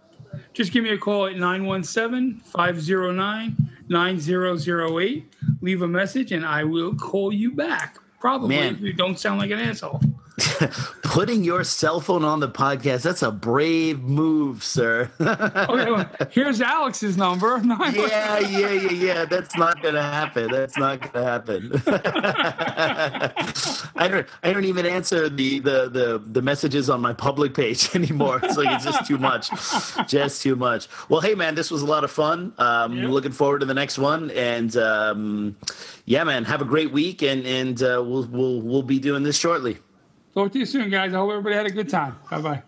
Just 0.54 0.72
give 0.72 0.84
me 0.84 0.90
a 0.92 0.98
call 0.98 1.28
at 1.28 1.38
917 1.38 2.42
509 2.42 3.56
9008. 3.90 5.34
Leave 5.62 5.82
a 5.82 5.88
message 5.88 6.32
and 6.32 6.46
I 6.46 6.64
will 6.64 6.96
call 6.96 7.32
you 7.32 7.52
back. 7.52 7.98
Probably 8.20 8.56
Man. 8.56 8.76
if 8.76 8.82
you 8.82 8.94
don't 8.94 9.20
sound 9.20 9.40
like 9.40 9.52
an 9.52 9.60
asshole. 9.60 10.02
Putting 11.02 11.44
your 11.44 11.64
cell 11.64 12.00
phone 12.00 12.24
on 12.24 12.40
the 12.40 12.48
podcast, 12.48 13.02
that's 13.02 13.24
a 13.24 13.32
brave 13.32 14.04
move, 14.04 14.64
sir. 14.64 15.10
okay, 15.20 15.92
well, 15.92 16.08
here's 16.30 16.62
Alex's 16.62 17.18
number. 17.18 17.60
yeah, 17.66 18.38
yeah, 18.40 18.72
yeah, 18.72 18.92
yeah. 18.92 19.26
That's 19.26 19.58
not 19.58 19.82
gonna 19.82 20.04
happen. 20.04 20.52
That's 20.52 20.78
not 20.78 21.12
gonna 21.12 21.26
happen. 21.26 21.82
I 23.96 24.08
don't 24.08 24.28
I 24.44 24.54
don't 24.54 24.66
even 24.66 24.86
answer 24.86 25.28
the, 25.28 25.58
the 25.58 25.90
the 25.90 26.22
the 26.24 26.42
messages 26.44 26.88
on 26.88 27.02
my 27.02 27.14
public 27.14 27.56
page 27.56 27.96
anymore. 27.96 28.40
It's 28.44 28.58
like 28.58 28.76
it's 28.76 28.86
just 28.86 29.08
too 29.08 29.18
much. 29.18 29.50
Just 30.08 30.44
too 30.44 30.56
much. 30.56 30.88
Well, 31.10 31.22
hey 31.22 31.34
man, 31.34 31.56
this 31.56 31.72
was 31.72 31.82
a 31.82 31.88
lot 31.88 32.04
of 32.04 32.12
fun. 32.12 32.54
Um 32.60 32.96
yep. 32.96 33.10
looking 33.10 33.32
forward 33.32 33.60
to 33.60 33.66
the 33.66 33.74
next 33.74 33.98
one. 33.98 34.30
And 34.32 34.76
um 34.78 35.56
yeah, 36.06 36.24
man, 36.24 36.46
have 36.46 36.62
a 36.62 36.66
great 36.66 36.92
week 36.92 37.24
and 37.24 37.44
and 37.48 37.82
uh, 37.82 38.04
we'll 38.06 38.26
we'll 38.26 38.62
we'll 38.62 38.84
be 38.84 39.00
doing 39.00 39.24
this 39.24 39.38
shortly. 39.38 39.80
Talk 40.34 40.52
to 40.54 40.60
you 40.60 40.66
soon, 40.66 40.90
guys. 40.90 41.14
I 41.14 41.18
hope 41.18 41.32
everybody 41.32 41.56
had 41.56 41.66
a 41.66 41.72
good 41.72 41.90
time. 41.90 42.18
Bye 42.30 42.42
bye. 42.42 42.64